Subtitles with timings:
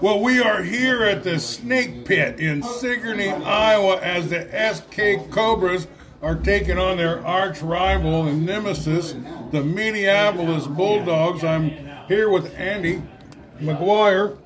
[0.00, 5.88] Well, we are here at the Snake Pit in Sigourney, Iowa, as the SK Cobras
[6.22, 9.14] are taking on their arch rival and nemesis,
[9.50, 11.42] the Mediapolis Bulldogs.
[11.42, 11.70] I'm
[12.06, 13.02] here with Andy
[13.60, 14.38] McGuire.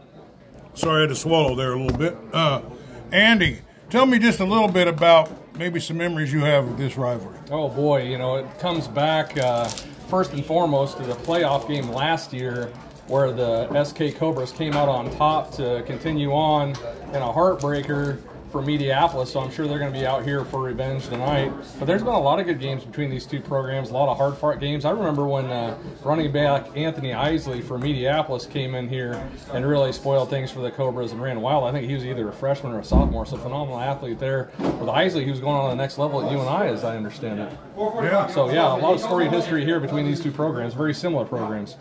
[0.73, 2.17] Sorry, I had to swallow there a little bit.
[2.33, 2.63] Uh,
[3.11, 3.59] Andy,
[3.91, 7.39] tell me just a little bit about maybe some memories you have of this rivalry.
[7.51, 9.69] Oh boy, you know, it comes back uh,
[10.09, 12.73] first and foremost to the playoff game last year
[13.13, 18.19] where the SK Cobras came out on top to continue on in a heartbreaker
[18.51, 21.53] for Mediapolis, so I'm sure they're going to be out here for revenge tonight.
[21.79, 24.19] But there's been a lot of good games between these two programs, a lot of
[24.19, 24.85] hard fought games.
[24.85, 29.91] I remember when uh, running back Anthony Isley for Mediapolis came in here and really
[29.93, 31.65] spoiled things for the Cobras and ran wild.
[31.65, 34.51] I think he was either a freshman or a sophomore, so phenomenal athlete there.
[34.59, 37.59] With Isley, who's going on to the next level at UNI, as I understand it.
[37.79, 38.27] Yeah.
[38.27, 41.77] So yeah, a lot of storied history here between these two programs, very similar programs.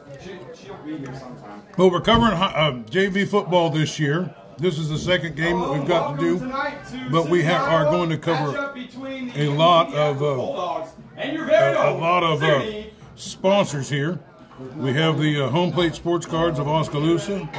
[1.78, 4.34] Well, we're covering uh, JV football this year.
[4.58, 6.38] This is the second game that we've got to do,
[7.12, 8.74] but we ha- are going to cover
[9.36, 10.26] a lot of uh,
[11.86, 12.62] a, a lot of uh,
[13.16, 14.20] sponsors here.
[14.76, 17.50] We have the uh, Home Plate Sports Cards of Oskaloosa,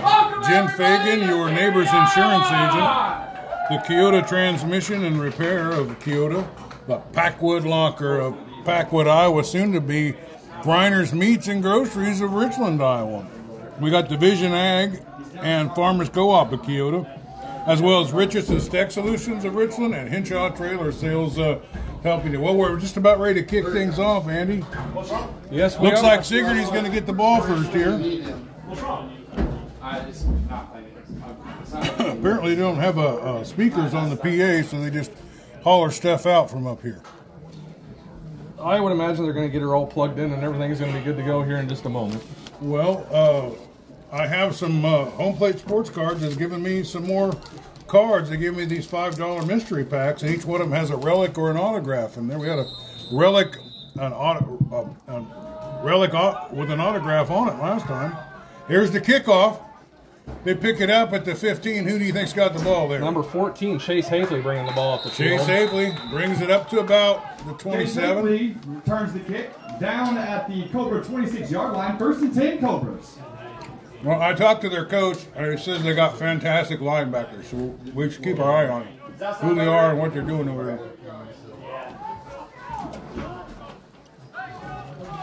[0.47, 2.89] Jen Fagan, your neighbor's insurance agent,
[3.69, 6.47] the Keota Transmission and Repair of Keota,
[6.87, 10.15] the Packwood Locker of Packwood, Iowa, soon to be
[10.63, 13.27] Grinders Meats and Groceries of Richland, Iowa.
[13.81, 15.03] We got Division Ag
[15.41, 17.05] and Farmers Co-op of Keota,
[17.67, 21.59] as well as Richardson's Tech Solutions of Richland and Henshaw Trailer Sales uh,
[22.05, 22.41] helping you.
[22.41, 24.65] Well, we're just about ready to kick things off, Andy.
[25.51, 26.05] Yes, we Looks are.
[26.05, 27.95] like Sigourney's going to get the ball first here.
[31.73, 35.11] Apparently, they don't have uh, uh, speakers on the PA, so they just
[35.65, 37.03] holler stuff out from up here.
[38.63, 40.93] I would imagine they're going to get her all plugged in and everything is going
[40.93, 42.23] to be good to go here in just a moment.
[42.61, 47.33] Well, uh, I have some uh, home plate sports cards that's given me some more
[47.89, 48.31] cards.
[48.31, 50.97] They gave me these five dollar mystery packs, and each one of them has a
[50.97, 52.17] relic or an autograph.
[52.17, 52.67] And there we had a
[53.13, 53.57] relic,
[53.97, 56.13] an auto, uh, relic
[56.53, 58.17] with an autograph on it last time.
[58.69, 59.59] Here's the kickoff.
[60.45, 61.85] They pick it up at the 15.
[61.85, 62.99] Who do you think's got the ball there?
[63.01, 65.47] Number 14, Chase Hafley bringing the ball up the Chase field.
[65.47, 68.25] Safely brings it up to about the 27.
[68.25, 71.97] Lee returns the kick down at the Cobra 26 yard line.
[71.97, 73.19] First and 10 Cobras.
[74.03, 78.11] Well, I talked to their coach, and he says they got fantastic linebackers, so we
[78.11, 80.81] should keep our eye on it, who they are and what they're doing over there.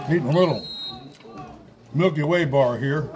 [0.09, 0.65] Eating a little
[1.93, 3.09] Milky Way bar here.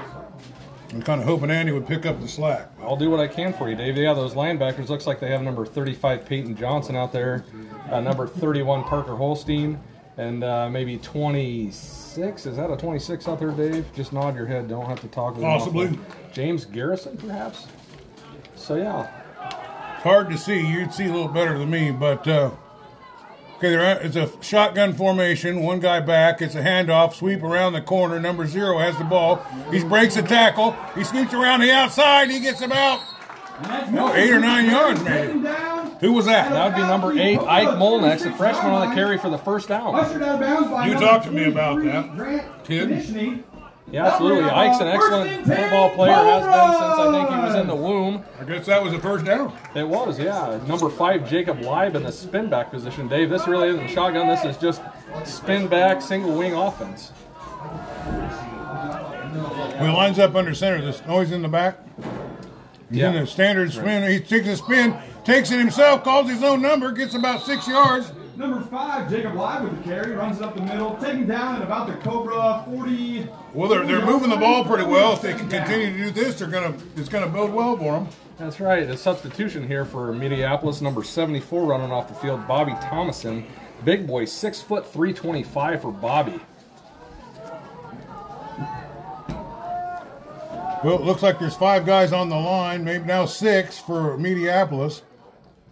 [0.94, 2.70] I'm kind of hoping Andy would pick up the slack.
[2.82, 3.98] I'll do what I can for you, Dave.
[3.98, 7.46] Yeah, those linebackers looks like they have number 35 Peyton Johnson out there,
[7.90, 9.80] uh, number 31 Parker Holstein,
[10.18, 12.46] and uh, maybe 26.
[12.46, 13.88] Is that a 26 out there, Dave?
[13.96, 14.68] Just nod your head.
[14.70, 15.34] Don't have to talk.
[15.36, 15.98] with Possibly.
[16.32, 17.66] James Garrison, perhaps.
[18.56, 19.08] So yeah,
[19.96, 20.60] It's hard to see.
[20.66, 22.52] You'd see a little better than me, but uh,
[23.64, 25.62] okay, they're it's a shotgun formation.
[25.62, 26.42] One guy back.
[26.42, 27.14] It's a handoff.
[27.14, 28.20] Sweep around the corner.
[28.20, 29.38] Number zero has the ball.
[29.72, 30.76] He breaks a tackle.
[30.96, 32.30] He sweeps around the outside.
[32.30, 33.02] He gets about
[33.92, 35.90] no, eight or nine yards, Taken maybe.
[36.02, 36.50] Who was that?
[36.52, 39.70] that would be number eight, Ike Molnex, the freshman on the carry for the first
[39.70, 39.96] down.
[39.96, 43.46] Ushered out of bounds by You number talked to me about that, Grant kid.
[43.94, 44.04] Konechny.
[44.04, 44.50] Yeah, absolutely.
[44.50, 46.14] Ike's an excellent football player.
[46.14, 48.24] Has been since I think he was in the womb.
[48.40, 49.54] I guess that was the first down.
[49.76, 50.60] It was, yeah.
[50.68, 53.08] Number five, Jacob Live in the spin back position.
[53.08, 54.28] Dave, this really isn't shotgun.
[54.28, 54.82] This is just
[55.26, 57.10] spin back, single wing offense.
[59.80, 61.78] When he lines up under center, this noise in the back.
[62.90, 63.22] He's in Yeah.
[63.22, 64.04] the standard spin.
[64.10, 68.12] He takes a spin, takes it himself, calls his own number, gets about six yards.
[68.36, 71.62] Number five, Jacob Live with the carry, runs it up the middle, taken down at
[71.62, 73.28] about the Cobra 40.
[73.54, 75.14] Well, they're, they're moving the ball pretty well.
[75.14, 78.08] If they can continue to do this, they're gonna it's gonna build well for them.
[78.40, 78.90] That's right.
[78.90, 83.46] A substitution here for Mediapolis, number 74 running off the field, Bobby Thomason.
[83.86, 86.40] Big boy, six foot 325 for Bobby.
[90.84, 95.04] Well, it looks like there's five guys on the line, maybe now six for Mediapolis.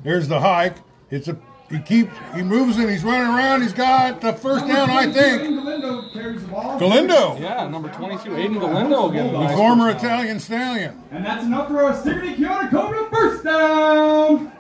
[0.03, 0.77] There's the hike.
[1.09, 1.37] It's a
[1.71, 3.61] he keeps he moves and he's running around.
[3.61, 5.41] He's got the first down, I think.
[5.43, 6.77] Galindo carries the ball.
[6.77, 9.33] Galindo, Yeah, number 22, Aiden Galindo again.
[9.33, 10.03] the former first.
[10.03, 11.01] Italian stallion.
[11.11, 14.51] And that's enough for a Sigourney Keota Cobra first down.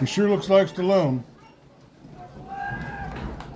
[0.00, 1.22] He sure looks like Stallone.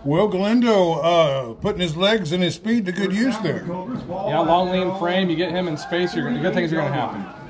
[0.04, 3.64] Well, Galindo uh, putting his legs and his speed to good use there.
[3.66, 5.28] Yeah, long lean frame.
[5.28, 7.45] You get him in space, you're gonna, good things are going to happen.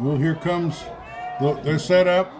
[0.00, 0.82] Well, here comes
[1.40, 2.32] the, they're set up.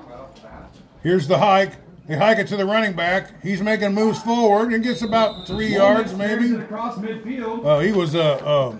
[1.03, 1.73] Here's the hike.
[2.07, 3.43] They hike it to the running back.
[3.43, 6.47] He's making moves forward and gets about three yards, maybe.
[6.47, 7.65] it Across midfield.
[7.65, 8.77] Uh, he was uh,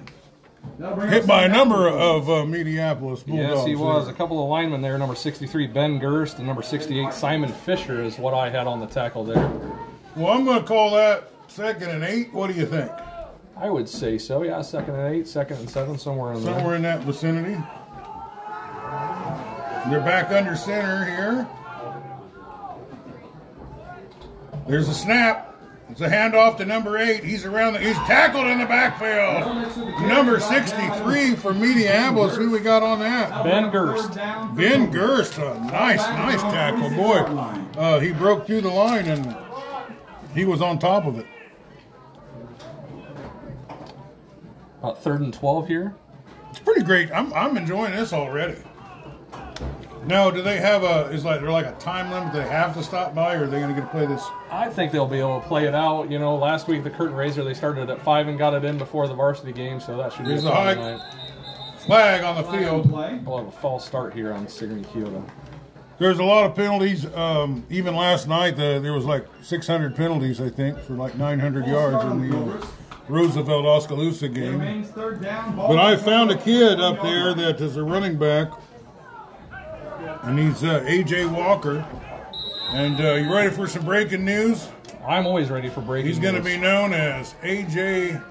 [0.81, 3.29] uh, hit by a number of uh, Mediapolis Bulldogs.
[3.59, 4.09] Yes, he was.
[4.09, 4.99] A couple of linemen there.
[4.99, 8.87] Number 63, Ben Gerst, and number 68, Simon Fisher, is what I had on the
[8.87, 9.51] tackle there.
[10.17, 12.33] Well, I'm going to call that second and eight.
[12.33, 12.91] What do you think?
[13.57, 14.43] I would say so.
[14.43, 16.55] Yeah, second and eight, second and seven, somewhere in there.
[16.55, 17.57] Somewhere in that vicinity.
[19.89, 21.49] They're back under center here.
[24.67, 25.51] There's a snap.
[25.91, 27.23] It's a handoff to number eight.
[27.23, 27.81] He's around the.
[27.81, 30.09] He's tackled in the backfield.
[30.09, 32.35] Number 63 for Mediapolis.
[32.37, 33.45] Who we got on that?
[33.45, 34.15] Ben Gerst.
[34.57, 35.37] Ben Gerst.
[35.37, 37.19] A nice, nice tackle, boy.
[37.79, 39.37] Uh, he broke through the line and
[40.35, 41.27] he was on top of it.
[44.79, 45.95] About third and 12 here.
[46.51, 47.13] It's pretty great.
[47.13, 48.57] I'm, I'm enjoying this already.
[50.07, 51.07] Now, do they have a?
[51.11, 52.33] Is like they're like a time limit?
[52.33, 54.25] They have to stop by, or are they going to get to play this?
[54.51, 56.11] I think they'll be able to play it out.
[56.11, 58.77] You know, last week the curtain raiser they started at five and got it in
[58.79, 61.01] before the varsity game, so that should be Here's a the fun night.
[61.87, 62.91] Flag on the Flag field.
[62.91, 63.21] play.
[63.25, 65.23] We'll have a false start here on Sigourney Keota.
[65.99, 67.07] There's a lot of penalties.
[67.15, 71.67] Um, even last night, the, there was like 600 penalties, I think, for like 900
[71.67, 72.67] yards in the uh,
[73.09, 74.83] Roosevelt Oskaloosa game.
[74.85, 75.55] Third down.
[75.57, 78.49] But I found a kid up there that is a running back,
[80.25, 81.87] and he's uh, AJ Walker.
[82.73, 84.69] And uh, you ready for some breaking news?
[85.07, 86.09] I'm always ready for breaking.
[86.09, 88.23] He's going to be known as AJ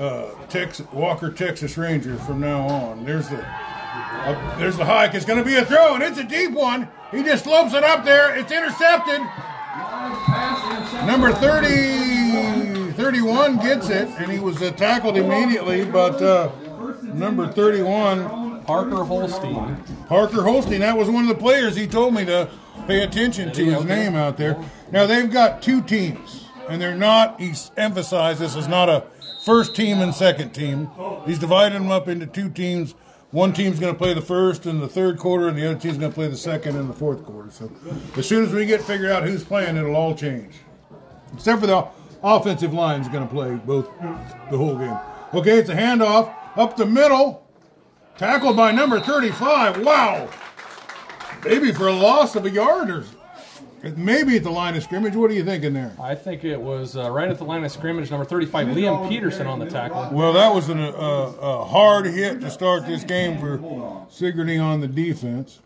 [0.00, 3.04] uh, Tex- Walker Texas Ranger from now on.
[3.04, 5.14] There's the uh, there's the hike.
[5.14, 6.88] It's going to be a throw, and it's a deep one.
[7.10, 8.34] He just slopes it up there.
[8.36, 9.20] It's intercepted.
[9.20, 11.06] Intercepted.
[11.06, 15.84] Number 30, 31 gets it, and he was uh, tackled immediately.
[15.84, 16.50] But uh,
[17.02, 19.76] number 31, Parker Holstein.
[20.08, 22.48] Parker Holstein, that was one of the players he told me to
[22.86, 24.62] pay attention to his name out there.
[24.90, 27.40] Now they've got two teams, and they're not.
[27.40, 29.06] He's emphasized this is not a
[29.44, 30.90] first team and second team.
[31.26, 32.94] He's divided them up into two teams.
[33.30, 35.98] One team's going to play the first and the third quarter, and the other team's
[35.98, 37.50] going to play the second and the fourth quarter.
[37.50, 37.70] So
[38.16, 40.54] as soon as we get figured out who's playing, it'll all change.
[41.32, 41.86] Except for the
[42.24, 43.88] offensive line's going to play both
[44.50, 44.98] the whole game.
[45.32, 47.46] Okay, it's a handoff up the middle.
[48.20, 49.82] Tackled by number 35.
[49.82, 50.28] Wow.
[51.42, 53.06] Maybe for a loss of a yard or
[53.96, 55.16] maybe at the line of scrimmage.
[55.16, 55.96] What are you thinking there?
[55.98, 58.10] I think it was uh, right at the line of scrimmage.
[58.10, 60.10] Number 35, Liam Peterson on the tackle.
[60.12, 64.82] Well, that was an, uh, a hard hit to start this game for Sigourney on
[64.82, 65.60] the defense.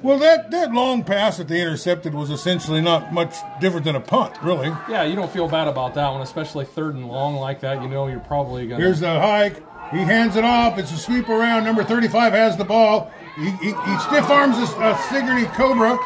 [0.00, 4.00] Well, that, that long pass that they intercepted was essentially not much different than a
[4.00, 4.68] punt, really.
[4.88, 7.82] Yeah, you don't feel bad about that one, especially third and long like that.
[7.82, 8.86] You know you're probably going to.
[8.86, 9.06] Here's to.
[9.06, 9.73] the hike.
[9.90, 10.78] He hands it off.
[10.78, 11.64] It's a sweep around.
[11.64, 13.12] Number 35 has the ball.
[13.36, 15.98] He, he, he stiff arms a, a Sigourney Cobra.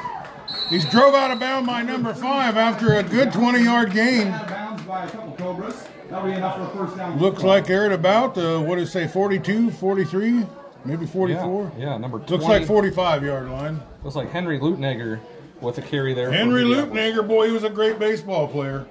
[0.70, 4.28] He's drove out of bounds by number five after a good 20 yard gain.
[4.28, 5.86] Out of bounds by a couple Cobras.
[6.10, 7.18] That'll be enough for a first down.
[7.18, 10.46] Looks like they're at about, uh, what did it say, 42, 43,
[10.84, 11.72] maybe 44?
[11.76, 12.32] Yeah, yeah, number 20.
[12.32, 13.80] Looks like 45 yard line.
[14.02, 15.20] Looks like Henry Lutnegger
[15.60, 16.30] with a carry there.
[16.30, 16.64] Henry.
[16.64, 18.86] Lutnager, boy, he was a great baseball player.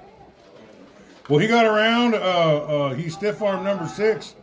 [1.28, 2.14] Well, he got around.
[2.14, 4.34] Uh, uh, he stiff armed number six,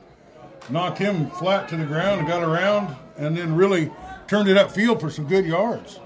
[0.70, 3.92] knocked him flat to the ground, and got around, and then really
[4.28, 6.00] turned it upfield for some good yards.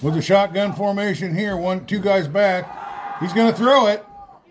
[0.00, 3.18] With a shotgun formation here, one, two guys back.
[3.20, 4.04] He's going to throw it.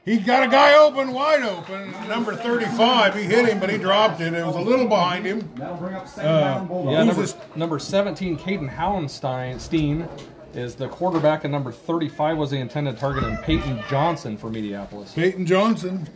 [0.03, 1.91] He got a guy open, wide open.
[2.07, 3.15] Number 35.
[3.15, 4.33] He hit him, but he dropped it.
[4.33, 5.51] It was a little behind him.
[5.55, 6.69] That'll bring up second uh, down.
[6.69, 7.35] Yeah, Who's number, this?
[7.55, 10.07] number 17, Caden Howenstein Steen,
[10.53, 15.13] is the quarterback, and number 35 was the intended target, and Peyton Johnson for Mediapolis.
[15.13, 16.07] Peyton Johnson.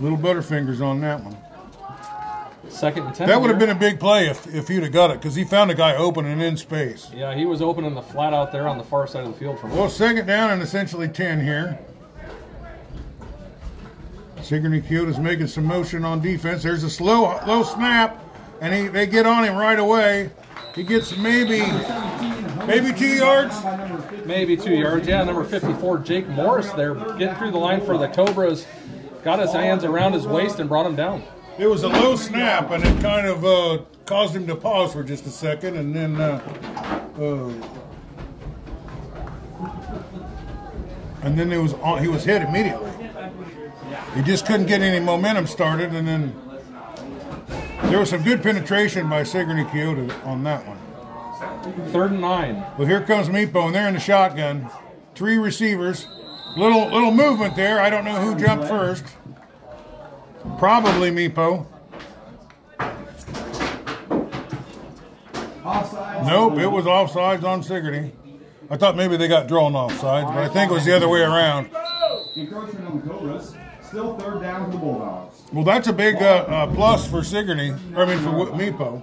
[0.00, 1.36] Little butterfingers on that one.
[2.68, 3.28] Second and 10.
[3.28, 5.44] That would have been a big play if, if he'd have got it because he
[5.44, 7.10] found a guy open and in space.
[7.14, 9.58] Yeah, he was opening the flat out there on the far side of the field
[9.58, 11.78] from Well, second down and essentially 10 here.
[14.42, 16.62] Sigourney Keota's making some motion on defense.
[16.62, 18.22] There's a slow low snap,
[18.60, 20.30] and he, they get on him right away.
[20.74, 21.60] He gets maybe
[22.66, 23.56] maybe two yards.
[24.24, 25.08] maybe two yards.
[25.08, 28.66] Yeah, number 54, Jake Morris there, getting through the line for the Cobras.
[29.26, 31.20] Got his hands around his waist and brought him down.
[31.58, 35.02] It was a low snap, and it kind of uh, caused him to pause for
[35.02, 36.40] just a second, and then uh,
[37.18, 37.50] uh,
[41.22, 42.92] and then it was on, he was hit immediately.
[44.14, 46.32] He just couldn't get any momentum started, and then
[47.86, 50.78] there was some good penetration by Sigourney Keota on that one.
[51.90, 52.64] Third and nine.
[52.78, 54.70] Well, here comes Meepo, and they're in the shotgun.
[55.16, 56.06] Three receivers.
[56.56, 57.80] Little little movement there.
[57.80, 59.04] I don't know who jumped first.
[60.58, 61.66] Probably Meepo.
[65.64, 68.12] Offside Nope, it was offsides on Sigourney.
[68.70, 71.20] I thought maybe they got drawn offsides, but I think it was the other way
[71.20, 71.70] around.
[72.36, 73.54] Encroachment on the Cobras.
[73.82, 75.42] Still third down for the Bulldogs.
[75.52, 77.70] Well, that's a big uh, uh, plus for Sigourney.
[77.96, 79.02] I mean, for Wi- Meepo.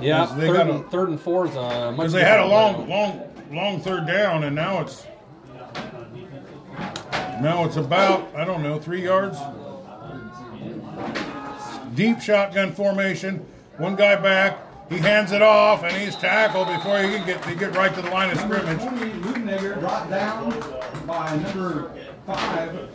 [0.00, 2.40] Yeah, They third, got and, a- third and four is a much Because they had
[2.40, 2.88] a long, play.
[2.88, 5.04] long, long third down, and now it's
[7.42, 9.36] now it's about I don't know three yards.
[11.94, 13.44] Deep shotgun formation.
[13.78, 14.58] One guy back.
[14.88, 18.02] He hands it off, and he's tackled before he can get he get right to
[18.02, 18.78] the line of scrimmage.
[18.80, 20.50] 20, Ludenegger brought down
[21.06, 21.90] by number
[22.24, 22.88] five.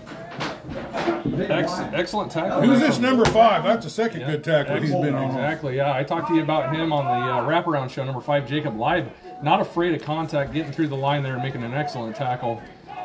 [1.37, 2.61] Jake Ex- excellent tackle.
[2.61, 3.63] Who's this number five?
[3.63, 5.03] That's the second good tackle he's Excellent.
[5.05, 5.25] been on.
[5.31, 5.75] Exactly.
[5.77, 8.77] Yeah, I talked to you about him on the uh, wraparound show, number five, Jacob
[8.77, 9.09] Live.
[9.43, 12.61] Not afraid of contact, getting through the line there and making an excellent tackle.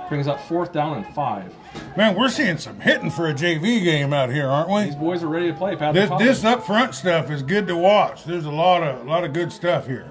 [0.09, 1.53] Brings up fourth down and five.
[1.97, 4.85] Man, we're seeing some hitting for a JV game out here, aren't we?
[4.85, 5.77] These boys are ready to play.
[5.77, 8.25] Pat This this up front stuff is good to watch.
[8.25, 10.11] There's a lot of a lot of good stuff here.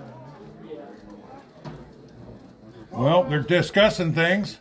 [2.92, 4.60] Well, they're discussing things.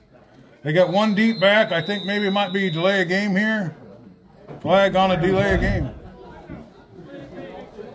[0.62, 1.72] They got one deep back.
[1.72, 3.76] I think maybe it might be delay a game here.
[4.60, 5.90] Flag on a delay a game.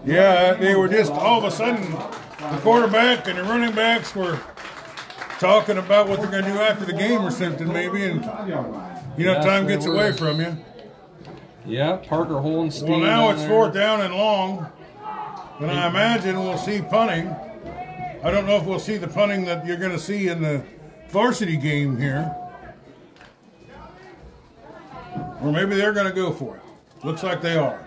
[0.06, 4.40] Yeah, they were just all of a sudden the quarterback and the running backs were
[5.40, 8.24] talking about what they're going to do after the game or something maybe, and.
[9.18, 9.94] You know Yes, time gets were.
[9.94, 10.58] away from you.
[11.66, 12.90] Yeah, Parker Holstein.
[12.90, 13.50] Well, now it's there.
[13.50, 14.68] fourth down and long,
[15.60, 17.36] and I imagine we'll see punting.
[18.24, 20.64] I don't know if we'll see the punting that you're going to see in the
[21.10, 22.34] varsity game here,
[25.42, 27.06] or maybe they're going to go for it.
[27.06, 27.86] Looks like they are.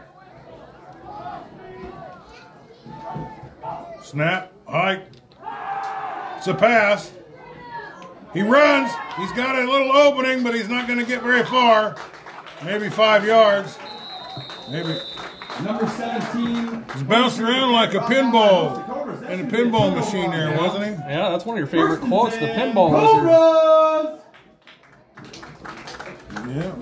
[4.02, 5.04] Snap, hike.
[6.36, 7.12] It's a pass.
[8.32, 8.90] He runs.
[9.16, 11.96] He's got a little opening, but he's not going to get very far.
[12.64, 13.78] Maybe five yards.
[14.70, 14.98] Maybe
[15.60, 16.84] Number 17.
[16.92, 20.90] He's bouncing around like a pinball in a pinball machine there, wasn't he?
[20.90, 22.36] Yeah, that's one of your favorite quotes.
[22.36, 24.20] The pinball wizard.
[26.48, 26.74] Yeah.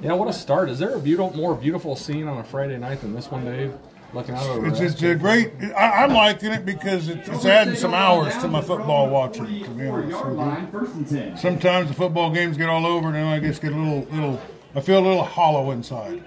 [0.00, 0.70] Yeah, what a start.
[0.70, 3.74] Is there a beautiful, more beautiful scene on a Friday night than this one, Dave?
[4.12, 4.92] Looking out over It's, us.
[4.92, 5.52] it's a great.
[5.76, 9.44] I, I'm liking it because it's, it's adding some hours to my football watching.
[9.44, 10.34] To be honest with you.
[10.34, 11.36] line, first and 10.
[11.36, 14.40] Sometimes the football games get all over, and then I just get a little, little.
[14.74, 16.22] I feel a little hollow inside.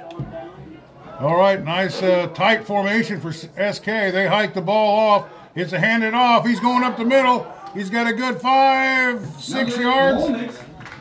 [1.20, 3.86] All right, nice uh, tight formation for SK.
[3.86, 5.30] They hike the ball off.
[5.56, 6.46] It's a handed off.
[6.46, 7.46] He's going up the middle.
[7.74, 10.24] He's got a good five, six yards.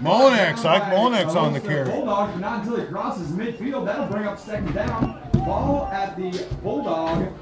[0.00, 1.84] Molinex, Ike Molinex on the carry.
[1.88, 3.84] Bulldogs, but not until he crosses midfield.
[3.86, 5.31] That'll bring up second down.
[5.44, 7.32] Ball at the Bulldog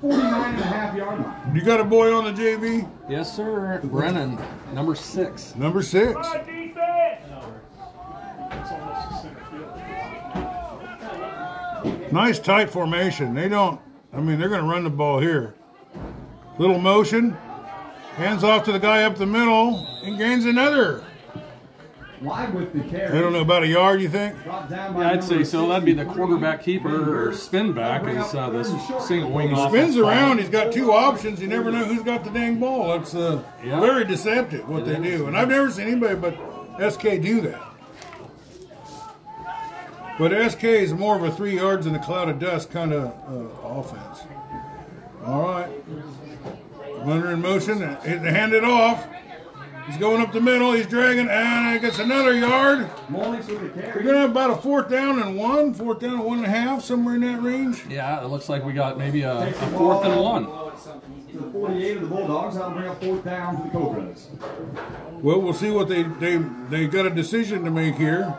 [0.00, 1.56] 49 and a half yard line.
[1.56, 2.88] You got a boy on the JV?
[3.08, 3.80] Yes, sir.
[3.84, 4.38] Brennan,
[4.74, 5.54] number six.
[5.56, 6.14] Number six.
[12.12, 13.34] Nice tight formation.
[13.34, 13.80] They don't,
[14.12, 15.54] I mean, they're going to run the ball here.
[16.58, 17.36] Little motion.
[18.16, 21.04] Hands off to the guy up the middle and gains another.
[22.22, 23.20] Live with the I carry.
[23.20, 24.42] don't know, about a yard, you think?
[24.44, 25.68] Down Yeah, I'd say so.
[25.68, 28.68] That'd be the quarterback keeper or spin back is uh, this
[29.06, 30.38] single wing offense Spins around.
[30.38, 31.40] He's got two options.
[31.42, 32.88] You never know who's got the dang ball.
[32.96, 33.80] That's uh, Yeah.
[33.80, 35.26] very deceptive what they do.
[35.26, 37.62] And I've never seen anybody but SK do that.
[40.18, 43.04] But SK is more of a three yards in a cloud of dust kind of
[43.28, 44.20] uh, offense.
[45.26, 45.68] All right.
[47.04, 47.82] Runner in motion.
[47.82, 49.06] and He hand it off.
[49.86, 50.72] He's going up the middle.
[50.72, 52.90] He's dragging, and he gets another yard.
[53.08, 56.24] Molnix with the We're gonna have about a fourth down and one, fourth down and
[56.24, 57.84] one and a half, somewhere in that range.
[57.88, 60.46] Yeah, it looks like we got maybe a, a fourth and one.
[60.46, 62.56] To the 48 of the Bulldogs.
[62.56, 64.28] That'll bring up fourth down for the Cobras.
[65.22, 66.36] Well, we'll see what they they
[66.68, 68.36] they got a decision to make here.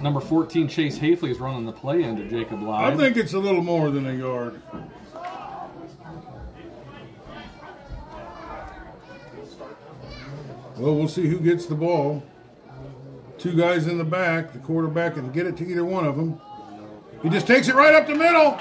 [0.00, 2.92] Number 14, Chase Hafley is running the play into Jacob Live.
[2.92, 4.60] I think it's a little more than a yard.
[10.76, 12.22] Well, we'll see who gets the ball.
[13.38, 14.52] Two guys in the back.
[14.52, 16.40] The quarterback can get it to either one of them.
[17.22, 18.58] He just takes it right up the middle.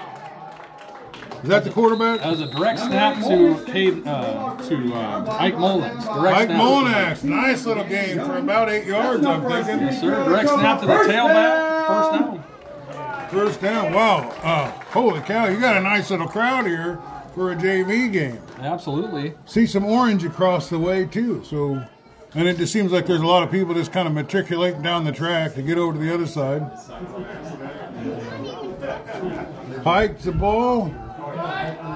[1.43, 2.21] Is that the quarterback?
[2.21, 6.05] That was a direct snap to Cade, uh, to uh, Ike Mullins.
[6.05, 6.61] Direct Mike snap.
[6.61, 7.23] Molinax.
[7.25, 9.91] Nice little game for about eight yards, I'm thinking.
[9.99, 11.87] Sir, direct snap to the tailback.
[11.87, 13.29] First down.
[13.29, 13.93] First down.
[13.93, 14.29] Wow.
[14.41, 17.01] Uh, holy cow, you got a nice little crowd here
[17.35, 18.39] for a JV game.
[18.59, 19.33] Absolutely.
[19.45, 21.43] See some orange across the way, too.
[21.43, 21.83] So,
[22.35, 25.03] and it just seems like there's a lot of people just kind of matriculating down
[25.03, 26.61] the track to get over to the other side.
[29.83, 30.87] Hikes the ball.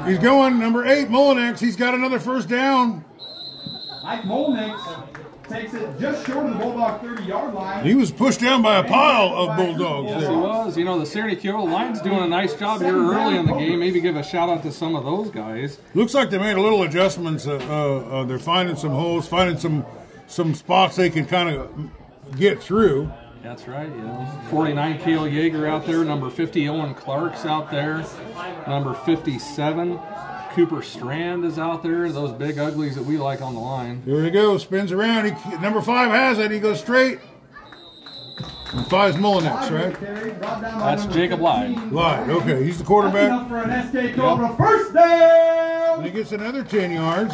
[0.08, 1.60] He's going number eight, Molinex.
[1.60, 3.03] He's got another first down.
[4.03, 5.08] Mike Molnix
[5.50, 7.86] takes it just short of the Bulldog 30 yard line.
[7.86, 10.77] He was pushed down by a pile of bulldogs Yes, he was.
[10.77, 13.79] You know, the Serenity Keota Lions doing a nice job here early in the game.
[13.79, 15.79] Maybe give a shout out to some of those guys.
[15.94, 17.48] Looks like they made a little adjustments.
[17.48, 19.86] Uh, uh, uh, they're finding some holes, finding some
[20.27, 21.91] some spots they can kind of
[22.38, 23.12] get through.
[23.41, 23.88] That's right.
[23.88, 26.03] You know, 49 Kale Yeager out there.
[26.03, 28.05] Number 50 Owen Clark's out there.
[28.67, 30.00] Number 57
[30.51, 32.12] Cooper Strand is out there.
[32.12, 34.01] Those big uglies that we like on the line.
[34.03, 35.31] Here he goes, spins around.
[35.31, 36.51] He, number five has it.
[36.51, 37.19] He goes straight.
[38.74, 39.98] And five's Mullinex, right?
[39.98, 41.93] Carry, brought down by That's Jacob 15.
[41.93, 42.29] Lyde.
[42.29, 43.48] Okay, he's the quarterback.
[43.48, 46.00] for an SK Cobra first down.
[46.00, 47.34] And he gets another 10 yards.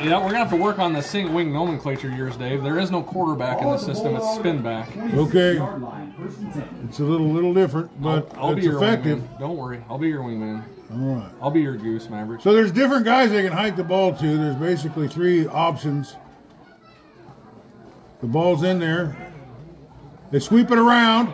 [0.00, 2.62] You know, we're gonna have to work on the single wing nomenclature years, Dave.
[2.62, 4.96] There is no quarterback in the system; it's spin back.
[4.96, 5.54] Okay.
[5.54, 6.86] Yard line, first and 10.
[6.88, 9.18] It's a little little different, but I'll be it's your effective.
[9.18, 9.38] wingman.
[9.40, 10.62] Don't worry, I'll be your wingman.
[10.90, 11.30] All right.
[11.42, 12.40] I'll be your goose, Maverick.
[12.40, 14.38] So there's different guys they can hike the ball to.
[14.38, 16.16] There's basically three options.
[18.20, 19.16] The ball's in there.
[20.30, 21.32] They sweep it around.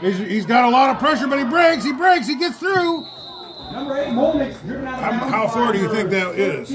[0.00, 1.84] He's, he's got a lot of pressure, but he breaks.
[1.84, 2.26] He breaks.
[2.26, 3.06] He gets through.
[3.72, 6.70] Number eight, Molnick's driven out of How- how far do you think that is?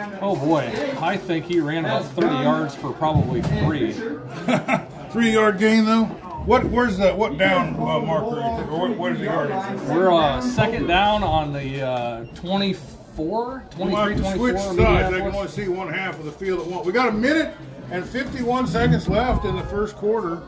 [0.00, 3.92] 13 and Oh boy, I think he ran about 30 yards for probably three.
[5.10, 6.04] Three yard gain though.
[6.04, 6.64] What?
[6.66, 8.40] Where's the what down uh, marker?
[8.70, 9.80] Or what, what is the yardage?
[9.88, 14.36] We're uh, second down on the uh, 24, We 23, 24.
[14.36, 15.12] switch sides.
[15.12, 16.86] I can only see one half of the field at once.
[16.86, 17.56] We got a minute
[17.90, 20.40] and 51 seconds left in the first quarter.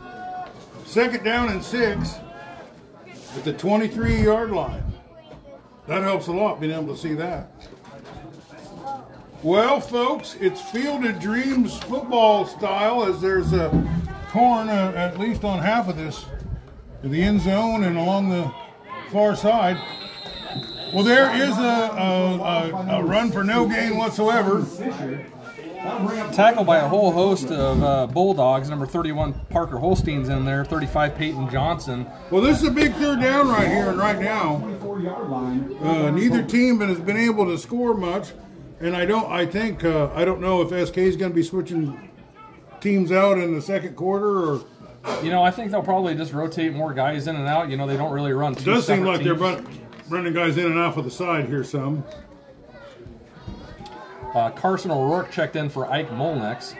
[0.86, 2.14] Second down and six
[3.36, 4.84] at the 23 yard line.
[5.88, 7.50] That helps a lot being able to see that.
[9.42, 13.70] Well, folks, it's Field of Dreams football style as there's a
[14.28, 16.24] corn uh, at least on half of this,
[17.02, 18.52] in the end zone and along the
[19.10, 19.76] far side.
[20.94, 24.62] Well, there is a, a, a, a run for no gain whatsoever.
[24.62, 25.26] Fisher.
[25.56, 28.70] That'll bring up Tackled by a whole host of uh, Bulldogs.
[28.70, 30.64] Number 31, Parker Holstein's in there.
[30.64, 32.06] 35, Peyton Johnson.
[32.30, 34.58] Well, this is a big third down right here and right now.
[34.58, 35.76] 24 yard line.
[35.82, 38.32] Uh, neither team has been able to score much,
[38.82, 39.30] and I don't.
[39.30, 42.10] I think uh, I don't know if SK is going to be switching
[42.80, 44.64] teams out in the second quarter or.
[45.22, 47.68] You know, I think they'll probably just rotate more guys in and out.
[47.68, 48.54] You know, they don't really run.
[48.54, 49.40] Two it does seem like teams.
[49.40, 49.64] they're
[50.08, 52.04] running guys in and out of the side here some.
[54.32, 56.76] Uh, Carson O'Rourke checked in for Ike Molnex.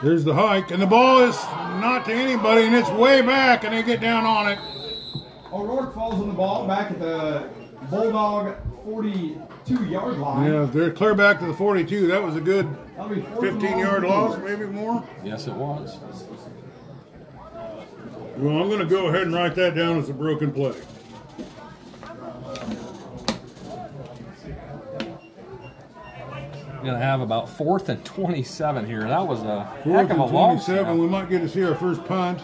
[0.00, 3.74] There's the hike, and the ball is not to anybody, and it's way back, and
[3.74, 4.58] they get down on it.
[5.52, 7.48] O'Rourke falls on the ball back at the
[7.90, 10.52] Bulldog 40- 42-yard line.
[10.52, 12.06] Yeah, they're clear back to the 42.
[12.06, 15.04] That was a good 15-yard loss, maybe more.
[15.24, 15.98] Yes, it was.
[18.36, 20.74] Well, I'm going to go ahead and write that down as a broken play.
[26.82, 29.08] Going to have about fourth and 27 here.
[29.08, 30.86] That was a fourth heck of a and 27.
[30.86, 32.40] Long we might get to see our first punt.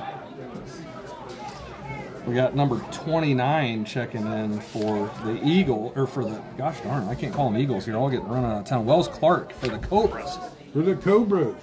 [2.26, 7.16] We got number 29 checking in for the Eagle, or for the, gosh darn, I
[7.16, 7.96] can't call them Eagles here.
[7.96, 8.86] I'll get run out of town.
[8.86, 10.38] Wells Clark for the Cobras.
[10.72, 11.56] For the Cobras.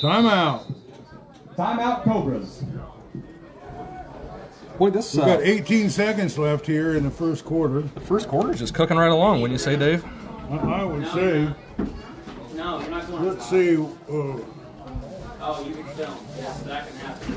[0.00, 0.74] Timeout.
[1.56, 2.64] Timeout Cobras.
[4.78, 7.82] Boy, this We've uh, got 18 seconds left here in the first quarter.
[7.82, 10.04] the first quarter is just cooking right along, wouldn't you say, Dave?
[10.50, 11.48] I, I would say,
[12.64, 16.16] No, you're not going let's see, uh, Oh, you can film.
[16.38, 17.34] Yes, that can happen.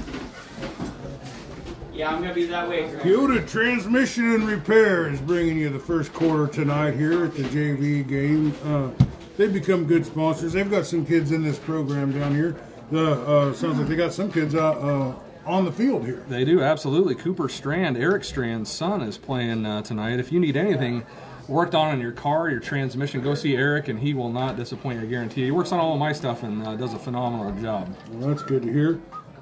[1.94, 2.90] Yeah, I'm gonna be that way.
[2.90, 3.02] Greg.
[3.02, 8.08] Keota Transmission and Repair is bringing you the first quarter tonight here at the JV
[8.08, 8.56] game.
[8.64, 8.92] Uh,
[9.36, 10.54] they've become good sponsors.
[10.54, 12.56] They've got some kids in this program down here.
[12.92, 15.14] The uh, sounds like they got some kids out uh,
[15.46, 16.24] on the field here.
[16.30, 17.16] They do, absolutely.
[17.16, 20.22] Cooper Strand, Eric Strand's son, is playing uh, tonight.
[20.22, 21.06] If you need anything
[21.48, 25.00] worked on in your car, your transmission, go see Eric, and he will not disappoint,
[25.00, 25.46] I guarantee.
[25.46, 27.96] He works on all of my stuff and uh, does a phenomenal job.
[28.12, 29.00] Well, that's good to hear.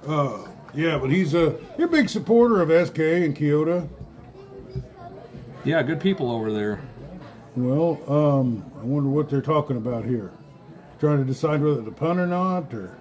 [0.08, 3.88] Uh, yeah, but he's a you're a big supporter of SK and Keota.
[5.64, 6.82] Yeah, good people over there.
[7.56, 10.32] Well, um, I wonder what they're talking about here.
[11.00, 12.98] Trying to decide whether to punt or not, or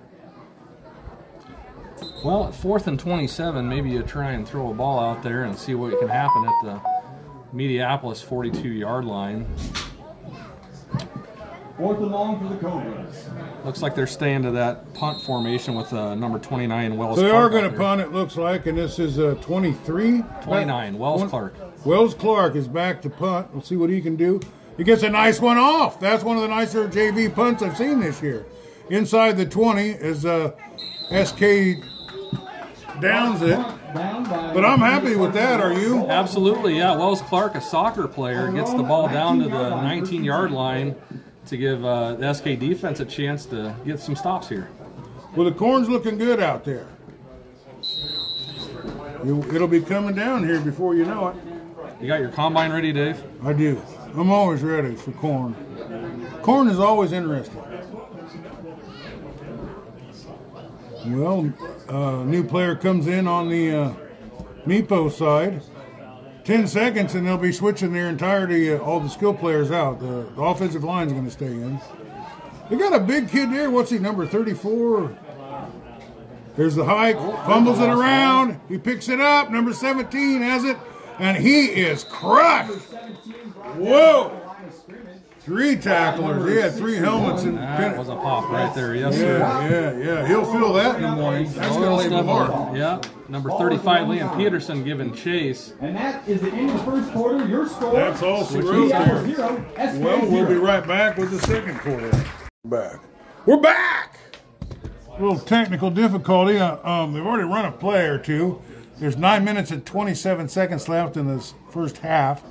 [2.24, 5.58] Well, at fourth and 27, maybe you try and throw a ball out there and
[5.58, 6.93] see what can happen at the
[7.54, 9.46] Mediapolis 42 yard line.
[11.76, 13.28] Fourth and long for the Cobras.
[13.64, 17.30] Looks like they're staying to that punt formation with uh, number 29, Wells so they
[17.30, 18.00] Clark are going to punt.
[18.00, 20.22] It looks like, and this is uh, 23.
[20.42, 21.54] 29, Wells Twen- Clark.
[21.84, 23.52] Wells Clark is back to punt.
[23.52, 24.40] We'll see what he can do.
[24.76, 25.98] He gets a nice one off.
[25.98, 28.46] That's one of the nicer JV punts I've seen this year.
[28.90, 30.52] Inside the 20 is uh,
[31.10, 31.82] SK
[33.00, 33.58] downs it.
[33.94, 35.60] But I'm happy with that.
[35.60, 36.06] Are you?
[36.08, 36.96] Absolutely, yeah.
[36.96, 40.96] Wells Clark, a soccer player, gets the ball down to the 19 yard line
[41.46, 44.68] to give uh, the SK defense a chance to get some stops here.
[45.36, 46.88] Well, the corn's looking good out there.
[49.24, 51.36] It'll be coming down here before you know it.
[52.00, 53.22] You got your combine ready, Dave?
[53.42, 53.80] I do.
[54.16, 55.54] I'm always ready for corn.
[56.42, 57.62] Corn is always interesting.
[61.06, 61.52] Well,
[61.88, 63.94] uh, new player comes in on the uh,
[64.66, 65.60] Meepo side.
[66.44, 70.00] Ten seconds, and they'll be switching their entirety, uh, all the skill players out.
[70.00, 71.80] The, the offensive line's going to stay in.
[72.68, 73.70] They got a big kid there.
[73.70, 75.16] What's he, number 34?
[76.56, 78.60] There's the hike, fumbles it around.
[78.68, 79.50] He picks it up.
[79.50, 80.78] Number 17 has it,
[81.18, 82.72] and he is crushed.
[83.76, 84.43] Whoa!
[85.44, 86.48] Three tacklers.
[86.50, 88.94] He had three helmets and That was a pop right there.
[88.94, 89.38] Yes, sir.
[89.38, 90.26] yeah, yeah, yeah.
[90.26, 91.52] He'll feel that in the morning.
[91.52, 92.74] That's gonna leave a mark.
[92.74, 93.02] Yeah.
[93.28, 95.74] Number 35, Liam Peterson giving chase.
[95.80, 97.46] And that is the end of the first quarter.
[97.46, 97.92] Your score.
[97.92, 99.26] That's all she wrote there.
[99.26, 102.10] zero, Well, we'll be right back with the second quarter.
[102.64, 103.00] Back.
[103.44, 104.16] We're back.
[105.10, 106.58] A little technical difficulty.
[106.58, 108.62] Uh, um, they've already run a play or two.
[108.98, 112.42] There's nine minutes and 27 seconds left in this first half.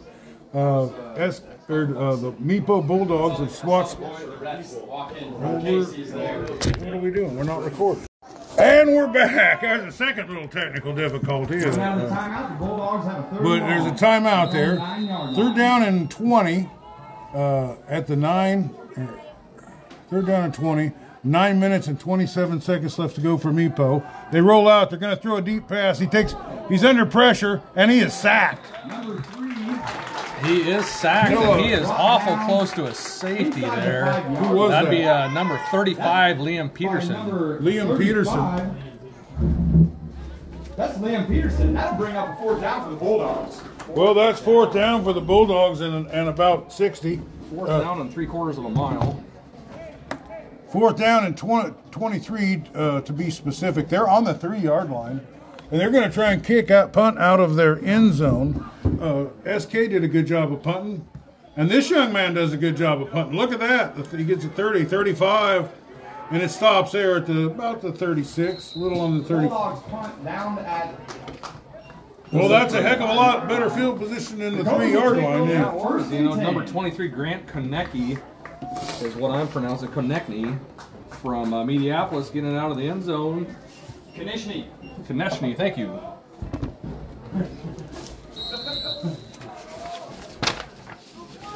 [0.54, 3.98] Uh, S, or, uh, the Meepo Bulldogs of swatched.
[4.00, 4.22] What
[6.94, 7.36] are we doing?
[7.36, 8.04] We're not recording.
[8.60, 9.62] And we're back.
[9.62, 11.56] There's a second little technical difficulty.
[11.56, 12.50] We have a Uh.
[12.50, 13.44] The Bulldogs have a third.
[13.44, 14.76] but there's a timeout there.
[15.36, 16.70] Third down and 20
[17.34, 18.70] uh, at the nine.
[18.96, 19.08] uh,
[20.12, 20.92] Third down and 20.
[21.26, 24.04] Nine minutes and 27 seconds left to go for Meepo.
[24.32, 24.90] They roll out.
[24.90, 25.98] They're going to throw a deep pass.
[25.98, 26.36] He takes.
[26.70, 28.66] He's under pressure and he is sacked.
[30.44, 30.64] Number three.
[30.64, 34.12] He is sacked, and he is awful close to a safety there.
[34.22, 34.92] Who was That'd that?
[34.92, 37.16] be uh, number 35, Liam Peterson.
[37.16, 38.72] Liam 35.
[40.76, 41.74] That's Liam Peterson.
[41.74, 43.62] That'll bring up a fourth down for the Bulldogs.
[43.90, 47.22] Well, that's fourth down for the Bulldogs and, and about 60.
[47.52, 49.24] Fourth down and three quarters of a mile.
[50.72, 53.90] Fourth down and 20, 23 uh, to be specific.
[53.90, 55.22] They're on the three yard line.
[55.72, 58.70] And they're going to try and kick out, punt out of their end zone.
[59.02, 59.26] Uh,
[59.60, 61.08] SK did a good job of punting.
[61.56, 63.36] And this young man does a good job of punting.
[63.36, 63.96] Look at that.
[64.08, 65.70] He gets a 30, 35,
[66.32, 69.48] and it stops there at the about the 36, a little on the 30.
[69.48, 70.96] Bulldogs punt down at.
[72.32, 75.48] Well, that's a heck of a lot better field position than the three yard line.
[75.48, 76.12] Yeah, Yeah.
[76.12, 78.20] You know, number 23, Grant Konecki,
[79.04, 80.58] is what I'm pronouncing, Konechny,
[81.22, 83.56] from uh, Mediapolis, getting out of the end zone.
[84.16, 84.66] Konishny.
[85.08, 86.00] Konechny, thank you.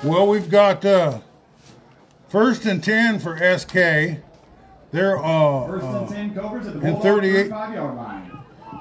[0.04, 1.22] Well, we've got uh,
[2.28, 4.22] first and 10 for SK.
[4.92, 7.48] They're uh, First uh, and 10 covers at the and 38.
[7.48, 8.32] yard line.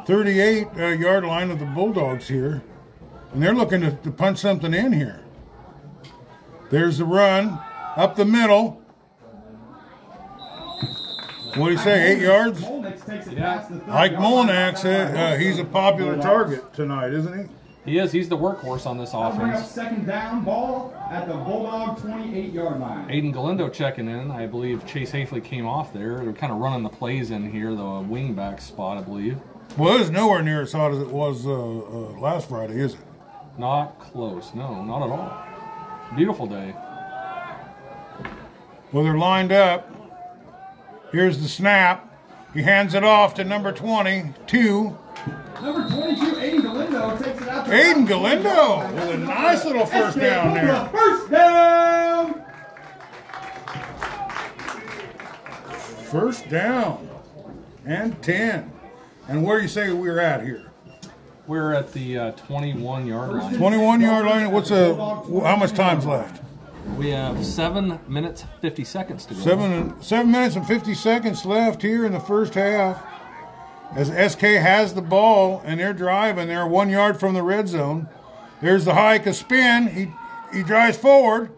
[0.06, 2.62] 38 uh, yard line of the Bulldogs here.
[3.32, 5.24] And they're looking to, to punch something in here.
[6.70, 7.60] There's the run
[7.96, 8.82] up the middle.
[11.56, 12.60] What do you say, eight yards?
[12.60, 13.56] Mike takes it Yeah.
[13.56, 14.48] past the 30 Ike yard line.
[14.48, 17.48] Molnax, uh, uh, he's a popular target tonight, isn't he?
[17.92, 18.10] He is.
[18.10, 19.70] He's the workhorse on this That'll bring up offense.
[19.70, 23.06] second down ball at the Bulldog 28 yard line.
[23.08, 24.30] Aiden Galindo checking in.
[24.32, 26.16] I believe Chase Hafley came off there.
[26.18, 29.38] They're kind of running the plays in here, the wingback spot, I believe.
[29.78, 33.00] Well, it's nowhere near as hot as it was uh, uh, last Friday, is it?
[33.56, 34.50] Not close.
[34.54, 35.32] No, not at all.
[36.16, 36.74] Beautiful day.
[38.92, 39.90] Well, they're lined up.
[41.12, 42.12] Here's the snap.
[42.54, 44.96] He hands it off to number 22.
[45.62, 47.66] Number 22, Aiden Galindo takes it out.
[47.66, 50.88] to Aiden Galindo 20 with a nice little first down there.
[50.88, 52.42] First down.
[56.10, 57.08] First down
[57.84, 58.72] and 10.
[59.28, 60.70] And where do you say we're at here?
[61.46, 63.54] We're at the uh, 21 yard line.
[63.56, 64.50] 21 yard line.
[64.50, 66.42] What's a how much time's left?
[66.96, 69.40] We have seven minutes 50 seconds to go.
[69.40, 73.04] Seven seven minutes and 50 seconds left here in the first half.
[73.94, 78.08] As SK has the ball and they're driving, they're one yard from the red zone.
[78.60, 79.88] There's the hike, a spin.
[79.88, 80.12] He
[80.56, 81.50] he drives forward.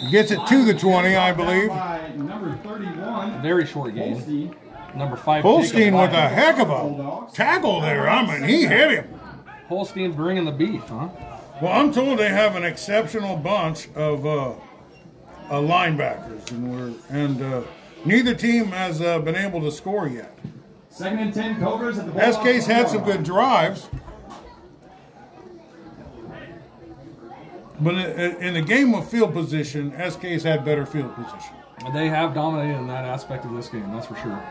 [0.00, 1.68] He gets it to the 20, I believe.
[2.16, 4.54] Number 31, Very short game.
[4.94, 5.42] Number five.
[5.42, 8.08] Holstein with a heck of a tackle there.
[8.08, 9.20] I mean, he hit him.
[9.68, 11.08] Holstein bringing the beef, huh?
[11.60, 14.56] Well, I'm told they have an exceptional bunch of uh, uh,
[15.50, 17.62] linebackers, and we're and uh,
[18.04, 20.38] neither team has uh, been able to score yet.
[20.88, 23.88] Second and 10 Cobras at the SK's had some good drives,
[27.80, 31.54] but in, in the game of field position, SK's had better field position.
[31.94, 34.42] They have dominated in that aspect of this game, that's for sure.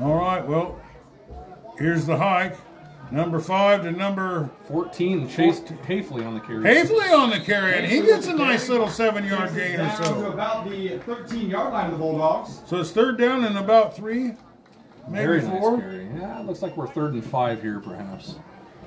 [0.00, 0.80] All right, well,
[1.78, 2.56] Here's the hike.
[3.12, 6.62] Number five to number 14, Chase Hafley on the carry.
[6.64, 9.96] Hafley on the carry, and he gets a nice little seven yard gain or Down
[9.98, 10.32] to so.
[10.32, 12.62] about the 13 yard line of the Bulldogs.
[12.66, 14.32] So it's third down and about three,
[15.08, 15.78] maybe Very nice four.
[15.78, 16.06] carry.
[16.16, 18.36] Yeah, it looks like we're third and five here, perhaps.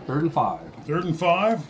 [0.08, 0.62] Third and five.
[0.88, 1.62] Third and five.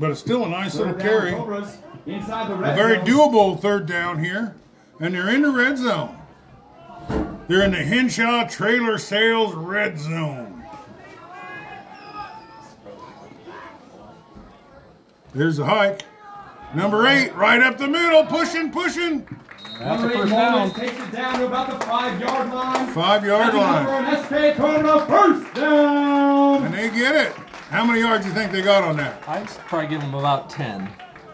[0.00, 1.30] But it's still a nice little Third down, carry.
[1.32, 3.06] Cobras inside the red A very zone.
[3.06, 4.56] doable third down here.
[4.98, 6.16] And they're in the red zone.
[7.46, 10.49] They're in the Henshaw Trailer Sales red zone.
[15.32, 16.02] There's the hike.
[16.74, 19.26] Number eight, right up the middle, pushing, pushing.
[19.78, 20.80] That's a Number eight, first Mullins down.
[20.80, 22.86] takes it down to about the five yard line.
[22.88, 23.86] Five yard That's line.
[23.86, 26.64] For an SK Cobra first down.
[26.66, 27.32] And they get it.
[27.70, 29.22] How many yards do you think they got on that?
[29.28, 30.88] I'd probably give them about 10.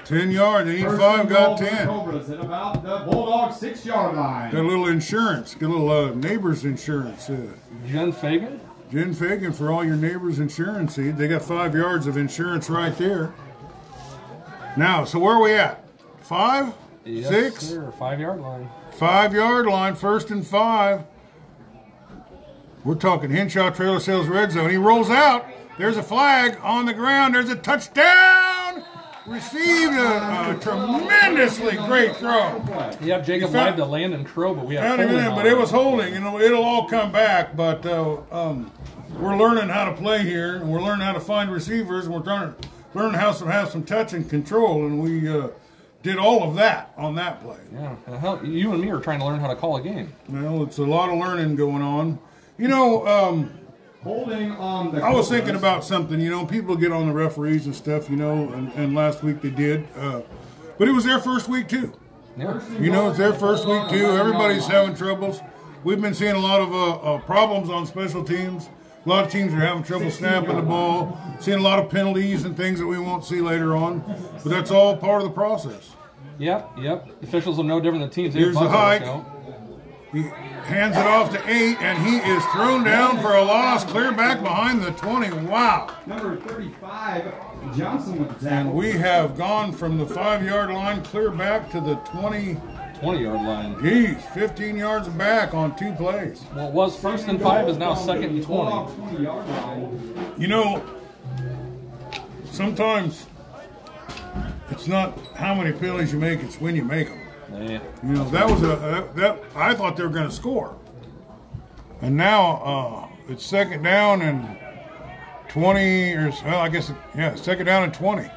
[0.04, 0.68] 10 yards.
[0.68, 1.86] They need First five, and got goal for the 10.
[1.88, 4.52] Cobras at about the Bulldog six yard line.
[4.52, 5.54] Got a little insurance.
[5.54, 7.28] Got a little uh, neighbor's insurance.
[7.28, 7.48] Uh,
[7.86, 8.60] Jen Fagan?
[8.92, 10.94] Jen Fagan for all your neighbors' insurance.
[10.94, 13.34] See, they got five yards of insurance right there.
[14.76, 15.82] Now, so where are we at?
[16.20, 16.74] Five?
[17.04, 17.64] Yes, Six?
[17.64, 17.92] Sir.
[17.98, 18.68] Five yard line.
[18.92, 21.04] Five yard line, first and five.
[22.84, 24.70] We're talking Henshaw Trailer Sales Red Zone.
[24.70, 25.46] He rolls out.
[25.78, 27.34] There's a flag on the ground.
[27.34, 28.84] There's a touchdown.
[29.26, 32.62] Received a, a tremendously great throw.
[33.00, 35.56] Yep, Jacob found- to Landon Crow, but we have Found him holding on but it
[35.58, 36.14] was holding.
[36.14, 37.56] You know, it'll all come back.
[37.56, 38.70] But uh, um,
[39.18, 42.20] we're learning how to play here, and we're learning how to find receivers, and we're
[42.22, 44.86] trying to learn how to have some touch and control.
[44.86, 45.48] And we uh,
[46.02, 47.58] did all of that on that play.
[47.72, 50.12] Yeah, hell, you and me are trying to learn how to call a game.
[50.28, 52.18] Well, it's a lot of learning going on.
[52.58, 53.52] You know, um,
[54.02, 55.28] Holding on the I was Cobras.
[55.28, 56.20] thinking about something.
[56.20, 58.08] You know, people get on the referees and stuff.
[58.08, 60.22] You know, and, and last week they did, uh,
[60.78, 61.92] but it was their first week too.
[62.38, 62.60] Yeah.
[62.78, 64.06] You know, it's their first week too.
[64.06, 65.40] Everybody's having troubles.
[65.82, 68.68] We've been seeing a lot of uh, uh, problems on special teams.
[69.06, 71.16] A lot of teams are having trouble snapping the ball.
[71.38, 74.00] Seeing a lot of penalties and things that we won't see later on.
[74.42, 75.92] But that's all part of the process.
[76.38, 77.22] Yep, yep.
[77.22, 78.34] Officials are no different than teams.
[78.34, 79.04] They Here's the hike.
[80.12, 84.10] He hands it off to eight, and he is thrown down for a loss, clear
[84.12, 85.46] back behind the 20.
[85.46, 85.94] Wow.
[86.06, 91.30] Number 35, Johnson with the And we have gone from the five yard line clear
[91.30, 92.56] back to the 20.
[93.00, 93.82] 20 yard line.
[93.82, 96.42] Geez, 15 yards back on two plays.
[96.54, 99.22] Well, it was first and five, is now second and 20.
[99.22, 100.34] Yard line.
[100.38, 100.84] You know,
[102.50, 103.26] sometimes
[104.70, 107.20] it's not how many penalties you make; it's when you make them.
[107.52, 107.80] Yeah.
[108.02, 110.78] You know, that was a that, that I thought they were going to score,
[112.00, 114.58] and now uh, it's second down and
[115.48, 118.28] twenty, or well, I guess yeah, second down and twenty.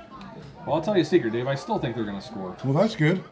[0.66, 1.48] Well, I'll tell you a secret, Dave.
[1.48, 2.56] I still think they're going to score.
[2.64, 3.24] Well, that's good.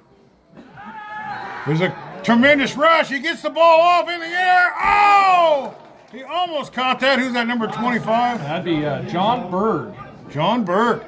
[1.68, 3.10] There's a tremendous rush.
[3.10, 4.74] He gets the ball off in the air.
[4.80, 5.76] Oh!
[6.12, 7.20] He almost caught that.
[7.20, 7.46] Who's that?
[7.46, 8.40] Number twenty-five.
[8.40, 9.94] That'd be uh, John Berg.
[10.30, 11.06] John Bird.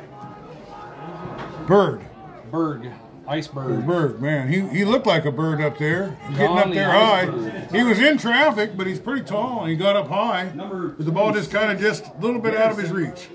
[1.65, 2.05] Bird.
[2.51, 2.91] Berg.
[3.25, 3.85] Iceberg.
[3.85, 4.51] Bird, man.
[4.51, 7.67] He, he looked like a bird up there, getting up the there high.
[7.71, 10.51] He was in traffic, but he's pretty tall, and he got up high.
[10.55, 13.29] But the ball just kind of just a little bit out of his reach.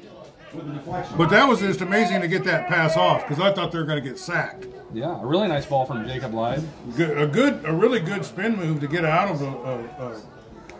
[0.53, 1.15] The.
[1.17, 3.85] But that was just amazing to get that pass off because I thought they were
[3.85, 4.67] going to get sacked.
[4.94, 6.62] Yeah, a really nice ball from Jacob Lyde.
[6.96, 10.22] Good, a good, a really good spin move to get out of a, a, a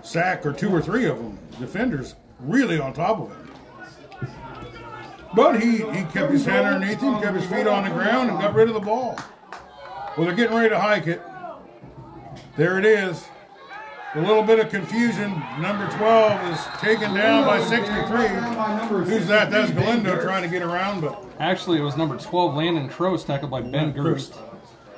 [0.03, 1.37] sack or two or three of them.
[1.59, 3.50] Defenders really on top of him.
[5.35, 8.38] But he, he kept his hand underneath him, kept his feet on the ground, and
[8.38, 9.18] got rid of the ball.
[10.16, 11.20] Well, they're getting ready to hike it.
[12.57, 13.24] There it is.
[14.16, 15.42] A little bit of confusion.
[15.59, 19.05] Number 12 is taken down by 63.
[19.11, 19.50] Who's that?
[19.50, 23.50] That's Galindo trying to get around, but Actually, it was number 12, Landon Crow, tackled
[23.50, 24.35] by Ben Gerst.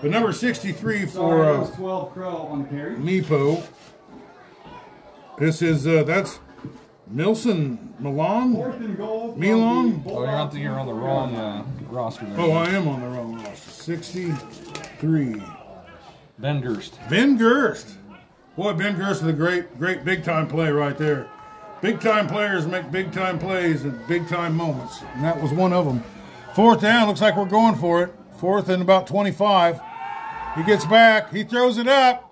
[0.03, 2.97] but number 63 for that uh, 12 Crow on the carry.
[2.97, 3.65] Meepo.
[5.39, 6.39] This is uh, that's
[7.13, 8.55] Milson Milan.
[8.55, 9.33] Fourth and goal.
[9.33, 10.03] from Milan?
[10.07, 12.41] Oh, you're on the, you're on the wrong uh, roster there.
[12.41, 13.71] Oh, I am on the wrong roster.
[13.71, 15.43] Sixty-three.
[16.39, 16.99] Ben Gerst.
[17.09, 17.97] Ben Gerst.
[18.57, 21.29] Boy, Ben Gerst is a great, great big time play right there.
[21.83, 25.75] Big time players make big time plays at big time moments, and that was one
[25.75, 26.03] of them.
[26.55, 28.15] Fourth down, looks like we're going for it.
[28.39, 29.79] Fourth and about 25.
[30.57, 32.23] He gets back, he throws it up.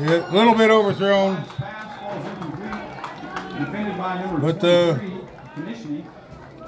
[0.00, 1.36] A little bit overthrown.
[1.44, 3.58] Pass falls incomplete.
[3.58, 5.20] Defended by number But, uh, 23,
[5.54, 5.58] Konishny.
[5.64, 6.67] That'll be a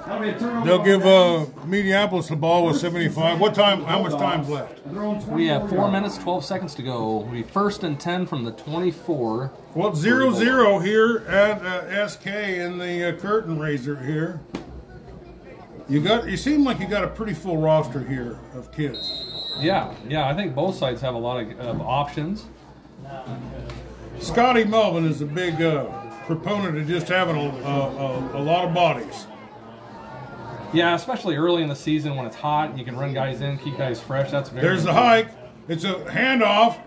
[0.65, 3.39] They'll give uh, Mediapolis the ball with 75.
[3.39, 3.83] What time?
[3.83, 4.85] How much time's left?
[5.27, 7.19] We have four minutes, 12 seconds to go.
[7.31, 9.51] We first and 10 from the 24.
[9.73, 14.41] Well, it's zero zero here at uh, SK in the uh, curtain raiser here.
[15.87, 16.27] You got.
[16.27, 19.25] You seem like you got a pretty full roster here of kids.
[19.59, 22.45] Yeah, yeah, I think both sides have a lot of, of options.
[24.19, 25.85] Scotty Melvin is a big, uh,
[26.25, 29.27] proponent of just having a, a, a, a lot of bodies.
[30.73, 33.77] Yeah, especially early in the season when it's hot, you can run guys in, keep
[33.77, 34.31] guys fresh.
[34.31, 34.65] That's very.
[34.67, 35.29] There's the hike.
[35.67, 36.79] It's a handoff,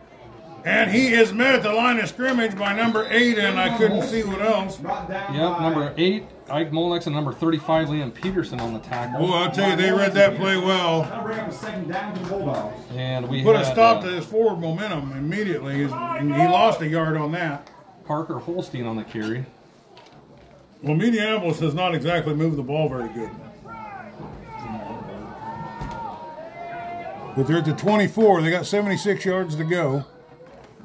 [0.65, 4.03] and he is met at the line of scrimmage by number eight, and I couldn't
[4.05, 4.81] see what else.
[4.81, 9.27] Yep, number eight, Ike Molnex, and number 35, Liam Peterson on the tackle.
[9.27, 11.03] Oh, I'll tell you, they read that play well.
[11.03, 12.75] That'll bring second down to the Bulldogs.
[12.95, 15.85] And we Put a stop uh, to his forward momentum immediately.
[15.85, 17.71] And He lost a yard on that.
[18.05, 19.47] Parker Holstein on the carry.
[20.83, 23.31] Well, Mediapolis has not exactly moved the ball very good.
[27.37, 28.43] But they're at the 24.
[28.43, 30.05] They got 76 yards to go.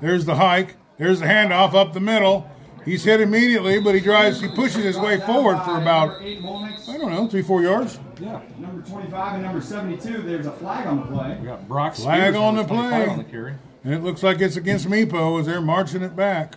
[0.01, 0.75] There's the hike.
[0.97, 2.49] There's the handoff up the middle.
[2.85, 4.41] He's hit immediately, but he drives.
[4.41, 6.89] He pushes his way forward for about Number eight, Molnix.
[6.89, 7.99] I don't know three four yards.
[8.19, 8.41] Yeah.
[8.57, 10.21] Number 25 and number 72.
[10.23, 11.37] There's a flag on the play.
[11.39, 13.07] We got Brock Spears Flag on the play.
[13.07, 13.55] on the carry.
[13.83, 16.55] And it looks like it's against Meepo as they're marching it back.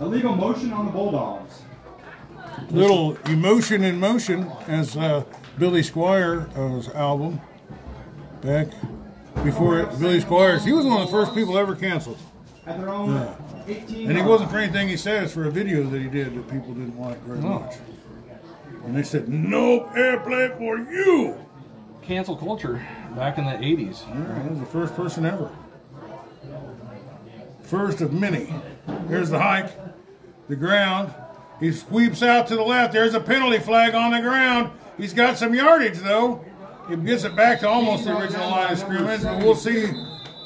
[0.00, 1.62] Illegal motion on the Bulldogs.
[2.70, 5.24] Little emotion in motion, as uh,
[5.58, 7.40] Billy Squier's uh, album
[8.40, 8.68] back
[9.44, 10.64] before it, Billy Squiers.
[10.64, 12.18] He was one of the first people ever canceled,
[12.66, 13.34] At their own
[13.66, 14.08] 18.
[14.08, 15.24] and he wasn't for anything he said.
[15.24, 17.74] It's for a video that he did that people didn't like very much.
[18.84, 21.36] And they said, "No airplay for you."
[22.02, 22.84] Cancel culture
[23.14, 24.02] back in the 80s.
[24.08, 25.50] Yeah, he was the first person ever.
[27.62, 28.52] First of many.
[29.08, 29.70] Here's the hike,
[30.48, 31.12] the ground.
[31.60, 32.94] He sweeps out to the left.
[32.94, 34.70] There's a penalty flag on the ground.
[35.00, 36.44] He's got some yardage though.
[36.88, 39.86] He gets it back to almost the original line of scrimmage, but we'll see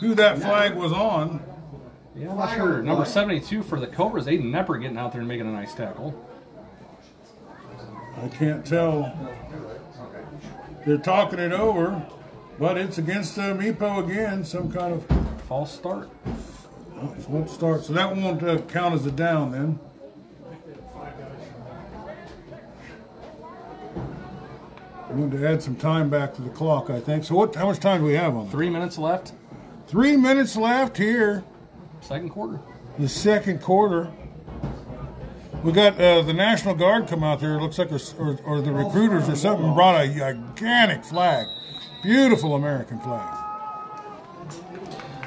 [0.01, 1.43] who that flag was on.
[2.15, 2.83] Yeah, I'm not sure.
[2.83, 6.15] Number 72 for the Cobras, Aiden Nepper getting out there and making a nice tackle.
[8.23, 9.13] I can't tell.
[10.87, 12.07] They're talking it over,
[12.59, 14.45] but it's against uh, Meepo again.
[14.45, 15.07] Some kind of
[15.49, 16.09] False start.
[17.29, 19.79] won't start, so that won't uh, count as a down then.
[25.15, 27.25] We need to add some time back to the clock, I think.
[27.25, 27.55] So, what?
[27.55, 28.49] How much time do we have on?
[28.51, 29.33] Three minutes left,
[29.87, 31.45] Three minutes left here,
[32.01, 32.59] second quarter.
[32.99, 34.11] the second quarter.
[35.63, 37.55] We got uh, the National Guard come out there.
[37.59, 41.47] It looks like, a, or, or the recruiters or something brought a gigantic flag,
[42.03, 43.39] beautiful American flag.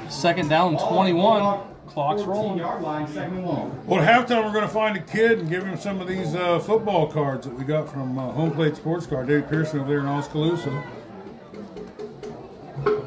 [0.08, 1.60] Second down, 21.
[1.98, 2.58] Clock's rolling.
[2.60, 3.84] yard line, second and.
[3.84, 6.32] Well, at halftime, we're going to find a kid and give him some of these
[6.32, 9.26] uh, football cards that we got from uh, Home Plate Sports Card.
[9.26, 10.84] Dave Pearson over there in Oskaloosa.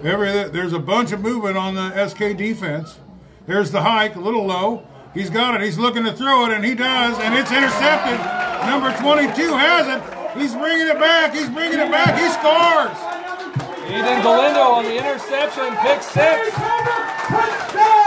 [0.04, 3.00] Every, there's a bunch of movement on the SK defense.
[3.48, 4.86] There's the hike, a little low.
[5.14, 5.62] He's got it.
[5.62, 8.20] He's looking to throw it, and he does, and it's intercepted.
[8.68, 10.38] Number 22 has it.
[10.38, 11.34] He's bringing it back.
[11.34, 12.20] He's bringing it back.
[12.20, 12.98] He scores.
[13.88, 18.01] Aiden Galindo on the interception, pick six.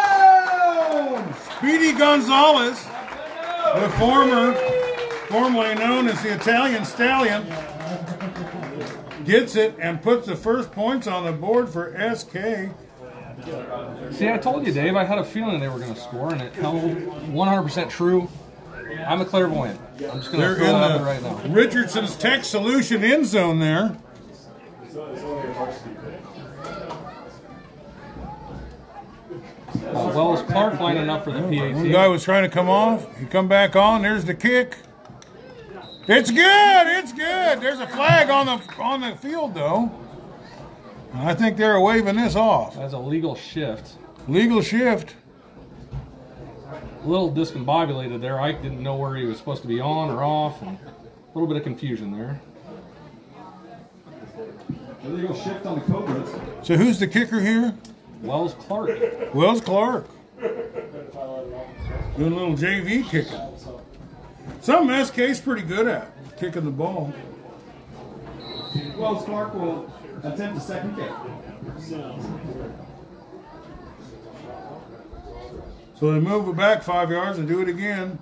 [1.64, 4.52] Speedy Gonzalez, the former,
[5.28, 7.46] formerly known as the Italian Stallion,
[9.24, 12.68] gets it and puts the first points on the board for SK.
[14.14, 16.42] See, I told you, Dave, I had a feeling they were going to score, and
[16.42, 18.28] it held 100% true.
[19.06, 19.80] I'm a clairvoyant.
[19.94, 21.40] I'm just going to throw in that right now.
[21.48, 23.96] Richardson's Tech Solution end zone there.
[29.74, 33.18] Uh, Wells Clark lining up for the One guy was trying to come off.
[33.18, 34.02] He come back on.
[34.02, 34.76] There's the kick.
[36.06, 36.86] It's good.
[36.98, 37.60] It's good.
[37.60, 39.90] There's a flag on the on the field though.
[41.14, 42.76] I think they're waving this off.
[42.76, 43.96] That's a legal shift.
[44.28, 45.14] Legal shift.
[47.02, 48.40] A little discombobulated there.
[48.40, 50.90] Ike didn't know where he was supposed to be on or off, and a
[51.34, 52.40] little bit of confusion there.
[55.04, 56.30] Illegal shift on the Cobras.
[56.62, 57.74] So who's the kicker here?
[58.24, 59.34] Wells Clark.
[59.34, 60.06] Wells Clark.
[62.16, 63.38] Doing a little JV kicking.
[64.62, 67.12] Something SK's pretty good at, kicking the ball.
[68.96, 71.10] Wells Clark will attempt a second kick.
[75.98, 78.18] So they move it back five yards and do it again.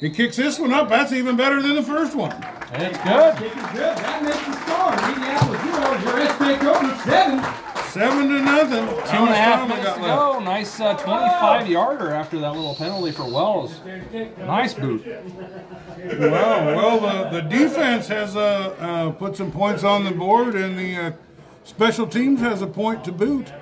[0.00, 0.88] He kicks this one up.
[0.88, 2.30] That's even better than the first one.
[2.30, 3.36] That's good.
[3.36, 3.96] Kick is good.
[3.98, 4.92] That makes the score.
[4.92, 7.67] Mediapolis Heroes, your SK Cobras, seven.
[7.98, 8.86] Seven to nothing.
[8.86, 10.38] Two and a half minutes to go.
[10.38, 13.80] Nice uh, 25 yarder after that little penalty for Wells.
[14.38, 15.04] Nice boot.
[15.04, 16.76] Wow.
[16.76, 18.40] Well, the, the defense has uh,
[18.78, 21.12] uh, put some points on the board, and the uh,
[21.64, 23.52] special teams has a point to boot.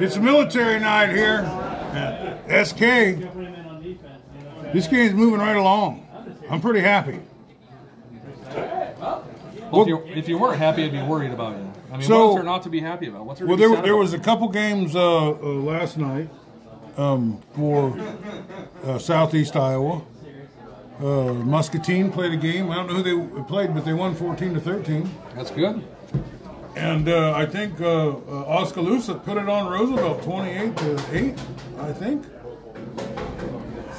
[0.00, 1.44] It's a military night here
[1.94, 2.80] at SK.
[4.72, 6.08] This game's moving right along.
[6.50, 7.20] I'm pretty happy.
[9.72, 11.72] Well, if, you, if you weren't happy, I'd be worried about you.
[11.92, 13.26] I mean, So- what's there not to be happy about?
[13.26, 16.28] What's there Well, there, there was a couple games uh, uh, last night.
[16.96, 17.96] um, for
[18.84, 20.02] uh, Southeast Iowa.
[21.00, 22.70] Uh, Muscatine played a game.
[22.72, 23.02] I don't know who
[23.36, 25.08] they played, but they won 14 to 13.
[25.36, 25.84] That's good.
[26.74, 28.12] And uh, I think uh, uh,
[28.46, 31.38] Oskaloosa put it on Roosevelt 28 to 8,
[31.80, 32.24] I think.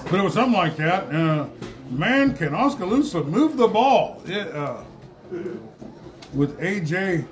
[0.10, 1.14] But it was something like that.
[1.14, 1.48] Uh,
[1.90, 4.22] man, can Oskaloosa move the ball?
[4.26, 4.84] It, uh,
[6.34, 7.26] with AJ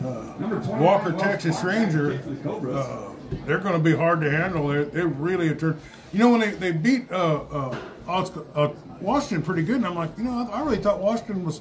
[0.00, 2.74] Number 25, Walker, Texas Ranger, for the Cobras.
[2.74, 3.10] uh,
[3.46, 4.68] they're going to be hard to handle.
[4.68, 5.78] They're, they're really a turn.
[6.12, 7.78] You know, when they, they beat uh, uh,
[8.08, 8.70] Oscar, uh,
[9.00, 11.60] Washington pretty good, and I'm like, you know, I, I really thought Washington was,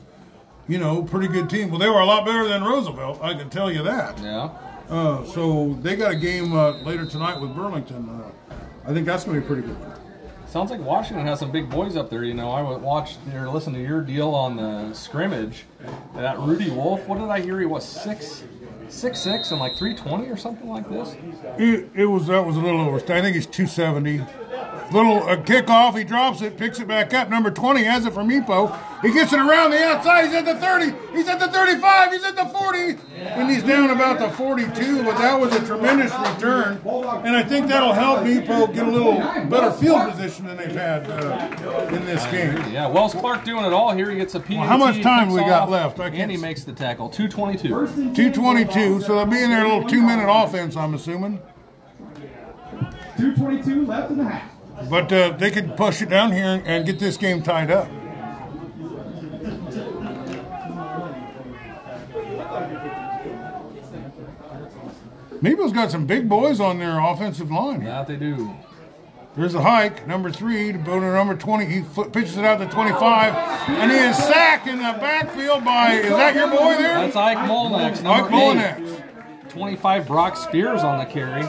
[0.67, 1.69] you know, pretty good team.
[1.69, 4.17] Well, they were a lot better than Roosevelt, I can tell you that.
[4.19, 4.49] Yeah.
[4.89, 8.09] Uh, so they got a game uh, later tonight with Burlington.
[8.09, 9.77] Uh, I think that's going to be pretty good.
[10.49, 12.23] Sounds like Washington has some big boys up there.
[12.23, 15.65] You know, I would watch or listen to your deal on the scrimmage.
[16.15, 17.07] That Rudy Wolf.
[17.07, 17.59] What did I hear?
[17.59, 18.43] He was six,
[18.87, 21.15] six six and like three twenty or something like this.
[21.59, 22.97] It, it was that was a little over.
[22.97, 24.25] I think he's 270.
[24.91, 27.29] Little uh, kickoff, he drops it, picks it back up.
[27.29, 28.75] Number 20 has it from Epo.
[29.01, 30.25] He gets it around the outside.
[30.25, 31.15] He's at the 30.
[31.15, 32.11] He's at the 35.
[32.11, 32.97] He's at the 40.
[33.15, 35.03] And he's down about the 42.
[35.03, 36.81] But that was a tremendous return.
[37.23, 39.17] And I think that'll help Epo get a little
[39.47, 42.55] better field position than they've had uh, in this game.
[42.73, 44.09] Yeah, Wells Clark doing it all here.
[44.09, 44.57] He gets a PAT.
[44.67, 45.99] how much time kicks we got off, left?
[45.99, 47.09] I and he makes the tackle.
[47.09, 47.69] Two twenty two.
[47.69, 49.01] First and 10 222.
[49.01, 51.39] So they'll be in their little two minute offense, I'm assuming.
[53.17, 54.48] 222 left in the half.
[54.87, 57.89] But uh, they could push it down here and get this game tied up.
[65.41, 67.83] Maple's got some big boys on their offensive line.
[67.83, 68.53] That they do.
[69.35, 71.65] There's a hike, number three, to to number 20.
[71.65, 76.09] He pitches it out to 25, and he is sacked in the backfield by, is
[76.09, 76.95] that your boy there?
[76.95, 79.03] That's Ike Molnax, number Molinex.
[79.49, 80.05] Twenty-five.
[80.05, 81.43] Brock Spears on the carry.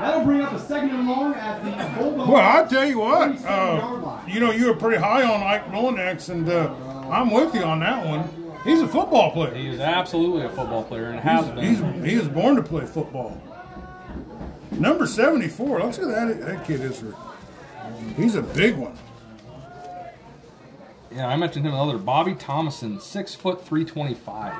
[0.00, 2.28] That'll bring up a second and long at the Bulldog.
[2.28, 6.28] Well, I'll tell you what, uh, you know, you were pretty high on Ike Molinex,
[6.30, 6.74] and uh,
[7.10, 8.28] I'm with you on that one.
[8.64, 9.54] He's a football player.
[9.54, 12.04] He is absolutely a football player and has He's, been.
[12.04, 13.40] he was born to play football.
[14.72, 15.80] Number 74.
[15.80, 16.40] Let's look at that.
[16.46, 17.04] That kid is.
[18.16, 18.96] He's a big one.
[21.14, 21.98] Yeah, I mentioned him the other.
[21.98, 24.52] Bobby Thomason, six foot three twenty five.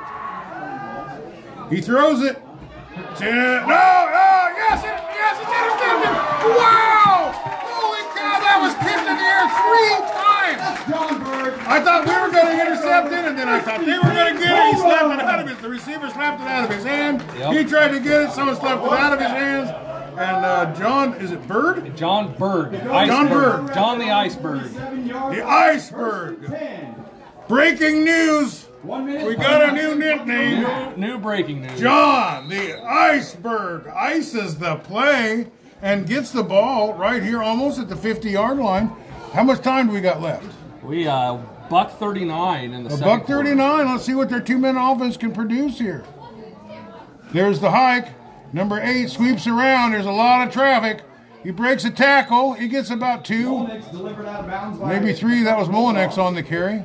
[1.68, 2.36] He throws it.
[2.36, 6.33] To, no, no, yes, it, yes, it's intercepted.
[6.44, 7.32] Wow!
[7.32, 10.60] Holy cow, that was tipped in the air three times.
[10.90, 11.58] John Bird.
[11.66, 14.34] I thought we were going to intercept it, and then I thought they were going
[14.34, 14.74] to get it.
[14.74, 15.58] He slapped it out of his.
[15.58, 17.24] The receiver slapped it out of his hand.
[17.38, 17.52] Yep.
[17.54, 18.30] He tried to get it.
[18.32, 19.70] Someone slapped it out of his hands.
[20.16, 21.96] And uh, John, is it Bird?
[21.96, 22.72] John Berg.
[22.72, 23.66] John Iceberg.
[23.66, 23.74] Berg.
[23.74, 24.70] John the Iceberg.
[24.72, 26.56] The Iceberg.
[27.48, 28.68] Breaking news.
[28.84, 30.62] We got a new nickname.
[31.00, 31.80] New, new breaking news.
[31.80, 35.46] John, the iceberg, Ice is the play
[35.84, 38.90] and gets the ball right here almost at the 50 yard line.
[39.34, 40.46] How much time do we got left?
[40.82, 41.36] We uh
[41.68, 43.44] buck thirty nine in the A second buck quarter.
[43.44, 43.88] 39.
[43.88, 46.04] Let's see what their two minute offense can produce here.
[47.32, 48.08] There's the hike.
[48.52, 49.92] Number eight sweeps around.
[49.92, 51.02] There's a lot of traffic.
[51.42, 52.54] He breaks a tackle.
[52.54, 55.42] He gets about two, Molnix delivered out of bounds by maybe three.
[55.42, 56.84] That was Molinex on the carry.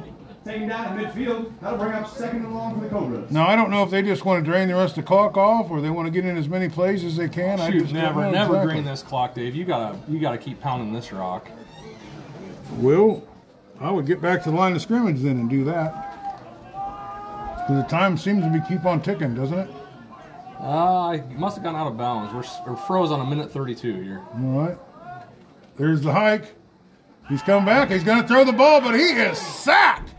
[0.50, 1.52] Taken down at midfield.
[1.62, 3.30] That'll bring up second and long for the Cobras.
[3.30, 5.38] Now I don't know if they just want to drain the rest of the clock
[5.38, 7.60] off or they want to get in as many plays as they can.
[7.60, 8.74] I just don't never, know never exactly.
[8.74, 9.54] drain this clock, Dave.
[9.54, 11.48] You gotta, you gotta keep pounding this rock.
[12.78, 13.24] Well,
[13.80, 16.74] I would get back to the line of scrimmage then and do that.
[17.68, 19.70] 'Cause the time seems to be keep on ticking, doesn't it?
[20.60, 22.34] Uh, you must have gone out of bounds.
[22.34, 24.24] We're, we're froze on a minute thirty-two here.
[24.34, 24.78] All right.
[25.78, 26.56] There's the hike.
[27.30, 27.92] He's coming back.
[27.92, 30.16] He's going to throw the ball, but he is sacked.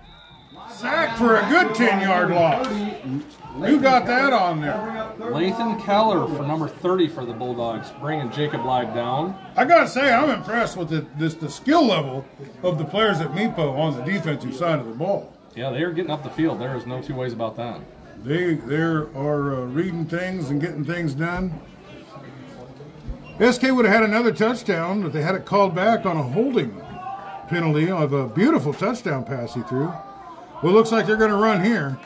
[0.81, 2.67] Sacked for a good 10 yard loss.
[3.57, 4.73] Who got that on there?
[5.19, 5.85] Lathan.
[5.85, 9.39] Keller for number thirty for the Bulldogs, bringing Jacob Live down.
[9.57, 12.25] I got to say, I'm impressed with the, this, the skill level
[12.63, 15.37] of the players at Meepo on the defensive side of the ball.
[15.55, 16.61] Yeah, they are getting up the field.
[16.61, 17.81] There is no two ways about that.
[18.25, 21.61] They they are uh, reading things and getting things done.
[23.39, 26.81] SK would have had another touchdown, but they had it called back on a holding
[27.49, 29.93] penalty of a beautiful touchdown pass he threw.
[30.63, 31.99] Well, it looks like they're going to run here.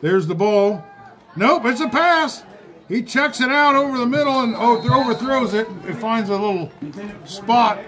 [0.00, 0.84] There's the ball.
[1.36, 2.44] Nope, it's a pass.
[2.88, 5.68] He checks it out over the middle and oh, overthrows it.
[5.86, 6.70] It finds a little
[7.24, 7.78] spot,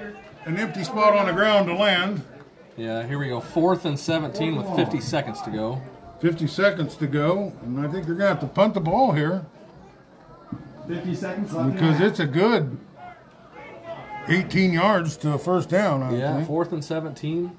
[0.45, 2.23] an empty spot on the ground to land.
[2.77, 3.41] Yeah, here we go.
[3.41, 5.81] Fourth and 17 with 50 seconds to go.
[6.21, 9.13] 50 seconds to go, and I think they're going to have to punt the ball
[9.13, 9.47] here.
[10.87, 11.73] 50 seconds left.
[11.75, 12.79] Because it's a good
[14.29, 16.47] 18 yards to a first down, I Yeah, think.
[16.47, 17.57] fourth and 17.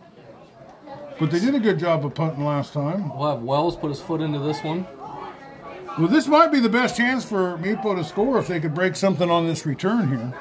[1.21, 3.15] But they did a good job of punting last time.
[3.15, 4.87] We'll have Wells put his foot into this one.
[5.99, 8.95] Well, this might be the best chance for Meepo to score if they could break
[8.95, 10.33] something on this return here.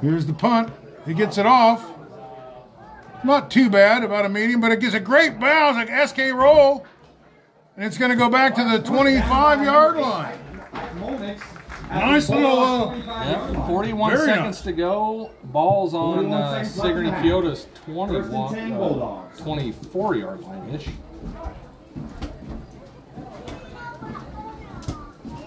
[0.00, 0.72] Here's the punt.
[1.04, 1.90] He gets it off.
[3.22, 6.86] Not too bad, about a medium, but it gets a great bounce, like SK roll.
[7.76, 10.43] And it's going to go back to the 25 yard line.
[11.94, 12.10] Molnix.
[12.10, 14.62] Nice little, uh, Yep, 41 Very seconds nice.
[14.62, 15.30] to go.
[15.44, 17.24] Ball's on 41 uh, seconds left Sigourney in the half.
[17.24, 18.06] Keota's First and
[18.48, 19.40] 21, 10 uh, Bulldogs.
[19.40, 20.88] 24 yard line ish.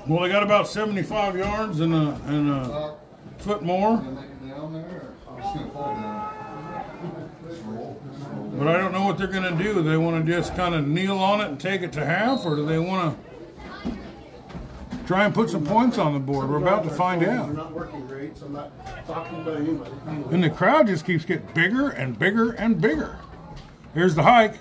[0.07, 2.95] Well, they got about 75 yards and a, and a
[3.39, 3.97] foot more.
[8.57, 9.83] But I don't know what they're going to do.
[9.83, 12.55] They want to just kind of kneel on it and take it to half, or
[12.55, 13.26] do they want to
[15.07, 16.49] try and put some points on the board?
[16.49, 17.53] We're about to find out.
[17.53, 19.91] not working great, so I'm not talking about anybody.
[20.31, 23.19] And the crowd just keeps getting bigger and bigger and bigger.
[23.93, 24.55] Here's the hike.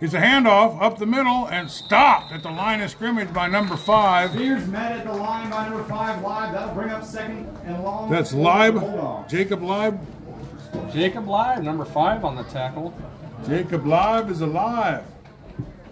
[0.00, 3.76] It's a handoff up the middle and stopped at the line of scrimmage by number
[3.76, 4.30] five.
[4.32, 6.52] Spears met at the line by number five live.
[6.52, 8.10] That'll bring up second and long.
[8.10, 10.00] That's for the Live, Jacob Live.
[10.92, 12.92] Jacob Live, number five on the tackle.
[13.46, 15.04] Jacob Live is alive.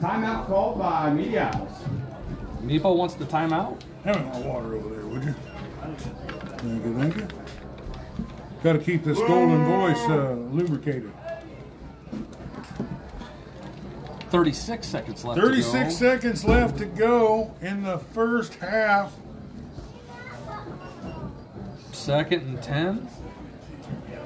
[0.00, 2.00] Timeout called by Mediapolis.
[2.62, 3.80] Meepo wants the timeout.
[4.04, 5.34] Have more water over there, would you?
[5.82, 7.28] Thank you, thank you.
[8.62, 11.12] Got to keep this golden voice uh, lubricated.
[14.30, 15.40] 36 seconds left.
[15.40, 15.90] 36 to go.
[15.90, 19.12] seconds left to go in the first half.
[21.92, 23.08] Second and 10.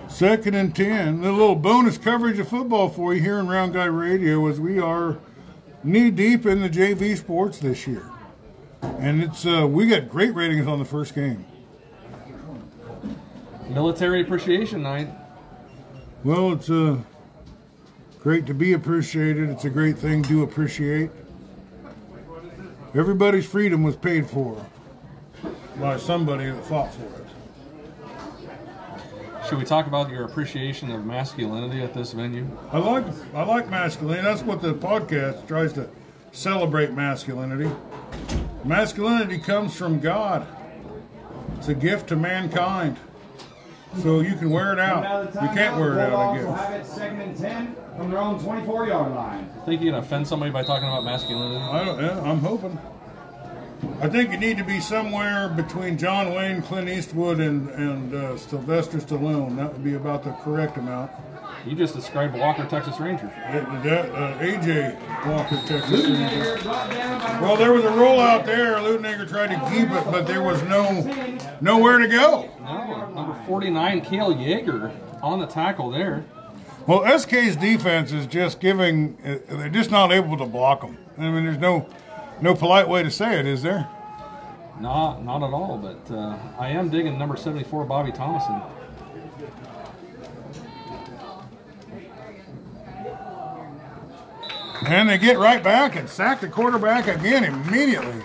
[0.09, 1.25] Second and 10.
[1.25, 4.79] A little bonus coverage of football for you here in Round Guy Radio as we
[4.79, 5.19] are
[5.83, 8.09] knee deep in the JV sports this year.
[8.99, 11.45] And it's uh, we got great ratings on the first game.
[13.69, 15.09] Military Appreciation Night.
[16.23, 16.99] Well, it's uh,
[18.21, 19.51] great to be appreciated.
[19.51, 21.11] It's a great thing to appreciate.
[22.95, 24.65] Everybody's freedom was paid for
[25.81, 27.25] by somebody that fought for it.
[29.49, 32.49] Should we talk about your appreciation of masculinity at this venue?
[32.73, 33.05] I like
[33.35, 34.23] I like masculinity.
[34.23, 35.89] That's what the podcast tries to
[36.33, 37.71] celebrate masculinity.
[38.65, 40.47] Masculinity comes from God.
[41.59, 42.97] It's a gift to mankind.
[44.03, 45.33] So you can wear it out.
[45.35, 46.61] You can't wear it out, I guess.
[46.61, 49.49] have it second and 10 from their own 24 yard line.
[49.65, 51.61] Think you can offend somebody by talking about masculinity?
[51.61, 52.79] I don't, yeah, I'm hoping.
[54.01, 58.37] I think you need to be somewhere between John Wayne, Clint Eastwood, and and uh,
[58.39, 59.57] Sylvester Stallone.
[59.57, 61.11] That would be about the correct amount.
[61.67, 63.27] You just described Walker, Texas Ranger.
[63.47, 65.91] Uh, that, uh, AJ Walker, Texas.
[65.91, 66.57] Ranger.
[66.57, 68.75] Ludenegger brought down by Well, there was a rollout there.
[68.77, 71.01] Ludenegger tried to keep it, but there was no
[71.61, 72.51] nowhere to go.
[72.61, 74.93] No, number 49, Kale Yeager
[75.23, 76.25] on the tackle there.
[76.87, 79.17] Well, SK's defense is just giving.
[79.25, 80.99] uh, They're just not able to block them.
[81.17, 81.89] I mean, there's no
[82.43, 83.89] no polite way to say it, is there?
[84.81, 88.61] Not, not at all, but uh, I am digging number 74, Bobby Thomason.
[94.87, 98.23] And they get right back and sack the quarterback again immediately.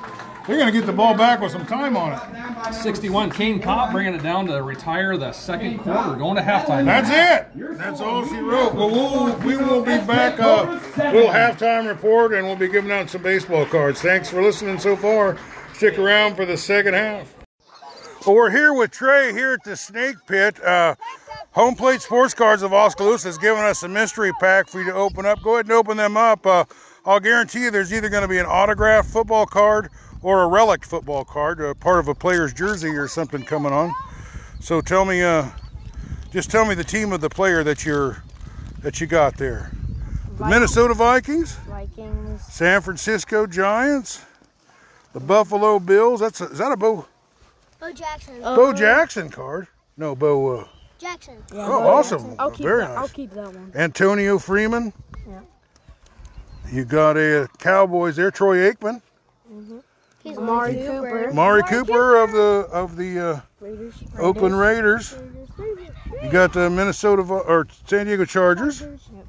[0.50, 2.34] They're going to get the ball back with some time on it.
[2.34, 6.38] down by number 61, Kane Kopp bringing it down to retire the second quarter, going
[6.38, 6.86] to halftime.
[6.86, 7.78] That's it.
[7.78, 8.74] That's all she wrote.
[8.74, 10.40] Well, we'll we will be back.
[10.40, 14.02] Uh, little halftime report, and we'll be giving out some baseball cards.
[14.02, 15.38] Thanks for listening so far.
[15.74, 17.32] Stick around for the second half.
[18.26, 20.62] Well, we're here with Trey here at the Snake Pit.
[20.62, 20.96] Uh,
[21.52, 24.94] Home Plate Sports Cards of Oskaloosa has given us a mystery pack for you to
[24.94, 25.42] open up.
[25.42, 26.46] Go ahead and open them up.
[26.46, 26.66] Uh,
[27.06, 29.90] I'll guarantee you there's either going to be an autographed football card
[30.22, 33.94] or a relic football card, uh, part of a player's jersey or something coming on.
[34.60, 35.48] So tell me, uh,
[36.34, 38.22] just tell me the team of the player that you're
[38.80, 39.72] that you got there.
[40.38, 42.42] The Minnesota Vikings, Vikings.
[42.42, 44.26] San Francisco Giants,
[45.14, 46.20] the Buffalo Bills.
[46.20, 47.08] That's a, is that a Bo
[47.80, 48.42] Bo Jackson.
[48.42, 49.68] Bo Jackson card?
[49.98, 50.58] No, Bo.
[50.60, 50.68] Uh,
[50.98, 51.42] Jackson.
[51.54, 52.36] oh, awesome!
[52.38, 52.98] I'll keep Very that.
[52.98, 53.72] I'll keep that one.
[53.74, 54.92] Antonio Freeman.
[55.28, 55.40] Yeah.
[56.72, 58.32] You got a Cowboys there.
[58.32, 59.02] Troy Aikman,
[60.24, 61.32] He's Amari Cooper.
[61.34, 63.94] Mari Cooper of the of the uh, Raiders.
[64.18, 65.16] Oakland Raiders.
[66.22, 69.26] You got the Minnesota or San Diego Chargers, Yep.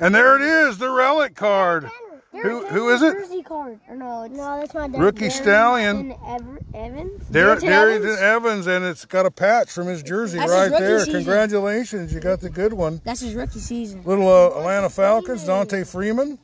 [0.00, 1.88] and there it is, the relic card.
[2.32, 3.12] Who who is it?
[3.14, 3.80] Jersey card.
[3.88, 5.00] Or no, it's, no, that's my dad.
[5.00, 6.14] Rookie Stallion.
[6.24, 7.24] Ever, Evans.
[7.28, 8.20] Dar- Darrynton Darrynton Evans?
[8.20, 10.98] Evans, and it's got a patch from his jersey That's right rookie there.
[11.00, 11.14] season.
[11.14, 13.00] Congratulations, you got the good one.
[13.04, 14.04] That's his rookie season.
[14.04, 16.38] Little uh, Atlanta Falcons, Dante Freeman,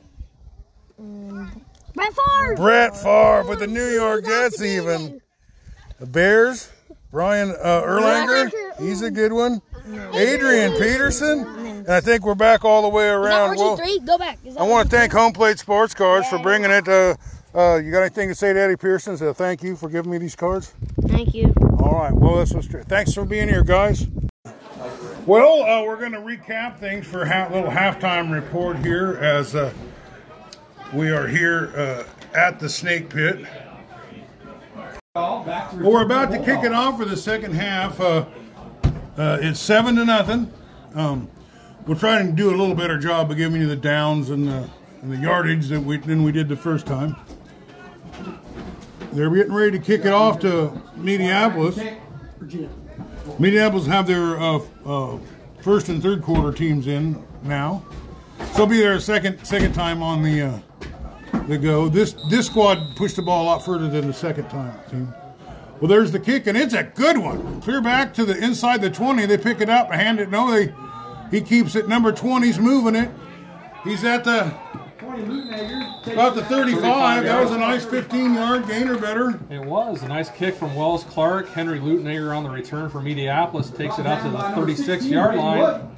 [0.97, 2.55] Brett Favre.
[2.57, 5.21] Brett Favre with the New York Jets, even
[5.99, 6.69] the Bears.
[7.11, 9.61] Brian uh, Urlacher, he's a good one.
[10.13, 13.57] Adrian Peterson, and I think we're back all the way Is around.
[13.57, 13.99] Well, three?
[13.99, 14.39] Go back.
[14.43, 16.87] Is that I want to thank Home Plate Sports Cards for bringing it.
[16.87, 17.15] Uh,
[17.55, 19.17] uh, you got anything to say to Eddie Pearson?
[19.17, 20.73] So thank you for giving me these cards.
[21.07, 21.53] Thank you.
[21.79, 22.13] All right.
[22.13, 24.07] Well, this was thanks for being here, guys.
[25.25, 29.55] Well, uh, we're going to recap things for a ha- little halftime report here as
[29.55, 29.73] uh,
[30.93, 32.03] we are here uh,
[32.37, 33.45] at the Snake Pit.
[35.13, 37.99] Ball back to Well, we're about to kick it off for the second half.
[39.17, 40.51] Uh, it's seven to nothing.
[40.93, 41.27] Um,
[41.87, 44.69] we're trying to do a little better job of giving you the downs and the,
[45.01, 47.15] and the yardage that we than we did the first time.
[49.13, 51.97] They're getting ready to kick it off to Mediapolis.
[53.39, 55.19] Mediapolis have their uh, uh,
[55.61, 57.83] first and third quarter teams in now.
[58.53, 60.59] So be their second second time on the uh,
[61.47, 61.89] the go.
[61.89, 65.13] This this squad pushed the ball a lot further than the second time team.
[65.79, 67.61] Well, there's the kick, and it's a good one.
[67.61, 69.25] Clear back to the inside the 20.
[69.25, 70.29] They pick it up and hand it.
[70.29, 70.73] No, they
[71.29, 71.87] he keeps it.
[71.87, 73.11] Number 20's moving it.
[73.83, 74.53] He's at the
[74.97, 76.03] 20 Lutenager.
[76.03, 77.23] takes about the 35.
[77.23, 79.39] That was a nice 15 yard gain or better.
[79.49, 81.49] It was a nice kick from Wells Clark.
[81.49, 85.91] Henry Lutenager on the return for Mediapolis takes it out to the 36 yard line.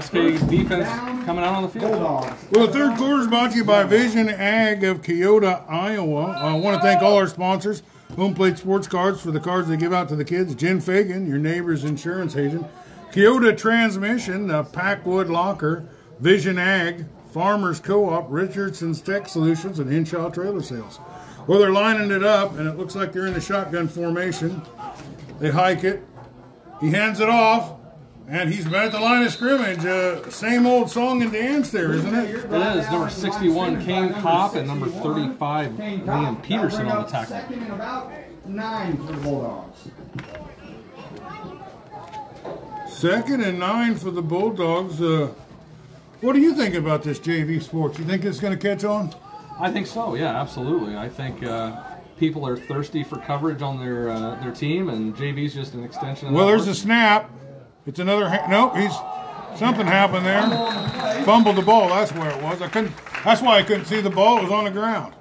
[0.00, 0.12] SK
[0.48, 0.88] defense
[1.24, 2.00] coming out on the field.
[2.00, 6.32] Well, the third quarter is brought to you by Vision Ag of Keota, Iowa.
[6.32, 7.82] I want to thank all our sponsors.
[8.16, 10.54] Home Plate Sports Cards for the cards they give out to the kids.
[10.54, 12.66] Jen Fagan, your neighbor's insurance agent.
[13.10, 15.88] Keota Transmission, the Packwood Locker,
[16.20, 21.00] Vision Ag, Farmers Co-op, Richardson's Tech Solutions, and Henshaw Trailer Sales.
[21.46, 24.62] Well, they're lining it up, and it looks like they're in the shotgun formation.
[25.40, 26.02] They hike it.
[26.80, 27.74] He hands it off,
[28.28, 29.84] and he's at the line of scrimmage.
[29.84, 32.30] Uh, same old song and dance there, isn't it?
[32.30, 37.12] It is number 61 Kane Kopp and number 35 Kane Liam Peterson on the bring
[37.12, 37.36] tackle.
[37.36, 38.12] Second and about
[38.46, 39.88] nine for the Bulldogs.
[42.88, 45.00] Second and nine for the Bulldogs.
[45.00, 45.32] Uh,
[46.20, 47.98] what do you think about this JV sports?
[47.98, 49.14] You think it's going to catch on?
[49.60, 50.14] I think so.
[50.14, 50.96] Yeah, absolutely.
[50.96, 51.82] I think uh,
[52.18, 56.28] people are thirsty for coverage on their uh, their team, and JV's just an extension.
[56.28, 57.30] Of Well, that there's a snap.
[57.86, 58.28] It's another.
[58.28, 58.94] Ha- nope, he's
[59.58, 61.24] something happened there.
[61.24, 61.88] Fumbled the ball.
[61.88, 62.62] That's where it was.
[62.62, 62.92] I couldn't.
[63.24, 64.38] That's why I couldn't see the ball.
[64.38, 65.14] It was on the ground.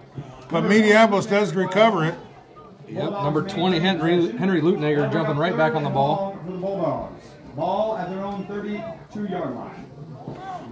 [0.50, 2.16] But Mediapolis does recover it.
[2.88, 6.38] Yep, number 20 Henry Henry Lutenager jumping right back on the ball.
[6.46, 7.26] For the Bulldogs.
[7.56, 9.90] Ball at their own 32 yard line.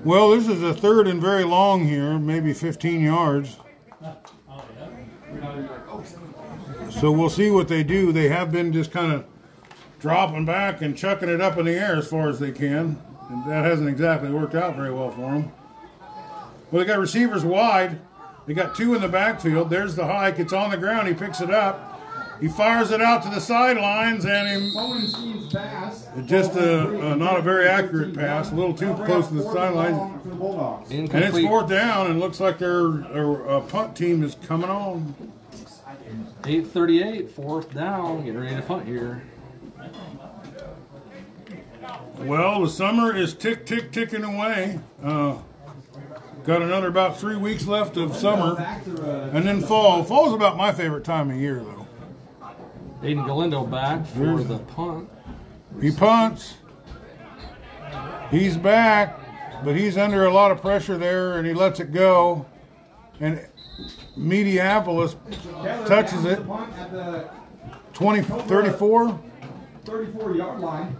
[0.04, 3.58] Well, this is a third and very long here, maybe 15 yards.
[6.89, 8.12] So we'll see what they do.
[8.12, 9.26] They have been just kind of
[10.02, 13.02] dropping back and chucking it up in the air as far as they can.
[13.30, 15.52] And that hasn't exactly worked out very well for them.
[16.72, 17.99] Well, they got receivers wide.
[18.47, 19.70] They got two in the backfield.
[19.70, 20.39] There's the hike.
[20.39, 21.08] It's on the ground.
[21.08, 21.88] He picks it up.
[22.41, 26.08] He fires it out to the sidelines, and he Owen Stevens pass.
[26.26, 30.24] just a, a not a very accurate pass, a little too close to the sidelines.
[30.24, 30.89] For the Bulldogs.
[30.89, 31.45] And it's Incomplete.
[31.47, 35.14] fourth down, and looks like their a, a punt team is coming on.
[36.41, 39.22] 8:38, fourth down, getting ready to punt here.
[42.20, 44.80] Well, the summer is tick tick ticking away.
[45.04, 45.38] Uh,
[46.46, 49.02] got another about three weeks left of summer, Back to
[49.34, 50.04] and then fall.
[50.04, 51.88] Fall's about my favorite time of year, though.
[53.02, 55.10] Aiden Galindo back for Here's- the punt.
[55.82, 56.56] He punts.
[58.30, 59.20] He's back,
[59.64, 62.46] but he's under a lot of pressure there, and he lets it go.
[63.20, 63.40] And
[64.18, 65.16] Mediapolis
[65.88, 66.40] touches it.
[66.40, 67.30] the punt At the
[67.94, 69.20] 20, 34,
[69.86, 70.96] 34 yard line.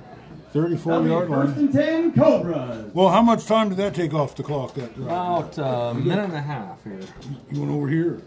[0.54, 1.66] 34 That'll be yard First line.
[1.66, 2.94] and 10 Cobras.
[2.94, 4.74] Well, how much time did that take off the clock?
[4.76, 5.08] That drive?
[5.08, 7.00] About a minute and a half here.
[7.52, 8.22] You went over here.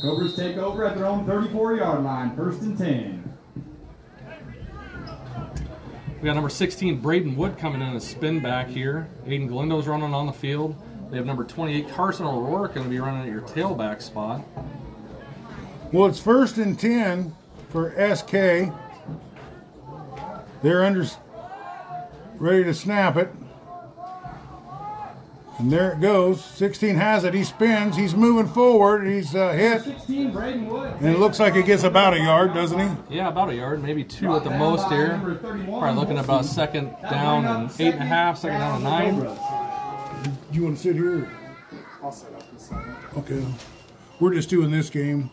[0.00, 2.36] Cobras take over at their own 34 yard line.
[2.36, 3.24] First and 10.
[6.20, 9.08] We got number 16 Braden Wood coming in a spin back here.
[9.24, 10.74] Aiden Galindo's running on the field.
[11.10, 14.42] They have number 28 Carson O'Rourke going to be running at your tailback spot.
[15.90, 17.34] Well, it's first and 10
[17.70, 18.72] for SK.
[20.62, 21.06] They're under,
[22.36, 23.30] ready to snap it.
[25.58, 26.44] And there it goes.
[26.44, 27.34] 16 has it.
[27.34, 27.96] He spins.
[27.96, 29.08] He's moving forward.
[29.08, 29.82] He's uh, hit.
[29.82, 30.92] 16 Braden Wood.
[31.00, 33.16] And it looks like he gets about a yard, doesn't he?
[33.16, 35.18] Yeah, about a yard, maybe two at the most here.
[35.18, 40.36] Probably looking about second down and eight and a half, second down and nine.
[40.52, 41.28] You want to sit here?
[42.02, 42.94] I'll set up this side.
[43.16, 43.44] Okay.
[44.20, 45.30] We're just doing this game.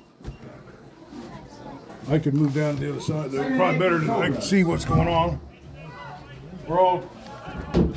[2.07, 3.31] I could move down to the other side.
[3.31, 5.39] They're probably better to I can see what's going on.
[6.67, 7.03] We're all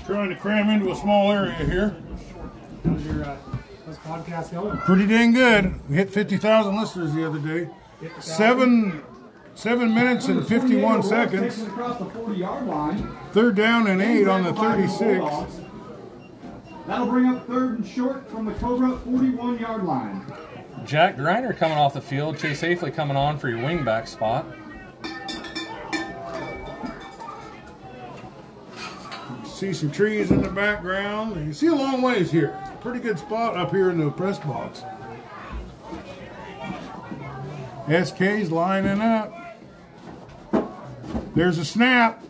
[0.06, 1.96] trying to cram into a small area here.
[2.84, 3.36] How's your uh,
[3.84, 4.78] how's podcast going?
[4.78, 5.88] Pretty dang good.
[5.88, 7.70] We hit 50,000 listeners the other day.
[8.20, 9.02] Seven,
[9.54, 11.62] seven minutes and 51 seconds.
[11.62, 13.16] Across the 40 yard line.
[13.32, 15.24] Third down and eight on the 36.
[16.86, 20.24] That'll bring up third and short from the Cobra 41 yard line.
[20.88, 22.38] Jack Griner coming off the field.
[22.38, 24.46] Chase Hafley coming on for your wingback spot.
[29.44, 31.46] See some trees in the background.
[31.46, 32.58] You see a long ways here.
[32.80, 34.82] Pretty good spot up here in the press box.
[37.86, 39.34] SK's lining up.
[41.34, 42.24] There's a snap.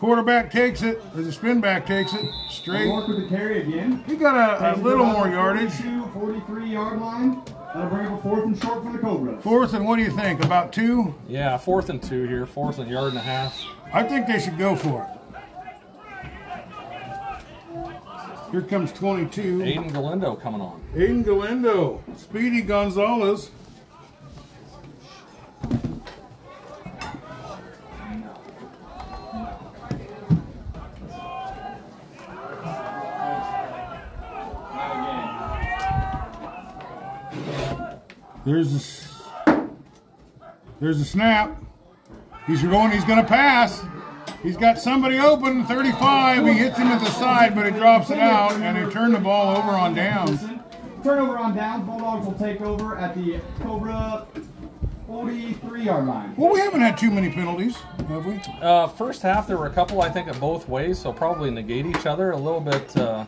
[0.00, 0.98] Quarterback takes it.
[1.14, 2.24] There's a spin back takes it.
[2.48, 2.90] Straight.
[2.90, 4.02] Work with the carry again.
[4.06, 5.72] He got a, a little more yardage.
[5.72, 7.42] 42, 43 yard line.
[7.74, 9.42] That'll bring up a fourth and short for the Cobras.
[9.42, 10.42] Fourth and what do you think?
[10.42, 11.14] About two?
[11.28, 12.46] Yeah, fourth and two here.
[12.46, 13.62] Fourth and yard and a half.
[13.92, 15.20] I think they should go for it.
[18.52, 19.58] Here comes 22.
[19.58, 20.82] Aiden Galindo coming on.
[20.94, 22.02] Aiden Galindo.
[22.16, 23.50] Speedy Gonzalez.
[38.44, 39.22] There's a, s-
[40.80, 41.60] there's a snap.
[42.46, 42.90] He's going.
[42.90, 43.84] He's going to pass.
[44.42, 45.66] He's got somebody open.
[45.66, 46.46] 35.
[46.46, 49.18] He hits him at the side, but he drops it out, and they turn the
[49.18, 50.40] ball over on downs.
[51.04, 51.86] Turnover on downs.
[51.86, 54.26] Bulldogs will take over at the Cobra
[55.06, 56.34] 43 yard line.
[56.36, 57.76] Well, we haven't had too many penalties,
[58.08, 58.40] have we?
[58.62, 61.84] Uh, first half, there were a couple, I think, of both ways, so probably negate
[61.86, 62.30] each other.
[62.32, 63.24] A little bit, uh,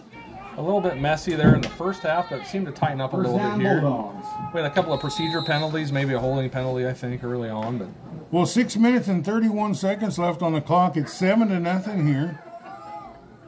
[0.56, 3.16] a little bit messy there in the first half, but seemed to tighten up a
[3.16, 3.80] First little bit here.
[3.80, 4.21] Bulldogs.
[4.52, 7.78] We had a couple of procedure penalties, maybe a holding penalty, I think, early on,
[7.78, 7.88] but
[8.30, 10.96] Well, six minutes and 31 seconds left on the clock.
[10.96, 12.42] It's seven to nothing here.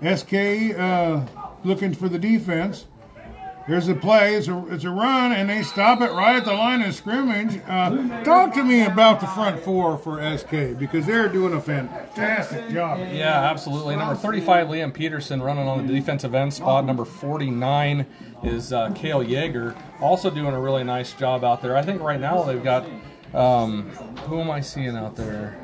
[0.02, 1.24] SK uh,
[1.62, 2.86] looking for the defense.
[3.66, 4.34] There's a play.
[4.34, 7.62] It's a, it's a run, and they stop it right at the line of scrimmage.
[7.66, 12.68] Uh, talk to me about the front four for SK because they're doing a fantastic
[12.68, 12.98] job.
[12.98, 13.96] Yeah, absolutely.
[13.96, 16.84] Number 35, Liam Peterson, running on the defensive end spot.
[16.84, 18.04] Number 49
[18.42, 21.74] is uh, Kale Yeager, also doing a really nice job out there.
[21.74, 22.84] I think right now they've got,
[23.32, 23.88] um,
[24.26, 25.58] who am I seeing out there?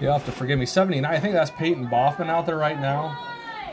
[0.00, 0.64] You'll have to forgive me.
[0.64, 3.18] 79, I think that's Peyton Boffman out there right now.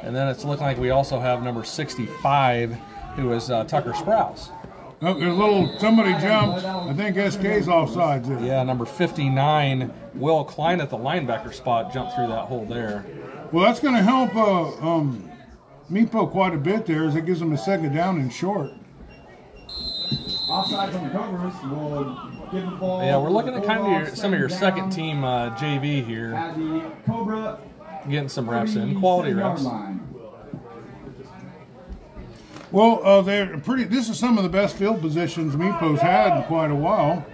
[0.03, 2.77] And then it's looking like we also have number 65,
[3.19, 4.49] who is uh, Tucker Sprouse.
[5.01, 6.65] Oh, there's a little somebody jumped.
[6.65, 8.45] I think SK's offsides there.
[8.45, 13.05] Yeah, number 59, Will Klein at the linebacker spot, jumped through that hole there.
[13.51, 15.31] Well, that's going to help uh, um,
[15.89, 18.71] Meepo quite a bit there as it gives him a second down and short.
[20.49, 23.01] Offsides on the Cobras will give the ball.
[23.03, 26.31] Yeah, we're looking at kind of your, some of your second team uh, JV here,
[26.57, 27.59] the Cobra
[28.09, 29.63] getting some reps in, quality reps.
[29.63, 30.08] line.
[32.71, 33.85] Well, uh, they're pretty.
[33.85, 37.25] This is some of the best field positions Meepo's had in quite a while.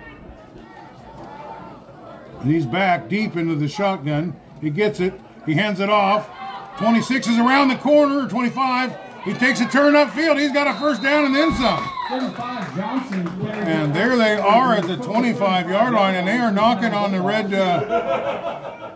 [2.41, 4.39] And he's back deep into the shotgun.
[4.61, 5.19] He gets it.
[5.45, 6.29] He hands it off.
[6.77, 8.29] 26 is around the corner.
[8.29, 8.95] 25.
[9.25, 10.39] He takes a turn upfield.
[10.39, 11.89] He's got a first down and then some.
[12.09, 16.51] 35 Johnson carries And there they are at the 25 yard line, and they are
[16.51, 17.53] knocking on the red.
[17.53, 18.94] Uh,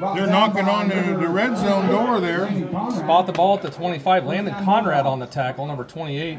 [0.00, 2.48] they're knocking on the, the red zone door there.
[2.90, 4.24] Spot the ball at the 25.
[4.24, 6.38] Landon Conrad on the tackle, number 28,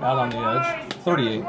[0.00, 0.92] out on the edge.
[0.94, 1.44] 38.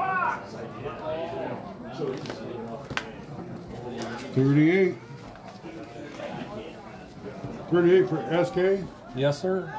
[4.33, 4.95] 38.
[7.71, 8.87] 38 for SK.
[9.15, 9.73] Yes, sir.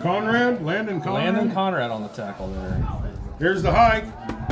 [0.00, 1.24] Conrad, Landon Conrad.
[1.24, 2.82] Landon Conrad on the tackle there.
[3.38, 4.04] Here's the hike.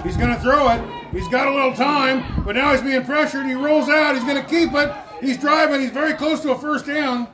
[0.02, 0.82] He's going to throw it.
[1.12, 3.46] He's got a little time, but now he's being pressured.
[3.46, 4.14] He rolls out.
[4.14, 4.92] He's going to keep it.
[5.20, 5.80] He's driving.
[5.80, 7.28] He's very close to a first down.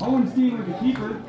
[0.00, 1.22] Owenstein with the keeper.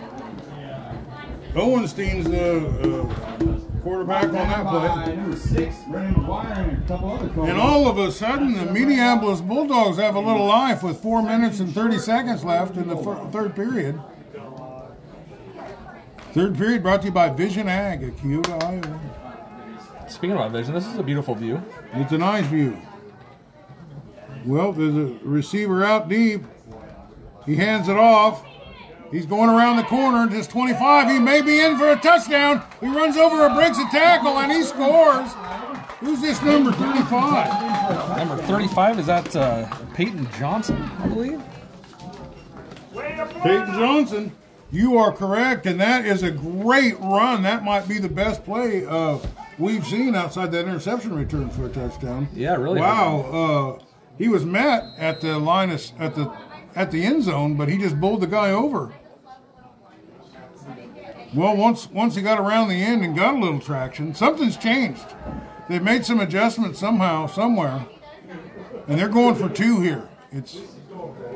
[1.56, 5.16] Owenstein's the uh, quarterback on that play.
[5.16, 9.46] Number six, Brennan McGuire, and a couple other And all of a sudden, the Mediapolis
[9.46, 12.96] Bulldogs have a little life with four minutes and 30 seconds left in the
[13.32, 14.00] third period.
[16.32, 19.00] Third period brought to you by Vision Ag at Keota, Iowa.
[20.22, 21.60] Speaking about vision, this is a beautiful view.
[21.94, 22.80] It's a nice view.
[24.46, 26.44] Well, there's a receiver out deep.
[27.44, 28.46] He hands it off.
[29.10, 31.10] He's going around the corner, and just 25.
[31.10, 32.64] He may be in for a touchdown.
[32.80, 35.32] He runs over or breaks a tackle, and he scores.
[36.02, 38.18] Who's this number 35?
[38.18, 41.42] Number 35, is that uh, Peyton Johnson, I believe?
[42.94, 44.32] Peyton Johnson.
[44.72, 47.44] You are correct, and that is a great run.
[47.44, 49.20] That might be the best play uh,
[49.58, 52.30] we've seen outside that interception return for a touchdown.
[52.34, 52.80] Yeah, really.
[52.80, 53.84] Wow, uh,
[54.18, 56.32] he was met at the line of, at the
[56.74, 58.94] at the end zone, but he just bowled the guy over.
[61.34, 65.06] Well, once once he got around the end and got a little traction, something's changed.
[65.68, 67.86] They've made some adjustments somehow, somewhere,
[68.88, 70.10] and they're going for two here.
[70.32, 70.58] It's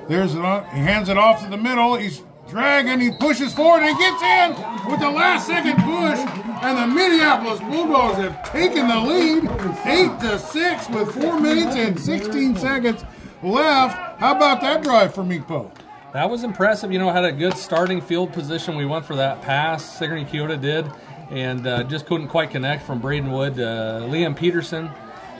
[0.08, 1.96] there's an, he hands it off to the middle.
[1.96, 3.00] He's dragging.
[3.00, 6.20] He pushes forward and gets in with the last second push.
[6.64, 9.44] and the Mediapolis Bulldogs have taken the lead,
[9.86, 13.04] eight to six, with four minutes and 16 seconds
[13.44, 14.20] left.
[14.20, 15.72] How about that drive for Meekpo?
[16.14, 16.92] That was impressive.
[16.92, 18.78] You know, had a good starting field position.
[18.78, 19.98] We went for that pass.
[19.98, 20.90] Sigourney Keota did,
[21.30, 23.60] and uh, just couldn't quite connect from Braden Wood.
[23.60, 24.90] Uh, Liam Peterson,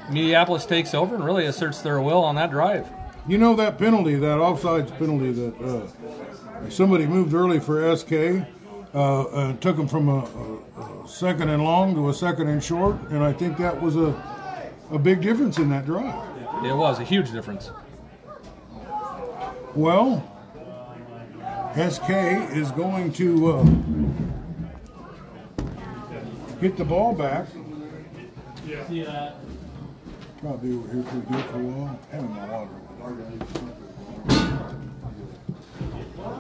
[0.10, 2.92] Mediapolis takes over and really asserts their will on that drive.
[3.28, 5.88] You know that penalty, that offsides penalty that uh,
[6.70, 8.14] somebody moved early for SK,
[8.94, 12.64] uh, uh, took them from a, a, a second and long to a second and
[12.64, 14.16] short, and I think that was a,
[14.92, 16.16] a big difference in that drive.
[16.64, 17.72] It was a huge difference.
[19.76, 20.24] Well,
[21.76, 22.10] SK
[22.56, 23.64] is going to uh,
[26.62, 27.48] get the ball back.
[28.88, 29.36] See that?
[30.40, 32.00] Probably over here pretty good for a while.
[32.12, 32.70] Having my water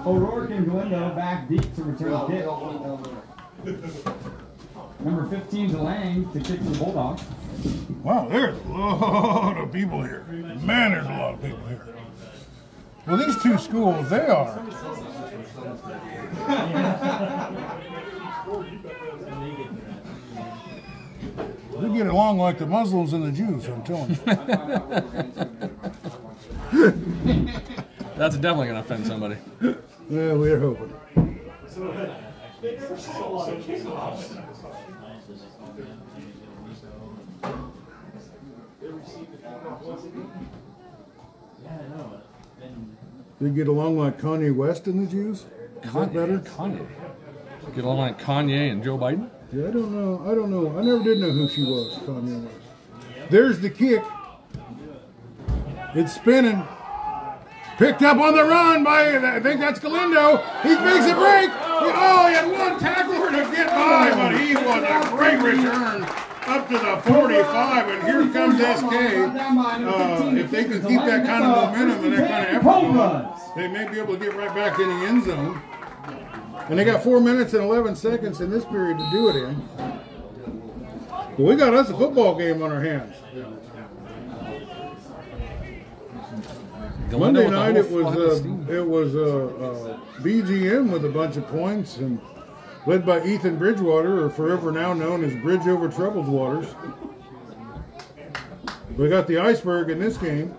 [0.06, 2.46] O'Rourke and Galindo back deep to return the kick.
[5.00, 7.24] Number 15 DeLang to kick for the Bulldogs.
[8.04, 10.24] Wow, there's a lot of people here.
[10.62, 11.88] Man, there's a lot of people here.
[13.08, 14.60] Well, these two schools, they are.
[21.80, 24.18] They get along like the Muslims and the Jews, I'm telling
[26.74, 27.82] you.
[28.18, 29.38] That's definitely going to offend somebody.
[30.08, 30.94] Yeah, we're hoping.
[43.42, 45.46] They get along like Kanye West and the Jews?
[45.82, 46.38] Is that better?
[46.38, 46.88] Kanye.
[47.74, 49.28] Get along like Kanye and Joe Biden.
[49.52, 50.32] Yeah, I don't know.
[50.32, 50.78] I don't know.
[50.78, 53.32] I never did know who she was, Kanye West.
[53.32, 54.04] There's the kick.
[55.96, 56.64] It's spinning.
[57.78, 60.38] Picked up on the run by, I think that's Galindo.
[60.64, 61.50] He makes a break.
[61.52, 66.04] Oh, he had one tackler to get by, but he was a great return
[66.48, 67.90] up to the 45.
[67.90, 68.94] And here comes SK.
[69.84, 73.28] Uh, if they can keep that kind of momentum and that kind of effort, going,
[73.56, 75.62] they may be able to get right back in the end zone.
[76.70, 79.68] And they got four minutes and 11 seconds in this period to do it in.
[79.78, 83.14] But we got us a football game on our hands.
[87.12, 91.98] Monday night it was uh, it was uh, uh, BGM with a bunch of points
[91.98, 92.20] and
[92.86, 96.68] led by Ethan Bridgewater, or forever now known as Bridge Over Troubled Waters.
[98.98, 100.56] We got the iceberg in this game.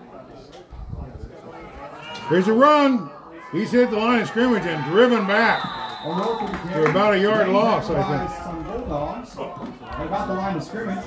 [2.29, 3.09] There's a run.
[3.51, 5.63] He's hit the line of scrimmage and driven back.
[6.05, 6.71] O'Rourke with the kick.
[6.73, 8.43] For about a yard Bring loss, back I think.
[8.43, 9.31] Some Bulldogs.
[9.31, 11.03] At about the line of scrimmage.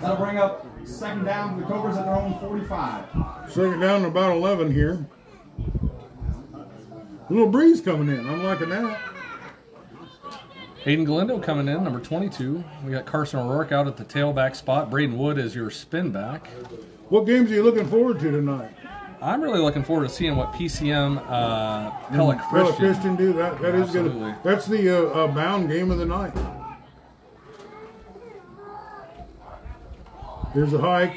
[0.00, 3.04] That'll bring up second down for the Cobras at their own 45.
[3.50, 5.06] Second down to about 11 here.
[5.82, 8.28] A little breeze coming in.
[8.28, 8.98] I'm liking that.
[10.84, 12.64] Aiden Galindo coming in, number 22.
[12.84, 14.90] We got Carson O'Rourke out at the tailback spot.
[14.90, 16.48] Braden Wood is your spin back.
[17.10, 18.70] What games are you looking forward to tonight?
[19.20, 22.76] I'm really looking forward to seeing what PCM uh, Pella Well, Christian.
[22.76, 23.60] Christian do that.
[23.60, 24.20] That is Absolutely.
[24.32, 24.36] good.
[24.42, 26.32] That's the uh, uh, bound game of the night.
[30.52, 31.16] Here's a hike.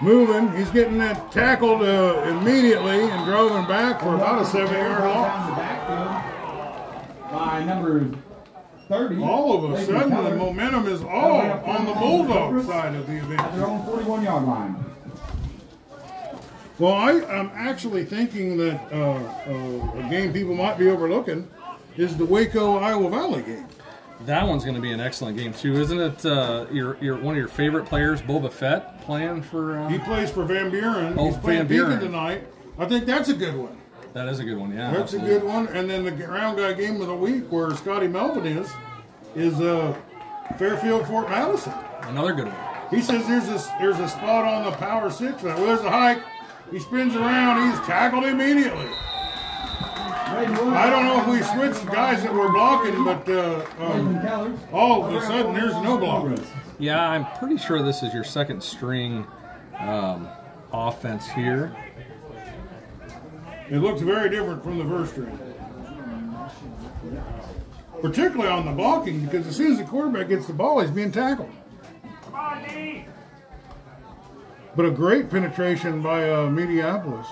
[0.00, 0.54] Moving.
[0.56, 5.02] He's getting that tackled uh, immediately and drove him back for about a seven yard
[5.02, 5.26] loss.
[5.26, 8.10] down the backfield by number
[8.88, 9.22] 30.
[9.22, 13.40] All of a sudden, the momentum is all on the Bulldog side of the event.
[13.40, 14.84] At their own 41 yard line.
[16.78, 21.48] Well, I, I'm actually thinking that uh, uh, a game people might be overlooking
[21.96, 23.66] is the Waco Iowa Valley game.
[24.26, 26.26] That one's going to be an excellent game too, isn't it?
[26.26, 29.78] Uh, your, your one of your favorite players, Boba Fett, playing for.
[29.78, 31.14] Uh, He plays for Van Buren.
[31.18, 31.92] Oh, He's playing Van Buren.
[31.94, 32.46] Pekin tonight.
[32.78, 33.78] I think that's a good one.
[34.14, 34.72] that is a good one.
[34.74, 35.68] Yeah, That's a good one.
[35.68, 38.68] And then the round guy game of the week, where Scotty Melvin is,
[39.36, 39.96] is uh,
[40.58, 41.72] Fairfield Fort Madison.
[42.02, 42.56] Another good one.
[42.90, 45.42] He says there's a there's a spot on the power six.
[45.42, 46.22] Well, there's a hike.
[46.70, 47.70] He spins around.
[47.70, 48.88] He's tackled immediately.
[50.30, 55.04] I don't know if we switched the guys that were blocking, but uh, um, all
[55.04, 56.44] of a sudden there's no blocking.
[56.78, 59.26] Yeah, I'm pretty sure this is your second string
[59.78, 60.28] um,
[60.72, 61.74] offense here.
[63.70, 65.38] It looks very different from the first string.
[68.00, 71.10] Particularly on the blocking, because as soon as the quarterback gets the ball, he's being
[71.10, 71.50] tackled.
[74.76, 77.26] But a great penetration by uh, Mediapolis.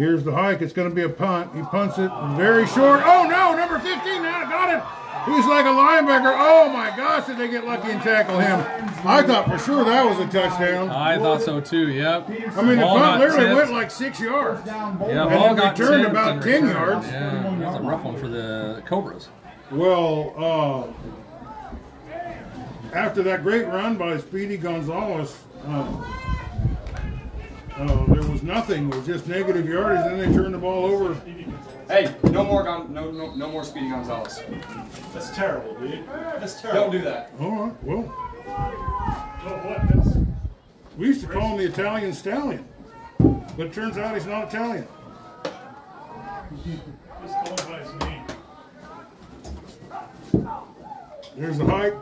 [0.00, 0.62] Here's the hike.
[0.62, 1.54] It's going to be a punt.
[1.54, 3.02] He punts it very short.
[3.04, 4.82] Oh no, number 15 now got it.
[5.30, 6.32] He's like a linebacker.
[6.34, 8.60] Oh my gosh, did they get lucky and tackle him?
[9.06, 10.88] I thought for sure that was a touchdown.
[10.88, 11.88] I thought so too.
[11.90, 12.30] Yep.
[12.30, 13.56] I mean, the Ball punt literally tipped.
[13.56, 14.64] went like six yards.
[14.64, 15.30] Down Yeah, Bulldogs.
[15.36, 16.70] ball then got returned about 10 returned.
[16.70, 17.06] yards.
[17.08, 19.28] Yeah, that was a rough one for the Cobras.
[19.70, 22.16] Well, uh,
[22.94, 25.36] after that great run by Speedy Gonzalez,
[25.66, 25.84] uh,
[27.80, 28.88] uh, there was nothing.
[28.90, 30.04] It was just negative yardage.
[30.04, 31.14] Then they turned the ball over.
[31.88, 34.42] Hey, no more Gon- no, no no more Speedy Gonzalez.
[35.12, 36.04] That's terrible, dude.
[36.08, 36.82] That's terrible.
[36.82, 37.32] Don't do that.
[37.40, 37.84] All right.
[37.84, 38.14] Well,
[39.42, 39.88] Oh, what?
[39.88, 40.16] That's,
[40.98, 42.64] we used to call him the Italian Stallion,
[43.18, 44.86] but it turns out he's not Italian.
[46.64, 48.26] just call him by his name.
[51.36, 51.94] There's the hike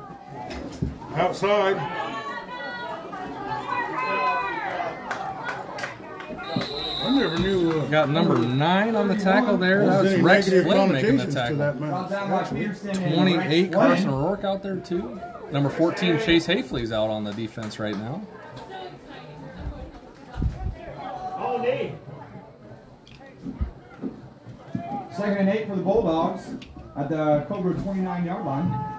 [1.14, 1.76] outside.
[7.18, 7.70] I never knew.
[7.80, 9.80] Uh, Got number nine on the tackle there.
[9.80, 11.56] there That was was Rex negative Flynn making the connotations to tackle.
[11.58, 12.10] that man.
[12.10, 14.14] down by Peterson and 28 Carson Flynn.
[14.14, 15.20] O'Rourke out there too.
[15.50, 18.20] Number 14 Chase Hafley's out on the defense right now.
[21.40, 21.92] Oh, Nate.
[25.16, 26.42] Second and eight for the Bulldogs
[26.96, 28.94] at the Cobra 29 yard line.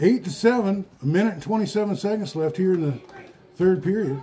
[0.00, 0.86] Eight to seven.
[1.02, 3.00] A minute and twenty-seven seconds left here in the
[3.56, 4.22] third period.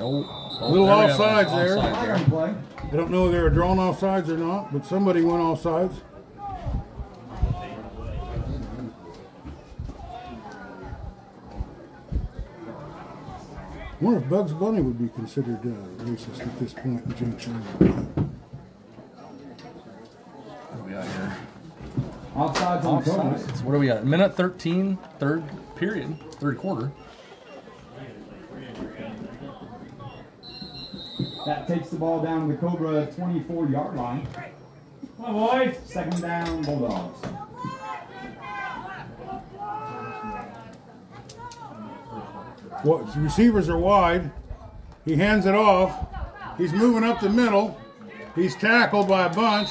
[0.00, 1.78] Oh, oh, Little there we have offsides there.
[1.78, 2.54] offside Flag.
[2.92, 5.60] I don't know if they were drawn off sides or not, but somebody went off
[5.62, 5.94] sides.
[14.00, 17.54] I wonder if Bugs Bunny would be considered uh, racist at this point in Junction.
[20.70, 21.36] What do we got here?
[22.36, 23.62] Offsides on Offsides.
[23.64, 24.04] What do we got?
[24.04, 25.42] Minute 13, third
[25.74, 26.92] period, third quarter.
[31.46, 34.26] That takes the ball down to the Cobra 24 yard line.
[35.16, 35.76] Come on, boy.
[35.84, 37.20] Second down, Bulldogs.
[42.84, 44.30] Well, the receivers are wide.
[45.04, 46.06] He hands it off.
[46.56, 47.78] He's moving up the middle.
[48.34, 49.70] He's tackled by a bunch.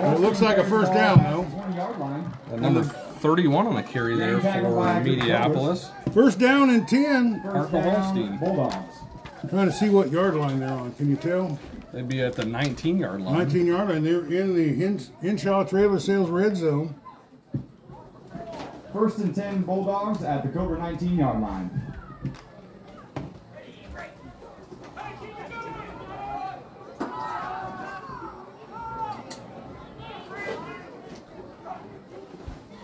[0.00, 1.44] And it looks like a first down, though.
[1.44, 2.32] 20 yard line.
[2.50, 5.90] Got number 31 on the carry there for Mediapolis.
[6.12, 7.42] First down and 10.
[7.42, 8.38] First Marco Holstein.
[8.38, 8.96] Bulldogs.
[9.48, 10.92] Trying to see what yard line they're on.
[10.94, 11.58] Can you tell?
[11.92, 13.38] They'd be at the 19 yard line.
[13.38, 14.02] 19 yard line.
[14.02, 16.94] They're in the Hins- Hinshaw Trailer Sales red zone.
[18.92, 21.94] First and 10 Bulldogs at the Cobra 19 yard line.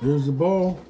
[0.02, 0.80] There's the ball.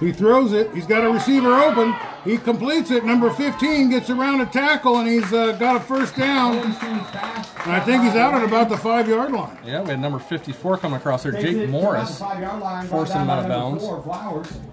[0.00, 0.72] He throws it.
[0.74, 1.94] He's got a receiver open.
[2.24, 3.04] He completes it.
[3.04, 6.56] Number 15 gets around a tackle and he's uh, got a first down.
[6.56, 9.58] And I think he's out at about the five yard line.
[9.64, 12.10] Yeah, we had number 54 coming across there, Jake Morris.
[12.18, 13.84] the five-yard line, brought forcing him out of bounds.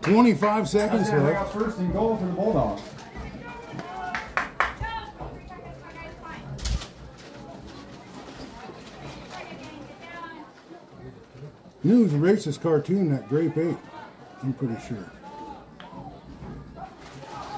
[0.01, 1.55] 25 seconds going to bring left.
[1.55, 2.81] up first and goal for the Bulldogs.
[11.83, 13.77] You know, it was a racist cartoon, that Grape Ape.
[14.43, 15.11] I'm pretty sure.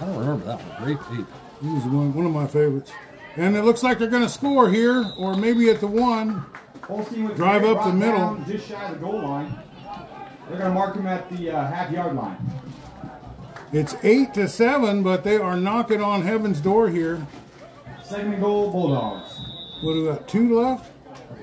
[0.04, 0.84] I don't remember that one.
[0.84, 1.26] Grape Ape.
[1.62, 2.92] He was one, one of my favorites.
[3.38, 6.46] And it looks like they're going to score here, or maybe at the one.
[6.84, 8.20] Holstein with Drive up the middle.
[8.36, 9.58] down Just shy of the goal line.
[10.50, 12.38] They're going to mark him at the uh, half yard line.
[13.72, 17.26] It's 8 to 7, but they are knocking on heaven's door here.
[18.04, 19.40] Second goal, Bulldogs.
[19.82, 20.28] What do we got?
[20.28, 20.92] Two left?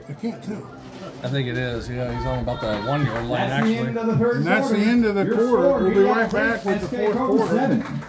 [0.08, 0.70] I can't tell.
[1.22, 1.88] I think it is.
[1.88, 4.00] Yeah, he's on about the one yard line, That's the end actually.
[4.00, 4.84] of the third And that's quarter.
[4.84, 5.50] the end of the Your quarter.
[5.62, 7.46] score, We'll be right back with the fourth quarter.
[7.54, 8.02] seven.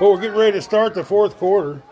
[0.00, 1.82] Oh, we're getting ready to start the fourth quarter.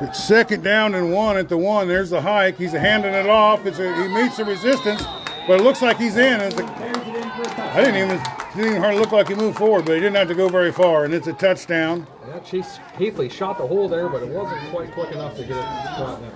[0.00, 1.86] It's second down and one at the one.
[1.86, 2.58] There's the hike.
[2.58, 3.64] He's handing it off.
[3.64, 5.04] It's a, he meets the resistance,
[5.46, 6.40] but it looks like he's in.
[6.40, 7.68] It's a, Carries it in for a touchdown.
[7.68, 8.22] I didn't even
[8.56, 10.72] didn't even hardly look like he moved forward, but he didn't have to go very
[10.72, 12.08] far, and it's a touchdown.
[12.26, 15.50] Yeah, Chase Hafley shot the hole there, but it wasn't quite quick enough to get
[15.50, 16.32] it down.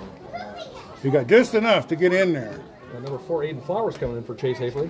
[1.03, 2.61] He got just enough to get in there.
[2.95, 4.89] And number four, Aiden Flowers coming in for Chase Hafley.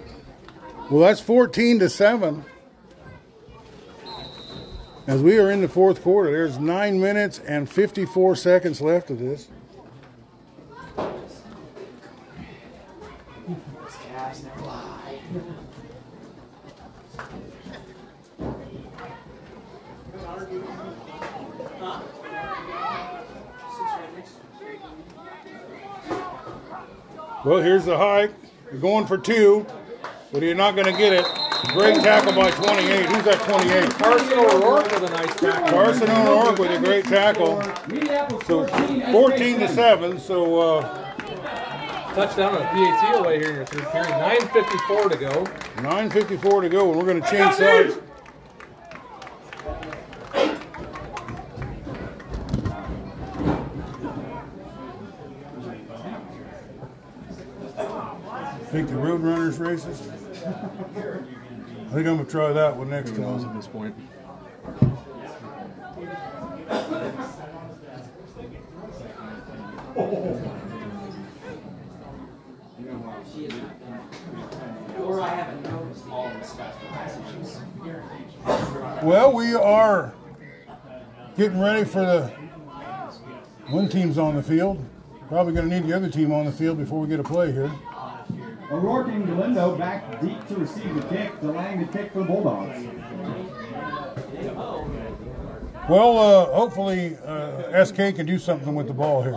[0.91, 2.45] Well, that's 14 to 7.
[5.09, 9.19] As we are in the fourth quarter, there's 9 minutes and 54 seconds left of
[9.19, 9.49] this.
[27.47, 28.35] Well, here's the hike.
[28.71, 29.65] You're going for two,
[30.31, 31.48] but you're not going to get it.
[31.67, 33.07] Great tackle by 28.
[33.07, 33.91] Who's that 28?
[33.91, 35.69] Carson O'Rourke with a nice tackle.
[35.69, 37.63] Carson O'Rourke with a great tackle.
[38.47, 40.19] So 14, 14 to 7.
[40.19, 41.09] So uh,
[42.19, 44.11] Touchdown on a PAT away here in your third period.
[44.11, 45.45] 9.54 to go.
[45.83, 47.95] 9.54 to go, and we're going to change sides.
[58.71, 61.35] Think the Roadrunners racist?
[61.89, 63.51] I think I'm going to try that one next Who knows time.
[63.51, 63.95] at this point?
[75.01, 77.59] Or I haven't noticed all of the stuff messages.
[79.03, 80.13] Well, we are
[81.39, 82.27] getting ready for the
[83.69, 84.85] one team's on the field.
[85.29, 87.51] Probably going to need the other team on the field before we get a play
[87.51, 87.71] here.
[88.71, 91.33] O'Rourke and Galindo back deep to receive the kick.
[91.41, 92.85] Delang the kick for the Bulldogs.
[95.89, 99.33] Well, uh, hopefully uh, SK can do something with the ball here.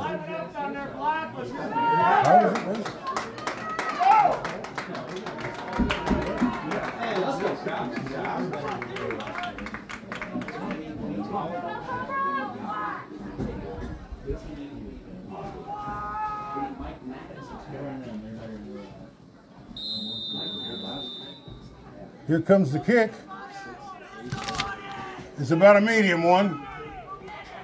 [22.32, 23.12] Here comes the kick.
[25.38, 26.66] It's about a medium one.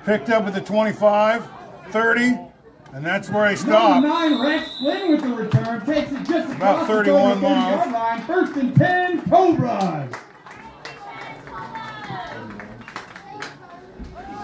[0.04, 1.48] Picked up at the 25,
[1.92, 2.38] 30,
[2.92, 4.04] and that's where they Number stop.
[4.04, 5.86] nine, Rex Flynn with the return.
[5.86, 7.94] Takes it just About 31 miles.
[7.94, 8.22] line.
[8.24, 10.14] First and 10, Cobras.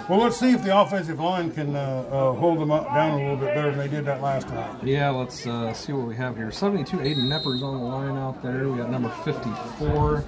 [0.09, 3.23] Well, let's see if the offensive line can uh, uh, hold them up down a
[3.23, 4.85] little bit better than they did that last time.
[4.85, 6.51] Yeah, let's uh, see what we have here.
[6.51, 8.67] 72 Aiden Neppers on the line out there.
[8.67, 10.25] We got number 54,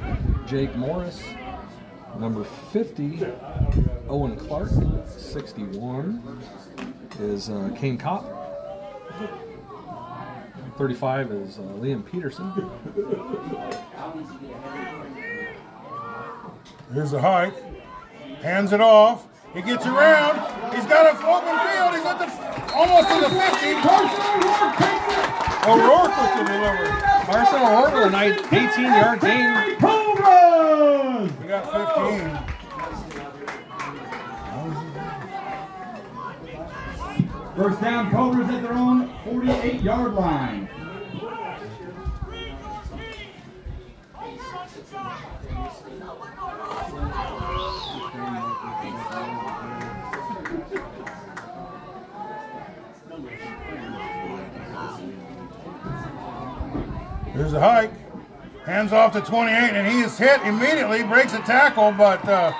[0.47, 1.21] Jake Morris.
[2.17, 3.27] Number 50,
[4.07, 4.69] Owen Clark.
[5.09, 6.39] 61
[7.19, 8.23] is uh, Kane Kopp.
[10.77, 12.49] 35 is uh, Liam Peterson.
[16.93, 17.53] Here's the hike.
[18.41, 19.27] Hands it off.
[19.55, 20.35] He gets around.
[20.75, 21.95] He's got an open field.
[21.95, 22.27] He's at the
[22.75, 23.73] almost to the 50.
[23.79, 25.23] Carson O'Rourke takes it.
[25.65, 26.91] O'Rourke with the delivery.
[27.23, 29.79] Carson O'Rourke with a nice 18 yard gain.
[29.79, 31.31] Cobras.
[31.39, 32.55] We got 15.
[37.55, 40.67] First down, Cobras at their own 48 yard line.
[57.35, 57.91] Here's a hike.
[58.65, 61.03] Hands off to 28, and he is hit immediately.
[61.03, 62.53] Breaks a tackle, but uh,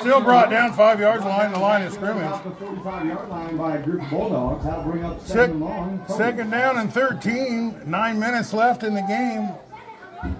[0.00, 2.24] still brought down five yards line the line of scrimmage.
[2.24, 4.64] Off the 45 yard line by a group of Bulldogs.
[4.64, 5.98] That'll bring up second and long.
[6.00, 6.18] Cobras.
[6.18, 7.82] second down and 13.
[7.86, 10.36] Nine minutes left in the game.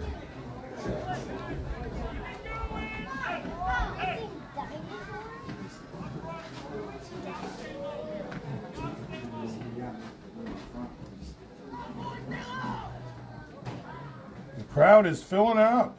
[14.77, 15.97] Crowd is filling up.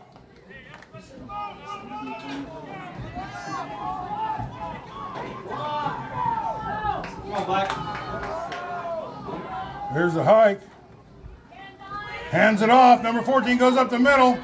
[5.98, 7.70] Come on, Black.
[9.94, 10.62] There's the hike.
[12.30, 13.02] Hands it off.
[13.02, 14.38] Number 14 goes up the middle.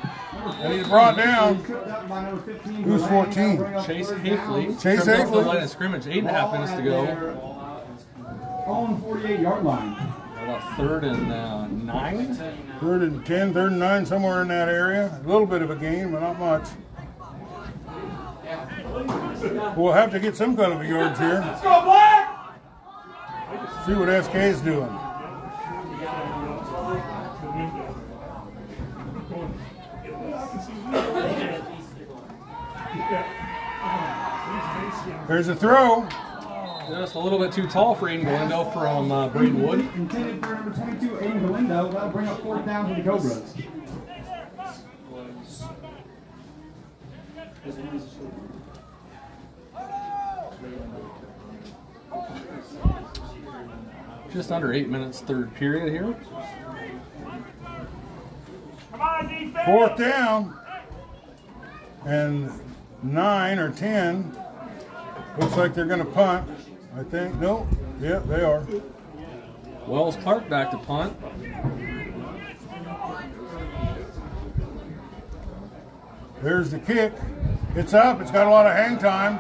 [0.46, 1.64] And he's brought down.
[1.64, 3.34] Tripped up by number 15, Who's 14?
[3.36, 4.38] That'll bring up Chase third down.
[4.38, 4.82] Hafley.
[4.82, 5.46] Chase Tripped the Hafley.
[5.46, 6.08] line of scrimmage.
[6.08, 8.64] Eight and a half minutes to go.
[8.66, 10.14] Own 48 yard line.
[10.44, 12.36] About third and uh, nine.
[12.82, 15.22] Third and ten, third and 9, somewhere in that area.
[15.24, 16.68] A little bit of a gain, but not much.
[19.78, 21.40] We'll have to get some kind of a yards here.
[21.40, 22.60] Let's go, Black!
[23.86, 24.90] See what SK is doing.
[35.28, 36.06] There's a throw.
[36.90, 39.80] Just a little bit too tall for Aiden Galindo from uh, Braden Wood.
[39.96, 41.92] Intended for number 22, Aiden Galindo.
[41.92, 43.54] That'll bring up fourth down for the Cobras.
[54.32, 56.16] Just under eight minutes, third period here.
[58.92, 59.66] Come on, defense.
[59.66, 60.60] Fourth down.
[62.06, 62.52] And
[63.04, 64.38] nine or 10.
[65.40, 66.50] Looks like they're going to punt.
[66.96, 67.40] I think.
[67.40, 67.68] No.
[68.00, 68.66] Yeah, they are.
[69.88, 71.18] Wells Clark back to punt.
[76.42, 77.14] There's the kick.
[77.76, 78.22] It's up.
[78.22, 79.40] It's got a lot of hang time.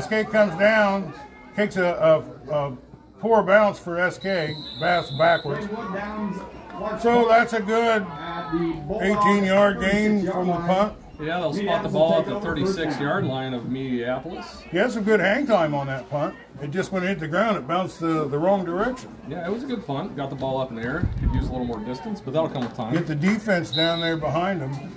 [0.00, 1.12] SK comes down,
[1.56, 2.76] kicks a, a, a
[3.20, 4.50] poor bounce for SK,
[4.80, 5.66] bounce backwards.
[5.66, 6.36] Greenwood Downs,
[6.78, 10.94] Lark So that's a good at the Bulldogs 18 yard gain from the punt.
[11.20, 14.62] Yeah, they'll spot the ball at the 36 yard line of Mediapolis.
[14.62, 16.34] He had some good hang time on that punt.
[16.62, 19.14] It just went it hit the ground, it bounced the, the wrong direction.
[19.28, 20.16] Yeah, it was a good punt.
[20.16, 21.08] Got the ball up in the air.
[21.20, 22.92] Could use a little more distance, but that'll come with time.
[22.92, 24.92] Get the defense down there behind him.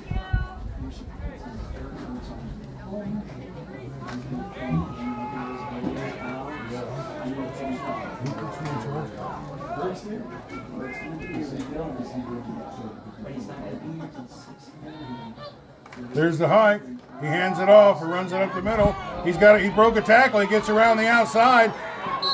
[16.13, 16.81] There's the hike.
[17.21, 18.93] He hands it off or runs it up the middle.
[19.23, 19.63] He's got it.
[19.63, 20.39] He broke a tackle.
[20.39, 21.71] He gets around the outside.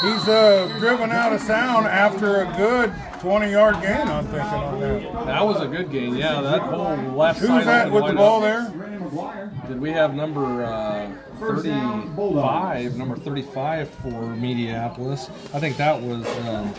[0.01, 4.07] He's uh, driven out of sound after a good 20 yard gain.
[4.07, 5.25] I'm thinking on that.
[5.25, 6.15] That was a good gain.
[6.15, 7.65] Yeah, that whole left Who's side.
[7.65, 8.79] that with the ball open.
[8.79, 9.51] there?
[9.67, 12.95] Did we have number uh, 35?
[12.95, 15.29] Number 35 for Mediapolis.
[15.53, 16.73] I think that was um,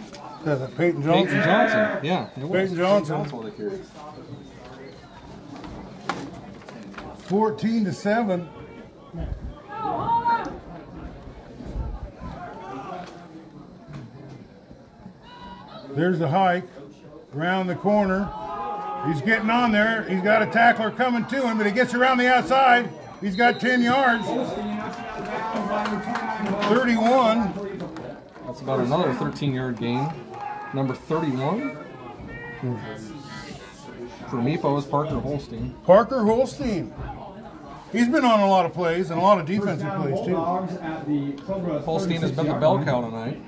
[0.76, 1.26] Peyton Johnson?
[1.26, 2.04] Peyton Johnson.
[2.04, 2.50] Yeah, it was.
[2.52, 3.16] Peyton Johnson.
[3.16, 3.80] Johnson with the carry.
[7.28, 8.48] 14 to 7.
[15.90, 16.64] There's the hike
[17.36, 18.30] around the corner.
[19.06, 20.04] He's getting on there.
[20.08, 22.88] He's got a tackler coming to him, but he gets around the outside.
[23.20, 24.24] He's got 10 yards.
[26.68, 27.52] 31.
[28.46, 30.10] That's about another 13 yard gain.
[30.72, 31.76] Number 31
[34.28, 35.74] for Meepo is Parker Holstein.
[35.84, 36.92] Parker Holstein.
[37.92, 40.34] He's been on a lot of plays and a lot of defensive down, plays too.
[40.34, 43.40] Bulldogs at the Cobra Holstein has been the bell cow tonight.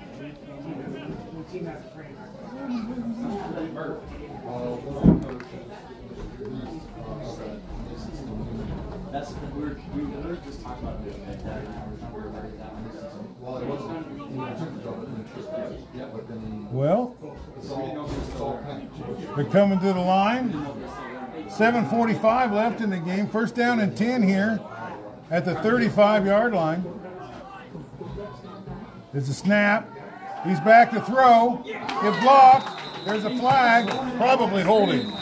[9.12, 12.10] That's we were we were just talking about it the other day, that and I
[12.12, 12.80] were we were worried that one.
[16.72, 17.16] Well,
[19.36, 20.52] they're coming to the line.
[21.60, 23.28] 7.45 left in the game.
[23.28, 24.58] First down and 10 here
[25.30, 26.82] at the 35 yard line.
[29.12, 29.86] There's a snap.
[30.46, 31.62] He's back to throw.
[31.66, 32.80] It blocked.
[33.04, 33.88] There's a flag.
[34.16, 35.12] Probably holding.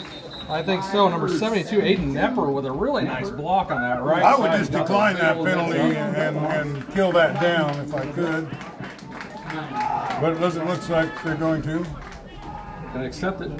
[0.47, 1.09] I think so.
[1.09, 4.59] Number 72, Aiden Nepper, with a really nice block on that right I would side.
[4.59, 8.49] just decline that penalty and, and, and kill that down if I could.
[10.21, 11.85] But it doesn't look like they're going to.
[12.93, 13.51] And accept it.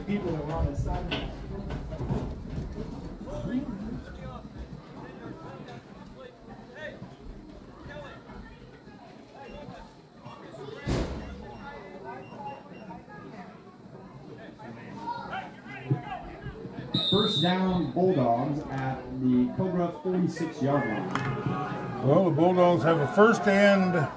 [17.09, 22.07] First down, Bulldogs at the Cobra 46 yard line.
[22.07, 24.07] Well, the Bulldogs have a first and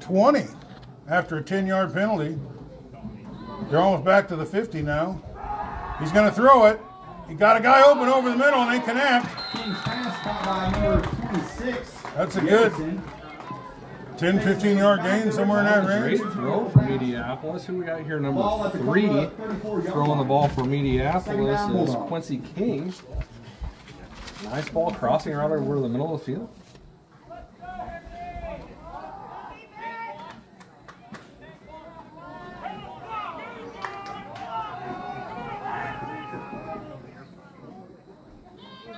[0.00, 0.46] 20
[1.06, 2.38] after a 10 yard penalty.
[3.68, 5.20] They're almost back to the 50 now.
[6.00, 6.80] He's going to throw it.
[7.28, 9.26] He got a guy open over the middle and they connect.
[9.52, 11.92] King's pass caught by number 26.
[12.16, 13.02] That's a good.
[14.16, 16.32] 10, 15 yard gain, somewhere in that Great range.
[16.32, 17.64] throw for Mediapolis.
[17.64, 18.20] Who we got here?
[18.20, 19.08] Number Ball at the three.
[19.08, 22.94] Cobra 34 yard Throwing the ball for Second Mediapolis is Quincy King.
[24.44, 26.48] Nice ball crossing right over the middle of the field.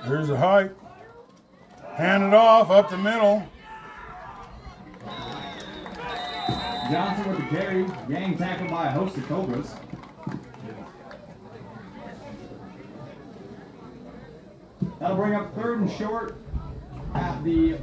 [0.05, 0.71] Here's a height.
[1.95, 3.43] Hand it off up the middle.
[6.91, 7.85] Johnson with the carry.
[8.09, 9.73] Gang tackled by a host of Cobras.
[14.99, 16.37] That'll bring up third and short
[17.13, 17.77] at the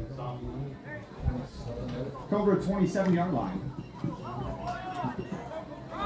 [2.31, 3.73] Cobra 27 yard line.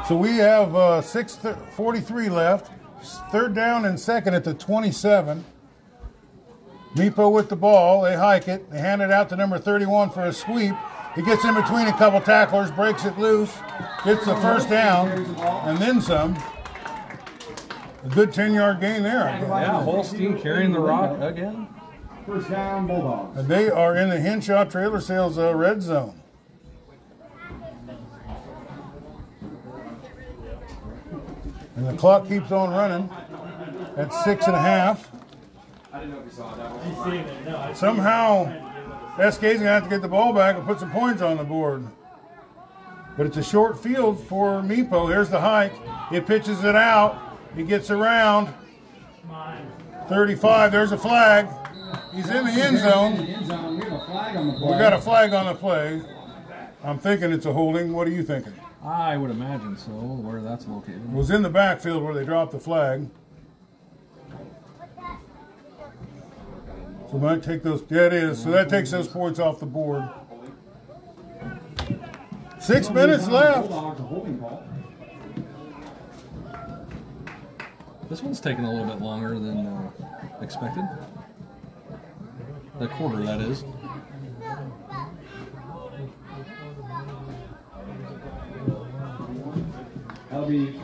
[0.07, 2.73] So we have uh, six th- 43 left.
[3.31, 5.45] Third down and second at the 27.
[6.95, 8.03] Meepo with the ball.
[8.03, 8.71] They hike it.
[8.71, 10.75] They hand it out to number 31 for a sweep.
[11.19, 13.53] He gets in between a couple tacklers, breaks it loose,
[14.05, 16.39] gets the first down, and then some.
[18.05, 19.25] A good 10 yard gain there.
[19.25, 19.49] I guess.
[19.49, 21.67] Yeah, Holstein carrying the rock again.
[22.25, 23.49] First down, Bulldogs.
[23.49, 26.23] They are in the Henshaw Trailer Sales uh, red zone.
[31.75, 33.11] And the clock keeps on running
[33.97, 35.11] at six and a half.
[35.93, 37.77] I didn't know if you saw that.
[37.77, 38.68] Somehow,
[39.19, 41.45] SK's going to have to get the ball back and put some points on the
[41.45, 41.87] board.
[43.17, 45.09] But it's a short field for Meepo.
[45.09, 45.73] Here's the hike.
[46.11, 47.37] He pitches it out.
[47.57, 48.55] He gets around.
[50.09, 50.73] 35.
[50.73, 51.49] There's a flag.
[52.15, 53.17] He's in the end zone.
[53.17, 53.79] In the end zone.
[53.79, 54.73] We have a flag on the play.
[54.73, 56.03] We got a flag on the play.
[56.85, 57.93] I'm thinking it's a holding.
[57.93, 58.53] What are you thinking?
[58.85, 61.03] I would imagine so, where that's located.
[61.05, 63.09] It was in the backfield where they dropped the flag.
[67.11, 67.83] So we might take those.
[67.89, 68.43] Yeah, it is.
[68.43, 70.07] So that takes those points off the board.
[72.61, 73.69] Six minutes left.
[73.69, 74.63] Bulldogs, a holding call.
[78.11, 79.91] This one's taking a little bit longer than uh,
[80.43, 80.87] expected.
[82.79, 83.65] The quarter, that is.
[90.31, 90.79] That'll be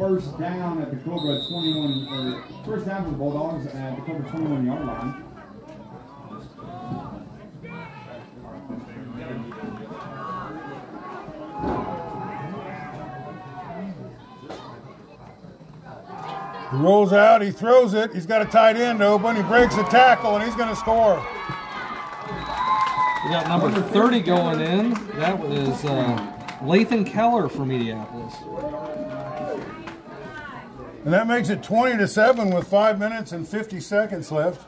[0.00, 4.30] first down at the Cobra 21, or first down for the Bulldogs at the Cobra
[4.30, 5.24] 21 yard line.
[16.70, 17.42] He rolls out.
[17.42, 18.14] He throws it.
[18.14, 19.36] He's got a tight end open.
[19.36, 21.16] He breaks a tackle and he's going to score.
[23.24, 24.94] We got number 30 going in.
[25.18, 29.29] That was uh, Lathan Keller from Mediapolis.
[31.04, 34.66] And that makes it 20 to 7 with 5 minutes and 50 seconds left.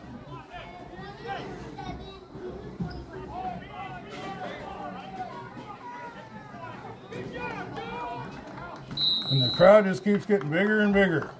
[9.30, 11.30] And the crowd just keeps getting bigger and bigger.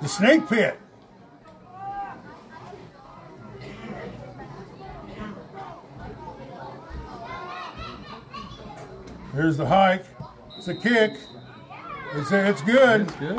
[0.00, 0.78] The snake pit.
[9.38, 10.04] Here's the hike.
[10.56, 11.12] It's a kick.
[12.16, 13.02] It's, it's good.
[13.02, 13.38] It's Good.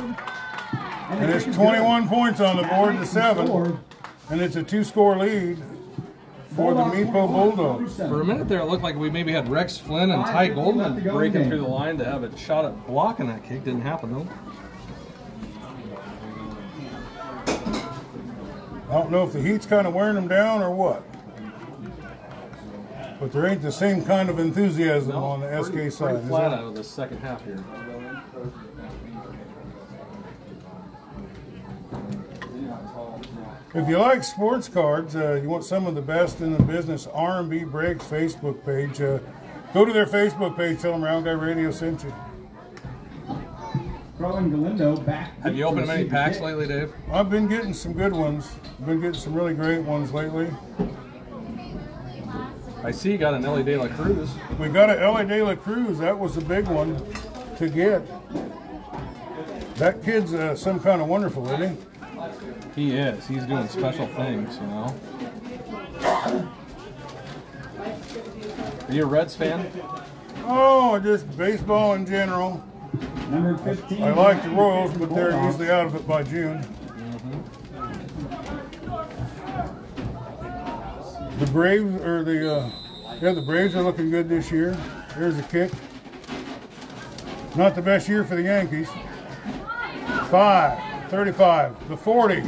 [1.09, 3.77] And it's 21 points on the board to seven.
[4.29, 5.61] And it's a two score lead
[6.55, 7.97] for the Meepo Bulldogs.
[7.97, 11.03] For a minute there, it looked like we maybe had Rex Flynn and Ty Goldman
[11.03, 13.65] breaking through the line to have a shot at blocking that kick.
[13.65, 14.27] Didn't happen though.
[18.89, 21.03] I don't know if the heat's kind of wearing them down or what.
[23.19, 26.15] But there ain't the same kind of enthusiasm on the SK Pretty side.
[26.15, 27.63] is flat out of the second half here.
[33.75, 37.07] If you like sports cards, uh, you want some of the best in the business,
[37.07, 38.99] R&B Breaks Facebook page.
[38.99, 39.19] Uh,
[39.73, 40.81] go to their Facebook page.
[40.81, 42.13] Tell them Round Guy Radio sent you.
[44.17, 45.39] Throwing Galindo back.
[45.41, 46.91] Have you opened many packs lately, Dave?
[47.11, 48.51] I've been getting some good ones.
[48.79, 50.49] I've Been getting some really great ones lately.
[52.83, 54.29] I see you got an Elly De La Cruz.
[54.57, 55.99] We got an Elly De La Cruz.
[55.99, 56.95] That was the big one
[57.57, 58.01] to get.
[59.75, 61.77] That kid's uh, some kind of wonderful, isn't
[62.75, 62.89] he?
[62.91, 63.27] He is.
[63.27, 64.95] He's doing special things, you know.
[68.87, 69.69] Are you a Reds fan?
[70.45, 72.63] Oh, just baseball in general.
[73.29, 74.03] Number 15.
[74.03, 76.65] I like the Royals, but they're usually out of it by June.
[81.39, 82.69] The Braves or the uh,
[83.21, 84.77] yeah, the Braves are looking good this year.
[85.17, 85.71] There's a kick.
[87.55, 88.89] Not the best year for the Yankees.
[90.29, 92.41] Five, 35, the 40.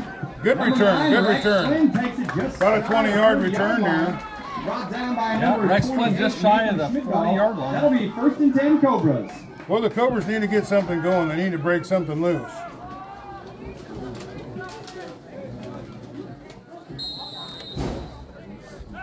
[0.43, 1.67] Good Number return, nine, good Rex return.
[1.67, 4.05] Flynn takes it just About a shy of the 20-yard return line.
[4.05, 4.27] there.
[4.63, 7.35] Brought down by Yeah, number Rex Flynn just shy of the Nathan 40 Schmidtball.
[7.35, 7.73] yard line.
[7.73, 9.31] That'll be first and 10 Cobras.
[9.67, 11.29] Well, the Cobras need to get something going.
[11.29, 12.51] They need to break something loose.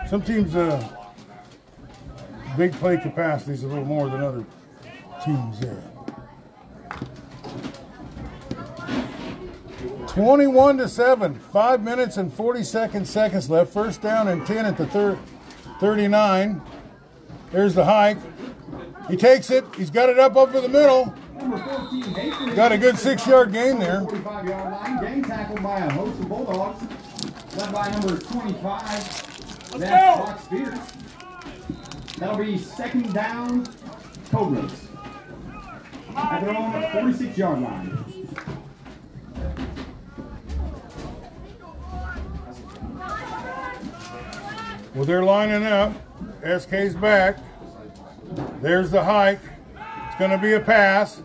[0.09, 0.83] Some teams, uh,
[2.57, 4.43] big play capacity is a little more than other
[5.23, 5.83] teams there.
[10.07, 13.71] 21 to 7, 5 minutes and 42 seconds left.
[13.71, 15.19] First down and 10 at the thir-
[15.79, 16.59] 39.
[17.51, 18.17] There's the hike.
[19.09, 19.63] He takes it.
[19.75, 21.13] He's got it up over the middle.
[21.39, 24.01] 14, Got a good six yard gain there.
[24.01, 25.01] 45 yard line.
[25.01, 26.83] Gang tackled by a host of Bulldogs.
[27.55, 29.28] Led by number 25,
[29.77, 30.79] that's Fox Spears.
[32.17, 33.67] That'll be second down,
[34.31, 34.87] Cobras.
[36.15, 38.05] At their own 46 yard line.
[44.95, 45.93] Well, they're lining up.
[46.43, 47.37] SK's back.
[48.61, 49.39] There's the hike.
[50.07, 51.21] It's going to be a pass.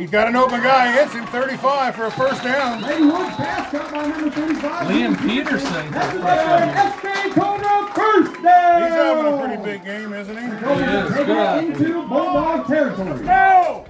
[0.00, 0.92] He's got an open guy.
[0.92, 2.80] Hits him 35 for a first down.
[2.80, 4.86] Lady Woods pass caught by number 35.
[4.86, 7.28] Liam Peterson That's the the first.
[7.28, 8.82] SK Cobra first down.
[8.82, 10.48] He's having a pretty big game, isn't he?
[10.64, 11.26] Cobras He is.
[11.26, 13.24] Good into Bulldog territory.
[13.24, 13.84] Go!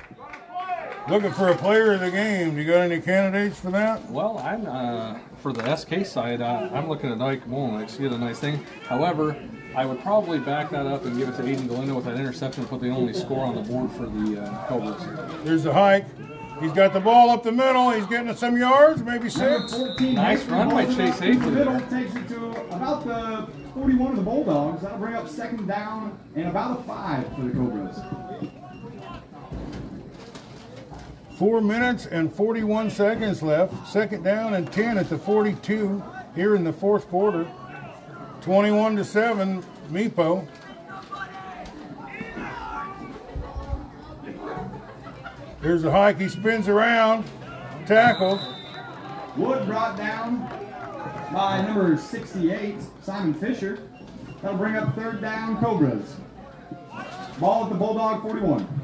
[1.11, 2.57] Looking for a player of the game.
[2.57, 4.09] You got any candidates for that?
[4.13, 6.41] Well, I'm uh, for the SK side.
[6.41, 7.97] Uh, I'm looking at Ike Molnix.
[7.97, 8.65] He had a nice thing.
[8.85, 9.35] However,
[9.75, 12.65] I would probably back that up and give it to Aiden Galindo with that interception.
[12.65, 15.45] Put the only score on the board for the uh, Cobras.
[15.45, 16.07] There's the hike.
[16.61, 17.91] He's got the ball up the middle.
[17.91, 19.73] He's getting some yards, maybe six.
[19.75, 23.49] 14, Nice Hafley run by Chase up in the middle, takes it to about the
[23.75, 24.83] 41 of the Bulldogs.
[24.83, 27.99] That'll bring up second down and about a five for the Cobras.
[31.41, 33.89] Four minutes and 41 seconds left.
[33.89, 36.03] Second down and 10 at the 42
[36.35, 37.51] here in the fourth quarter.
[38.43, 40.47] 21 to 7, Meepo.
[45.63, 46.21] Here's the hike.
[46.21, 47.25] He spins around.
[47.87, 48.39] Tackled.
[49.35, 50.41] Wood brought down
[51.33, 53.79] by number 68, Simon Fisher.
[54.43, 56.17] That'll bring up third down, Cobras.
[57.39, 58.80] Ball at the Bulldog 41.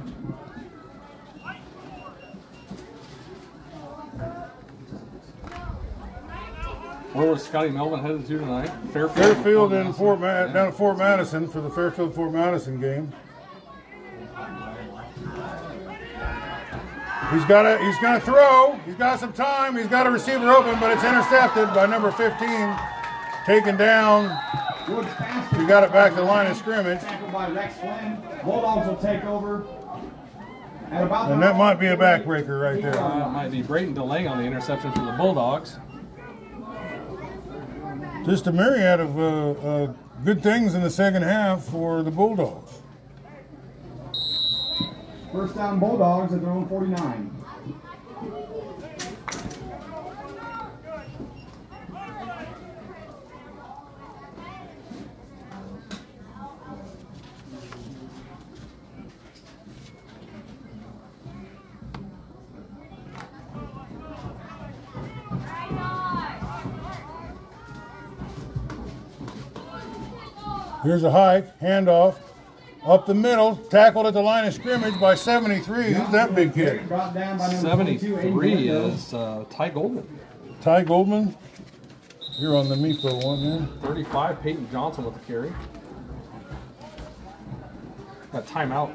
[7.16, 8.68] Where was Scotty Melvin headed to tonight?
[8.92, 9.12] Fairfield.
[9.16, 9.98] Fairfield in Madison.
[9.98, 13.10] Fort Ma- down at Fort Madison for the Fairfield Fort Madison game.
[17.32, 18.78] He's got to he's gonna throw.
[18.84, 19.76] He's got some time.
[19.76, 22.76] He's got a receiver open, but it's intercepted by number 15.
[23.46, 24.24] Taken down.
[25.58, 27.00] He got it back to the line of scrimmage.
[27.00, 28.18] Tackled by Rex Flynn.
[28.44, 29.64] Bulldogs will take over.
[30.90, 32.96] About And that might be a backbreaker right there.
[32.96, 35.78] Uh, might be Brayton DeLay on the interception for the Bulldogs.
[38.26, 39.92] Just a myriad of uh, uh,
[40.24, 42.82] good things in the second half for the Bulldogs.
[45.30, 47.35] First down Bulldogs at their own 49.
[70.86, 72.14] Here's a hike, handoff,
[72.84, 75.94] up the middle, tackled at the line of scrimmage by 73.
[75.94, 76.86] Who's that big kid?
[76.86, 80.20] Brought down by number 22, Aiden 73 is uh, Ty Goldman.
[80.60, 81.36] Ty Goldman.
[82.38, 83.90] You're on the Meepo one there.
[83.90, 85.52] 35, Peyton Johnson with the carry.
[88.30, 88.92] Got timeout.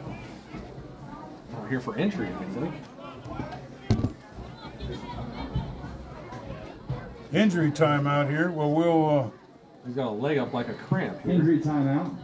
[1.60, 2.74] We're here for injury, I think.
[7.34, 8.50] Injury time out here.
[8.50, 9.10] Well, we'll.
[9.10, 9.41] Uh,
[9.86, 11.22] He's got a leg up like a cramp.
[11.22, 11.32] here.
[11.34, 12.16] Injury timeout.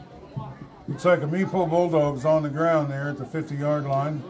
[0.88, 4.24] looks like a Meepo Bulldogs on the ground there at the 50 yard line.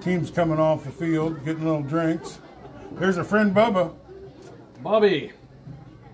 [0.00, 2.38] Team's coming off the field, getting little drinks.
[2.92, 3.94] There's a friend Bubba.
[4.82, 5.32] Bobby,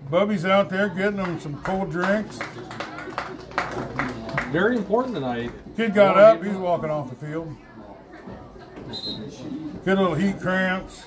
[0.09, 2.39] Bubby's out there getting them some cold drinks.
[4.49, 5.51] very important tonight.
[5.75, 7.55] Kid got up, he's walking off the field.
[9.85, 11.05] Get a little heat cramps,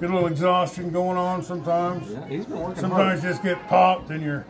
[0.00, 2.10] get a little exhaustion going on sometimes.
[2.10, 3.32] Yeah, he's been working Sometimes hard.
[3.32, 4.46] just get popped and you're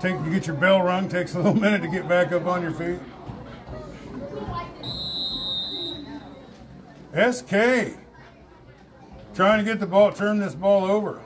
[0.00, 2.62] take you get your bell rung, takes a little minute to get back up on
[2.62, 2.98] your feet.
[7.32, 7.96] SK
[9.34, 11.22] trying to get the ball, turn this ball over.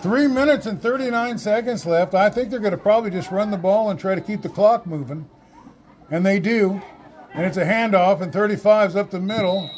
[0.00, 2.14] Three minutes and 39 seconds left.
[2.14, 4.48] I think they're going to probably just run the ball and try to keep the
[4.48, 5.28] clock moving.
[6.10, 6.80] And they do.
[7.34, 9.70] And it's a handoff, and 35's up the middle.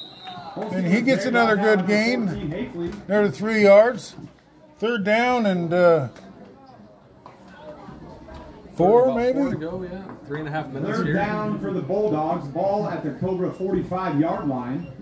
[0.63, 2.91] And he gets another good gain.
[3.07, 4.15] There to three yards.
[4.79, 6.09] Third down and uh,
[8.75, 9.39] four, maybe?
[9.39, 10.03] Four to go, yeah.
[10.27, 11.15] Three and a half minutes Third here.
[11.15, 12.47] down for the Bulldogs.
[12.49, 14.93] Ball at the Cobra 45 yard line.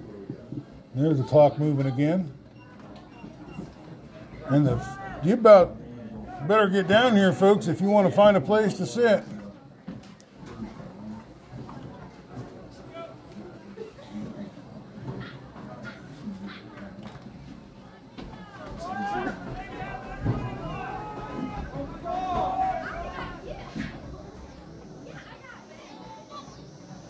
[0.94, 2.32] There's the clock moving again.
[4.46, 4.82] And the
[5.22, 5.76] you about
[6.46, 9.24] better get down here, folks, if you want to find a place to sit.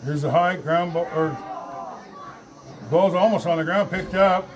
[0.07, 1.37] Here's the high ground ball, or
[2.89, 4.47] ball's almost on the ground, picked up.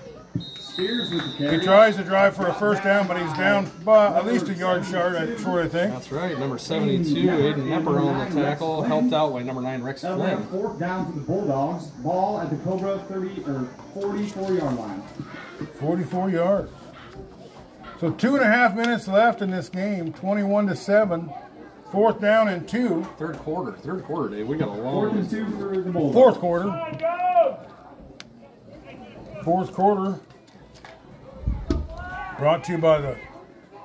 [0.58, 4.16] Spears with the He tries to drive for a first down, but he's down by
[4.18, 5.94] at least a yard short, I- short, I think.
[5.94, 6.40] That's right.
[6.40, 10.34] Number 72, Aiden Nepper on the tackle, helped out by number 9, Rex That'll Flynn.
[10.38, 11.88] up fourth down for the Bulldogs.
[11.88, 15.04] Ball at the Cobra 30 or 44 yard line.
[15.82, 16.72] 44 yards.
[18.00, 21.30] So two and a half minutes left in this game, 21 to 7.
[21.92, 23.04] Fourth down and two.
[23.18, 23.74] Third quarter.
[23.74, 24.48] Third quarter, Dave.
[24.48, 25.12] We got a long.
[25.12, 25.52] Fourth and long.
[25.52, 26.14] two for the Bulldogs.
[26.14, 26.98] Fourth quarter.
[29.44, 30.20] Fourth quarter.
[32.40, 33.18] Brought to you by the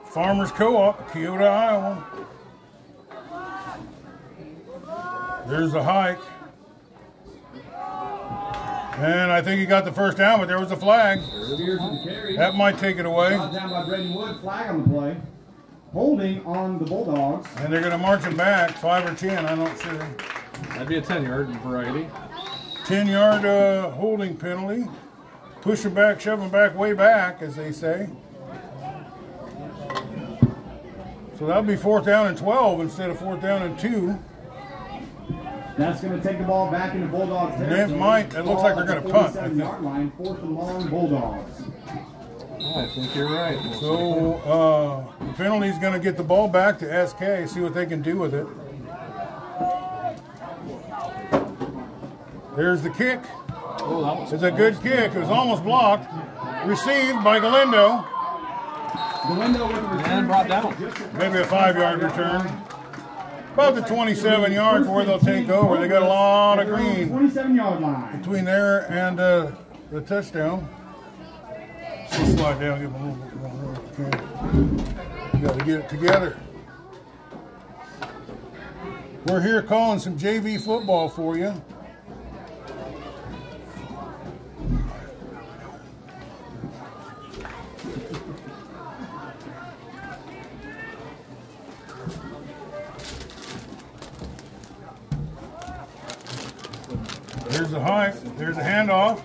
[0.04, 2.04] Farmers Co-op, Keota, Iowa.
[5.48, 6.18] There's the hike.
[8.98, 11.20] And I think he got the first down, but there was a flag.
[11.20, 12.36] Spears with the carry.
[12.36, 13.30] That might take it away.
[13.30, 14.40] Down by Braden Wood.
[14.40, 15.16] Flag on the play.
[16.00, 17.48] Holding on the Bulldogs.
[17.56, 19.96] And they're going to march him back, five or ten, I'm not sure.
[20.68, 22.06] That'd be a 10 yard variety.
[22.84, 24.84] 10 yard uh, holding penalty.
[25.62, 28.10] Push him back, shove him back, way back, as they say.
[31.38, 34.18] So that'll be fourth down and 12 instead of fourth down and two.
[35.78, 37.98] That's going to take the ball back into Bulldogs territory.
[37.98, 41.62] might- it looks like they're gonna punt, yard line, fourth and long, Bulldogs.
[42.74, 43.58] I think you're right.
[43.80, 47.86] So uh, the penalty's going to get the ball back to SK, see what they
[47.86, 48.46] can do with it.
[52.56, 53.20] There's the kick.
[53.80, 55.14] Oh, that was It's a good kick.
[55.14, 56.10] It was almost blocked.
[56.66, 58.04] Received by Galindo.
[59.28, 60.10] Galindo with the return.
[60.10, 60.74] And brought down.
[61.18, 62.40] Maybe a five yard return.
[63.52, 65.78] About the 27 yards where they'll take over.
[65.78, 68.18] They got a lot of green 27 yard line.
[68.18, 69.50] between there and uh,
[69.90, 70.68] the touchdown.
[72.16, 75.40] Slide down, give them a little bit more room if you can.
[75.40, 76.36] You got to get it together.
[79.26, 81.52] We're here calling some JV football for you.
[97.50, 99.20] There's a high, there's a handoff.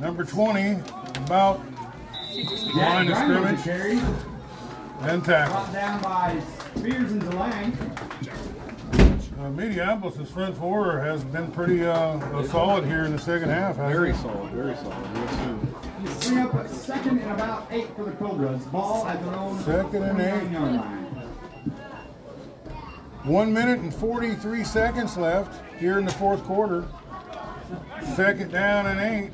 [0.00, 0.80] Number 20,
[1.24, 1.60] about
[2.44, 4.00] line of scrimmage the carry.
[5.02, 5.54] and tackle.
[5.54, 6.42] Brought down by
[6.76, 7.76] Spears and Delang.
[9.38, 13.76] Uh, Mediapolis' front four has been pretty uh, solid here in the second half.
[13.76, 14.16] hasn't very it?
[14.16, 15.08] solid, very solid.
[15.14, 16.30] Yes, sir.
[16.34, 18.62] Bring up a second and about eight for the Cobras.
[18.66, 20.50] Ball at their own second and eight.
[20.50, 21.06] Yard line.
[23.24, 26.86] One minute and 43 seconds left here in the fourth quarter.
[28.14, 29.32] Second down and eight.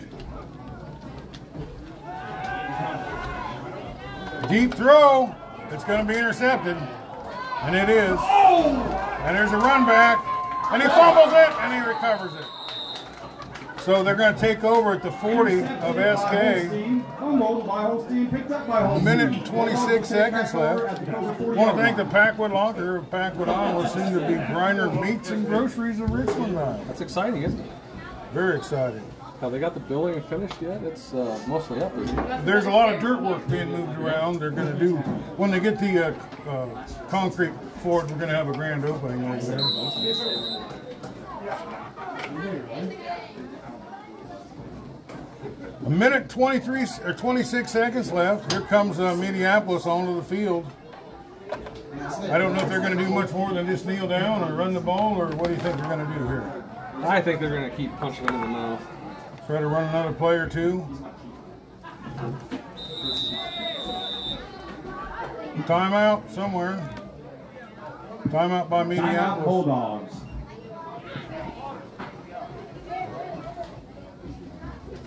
[4.49, 5.35] Deep throw.
[5.71, 6.77] It's going to be intercepted.
[7.63, 8.19] And it is.
[8.21, 10.25] And there's a run back.
[10.73, 12.47] And he fumbles it and he recovers it.
[13.83, 16.27] So they're going to take over at the 40 of SK.
[16.27, 17.05] Holstein.
[17.21, 18.31] Fumbled by Holstein.
[18.31, 19.05] Picked up by Holstein.
[19.05, 21.01] minute and 26 Bulldogs will seconds left.
[21.01, 22.05] at the Cobra 40 want to thank the.
[22.05, 26.81] Packwood Locker of Packwood, Iowa, soon to be Griner Meats and Groceries of Richland now.
[26.89, 27.71] That's exciting, isn't it?
[28.33, 29.03] Very excited.
[29.41, 30.83] Have they got the building finished yet?
[30.83, 31.93] It's uh, mostly up?
[32.47, 34.41] There's a lot of dirt work being moved around.
[34.41, 34.97] They're going to do,
[35.37, 36.07] when they get the
[36.47, 37.53] uh, uh, concrete
[37.83, 38.11] poured.
[38.11, 40.67] we're going to have a grand opening over there.
[45.85, 48.51] A minute 23 s- or 26 seconds left.
[48.51, 50.67] Here comes uh, Mediapolis onto the field.
[52.31, 54.55] I don't know if they're going to do much more than just kneel down or
[54.55, 56.65] run the ball, or what do you think they're going to do here?
[57.05, 58.83] I think they're going to keep punching them in the mouth.
[59.47, 60.85] Try to run another play or two.
[65.67, 66.83] Timeout somewhere.
[68.29, 69.45] Timeout by Timeout Mediapolis.
[69.45, 70.15] Bulldogs.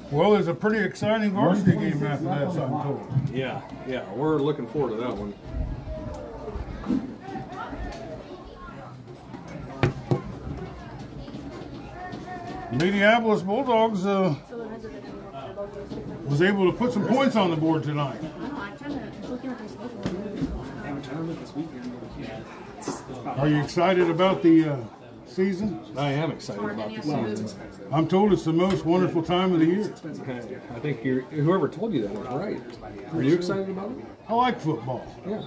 [0.09, 3.29] Well, there's a pretty exciting varsity game after that, so I'm told.
[3.31, 5.33] Yeah, yeah, we're looking forward to that one.
[12.71, 14.35] Mediapolis Bulldogs uh,
[16.25, 18.19] was able to put some points on the board tonight.
[23.25, 24.77] Are you excited about the uh,
[25.29, 25.79] season?
[25.97, 27.59] I am excited about this season.
[27.91, 29.93] I'm told it's the most wonderful time of the year.
[30.75, 32.61] I think you're, whoever told you that was right.
[33.13, 34.05] Are you excited about it?
[34.27, 35.05] I like football.
[35.25, 35.41] Yeah.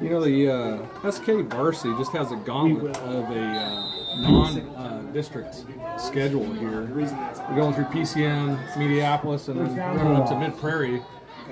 [0.00, 5.64] You know, the uh, SK varsity just has a gauntlet of a uh, non-district
[5.98, 6.82] schedule here.
[6.94, 11.02] We're going through Pekin, Mediapolis, and then running up to Mid Prairie.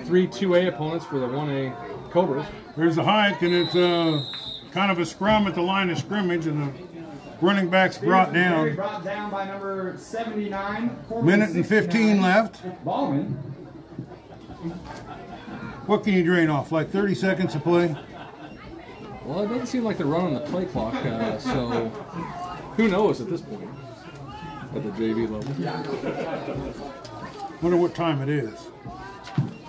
[0.03, 2.45] Three 2A opponents for the 1A Cobras.
[2.75, 4.21] There's a hike, and it's uh,
[4.75, 6.73] kind of a scrum at the line of scrimmage, and the
[7.41, 8.75] running back's brought down.
[8.75, 10.99] Brought down by number 79.
[11.23, 12.61] Minute and 15 left.
[12.83, 13.29] Ballman.
[15.85, 16.73] What can you drain off?
[16.73, 17.95] Like 30 seconds of play?
[19.23, 21.87] Well, it doesn't seem like they're running the play clock, uh, so
[22.75, 23.69] who knows at this point
[24.75, 25.53] at the JV level.
[27.61, 28.67] Wonder what time it is.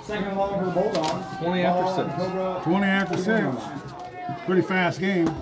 [0.02, 1.36] Second and long for Bulldogs.
[1.38, 2.64] 20 after six.
[2.64, 3.95] 20 after 6.
[4.48, 4.62] Line.
[4.62, 5.34] Pretty fast game.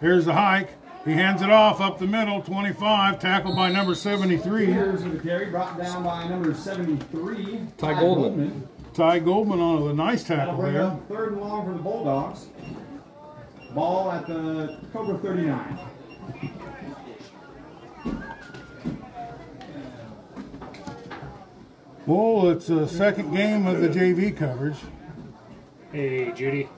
[0.00, 0.70] Here's the hike.
[1.04, 4.66] He hands it off up the middle, 25, tackled by number 73.
[4.66, 5.50] Spears with the carry.
[5.50, 7.66] Brought down by number 73.
[7.76, 8.68] Ty Goldman.
[8.94, 10.82] Ty Goldman on a nice tackle bring there.
[10.84, 12.46] up third and long for the Bulldogs.
[13.74, 15.78] Ball at the Cobra 39.
[22.06, 24.76] Well, it's a second game of the JV coverage.
[25.90, 26.68] Hey, Judy.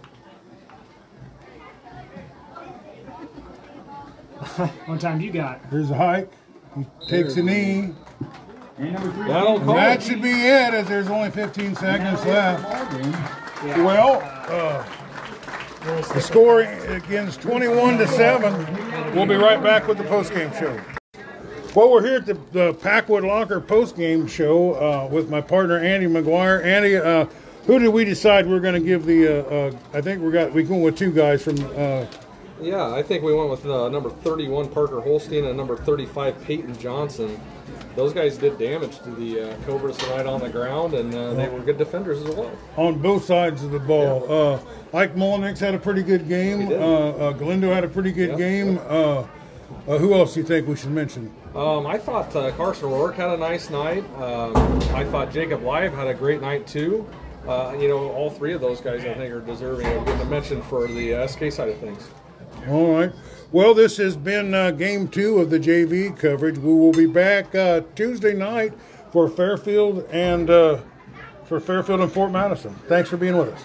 [4.86, 5.60] What time you got?
[5.70, 6.30] Here's a hike.
[6.76, 7.94] He takes a knee.
[8.78, 9.28] And number three.
[9.28, 12.62] That'll call That should be it, as there's only 15 seconds left.
[12.62, 13.84] Ball game.
[13.84, 14.84] Well, uh,
[16.12, 19.14] the score against 21 to 7.
[19.14, 20.78] We'll be right back with the postgame show.
[21.74, 26.06] Well, we're here at the, the Packwood Locker postgame show uh, with my partner Andy
[26.06, 26.64] McGuire.
[26.64, 27.26] Andy, uh,
[27.66, 29.46] who did we decide we're going to give the?
[29.46, 31.56] Uh, uh, I think we got we going with two guys from.
[32.60, 36.78] Yeah, I think we went with uh, number 31 Parker Holstein and number 35 Peyton
[36.78, 37.38] Johnson.
[37.96, 41.48] Those guys did damage to the uh, Cobras tonight on the ground, and uh, they
[41.48, 42.50] were good defenders as well.
[42.76, 44.30] on both sides of the ball.
[44.30, 44.58] Uh,
[44.96, 46.68] Ike Molnix had a pretty good game.
[46.68, 48.36] Uh, uh, Galindo had a pretty good Yeah.
[48.36, 48.78] game.
[48.88, 49.24] Uh,
[49.88, 51.32] uh, who else do you think we should mention?
[51.54, 54.04] Um, I thought uh, Carson Rourke had a nice night.
[54.20, 54.54] Um,
[54.94, 57.06] I thought Jacob Live had a great night too.
[57.46, 60.24] Uh, you know, all three of those guys I think are deserving of getting a
[60.26, 62.08] mention for the uh, SK side of things.
[62.68, 63.12] All right.
[63.52, 66.58] Well, this has been uh, game two of the JV coverage.
[66.58, 68.74] We will be back uh, Tuesday night
[69.12, 70.80] for Fairfield and uh,
[71.44, 72.74] for Fairfield and Fort Madison.
[72.88, 73.64] Thanks for being with us.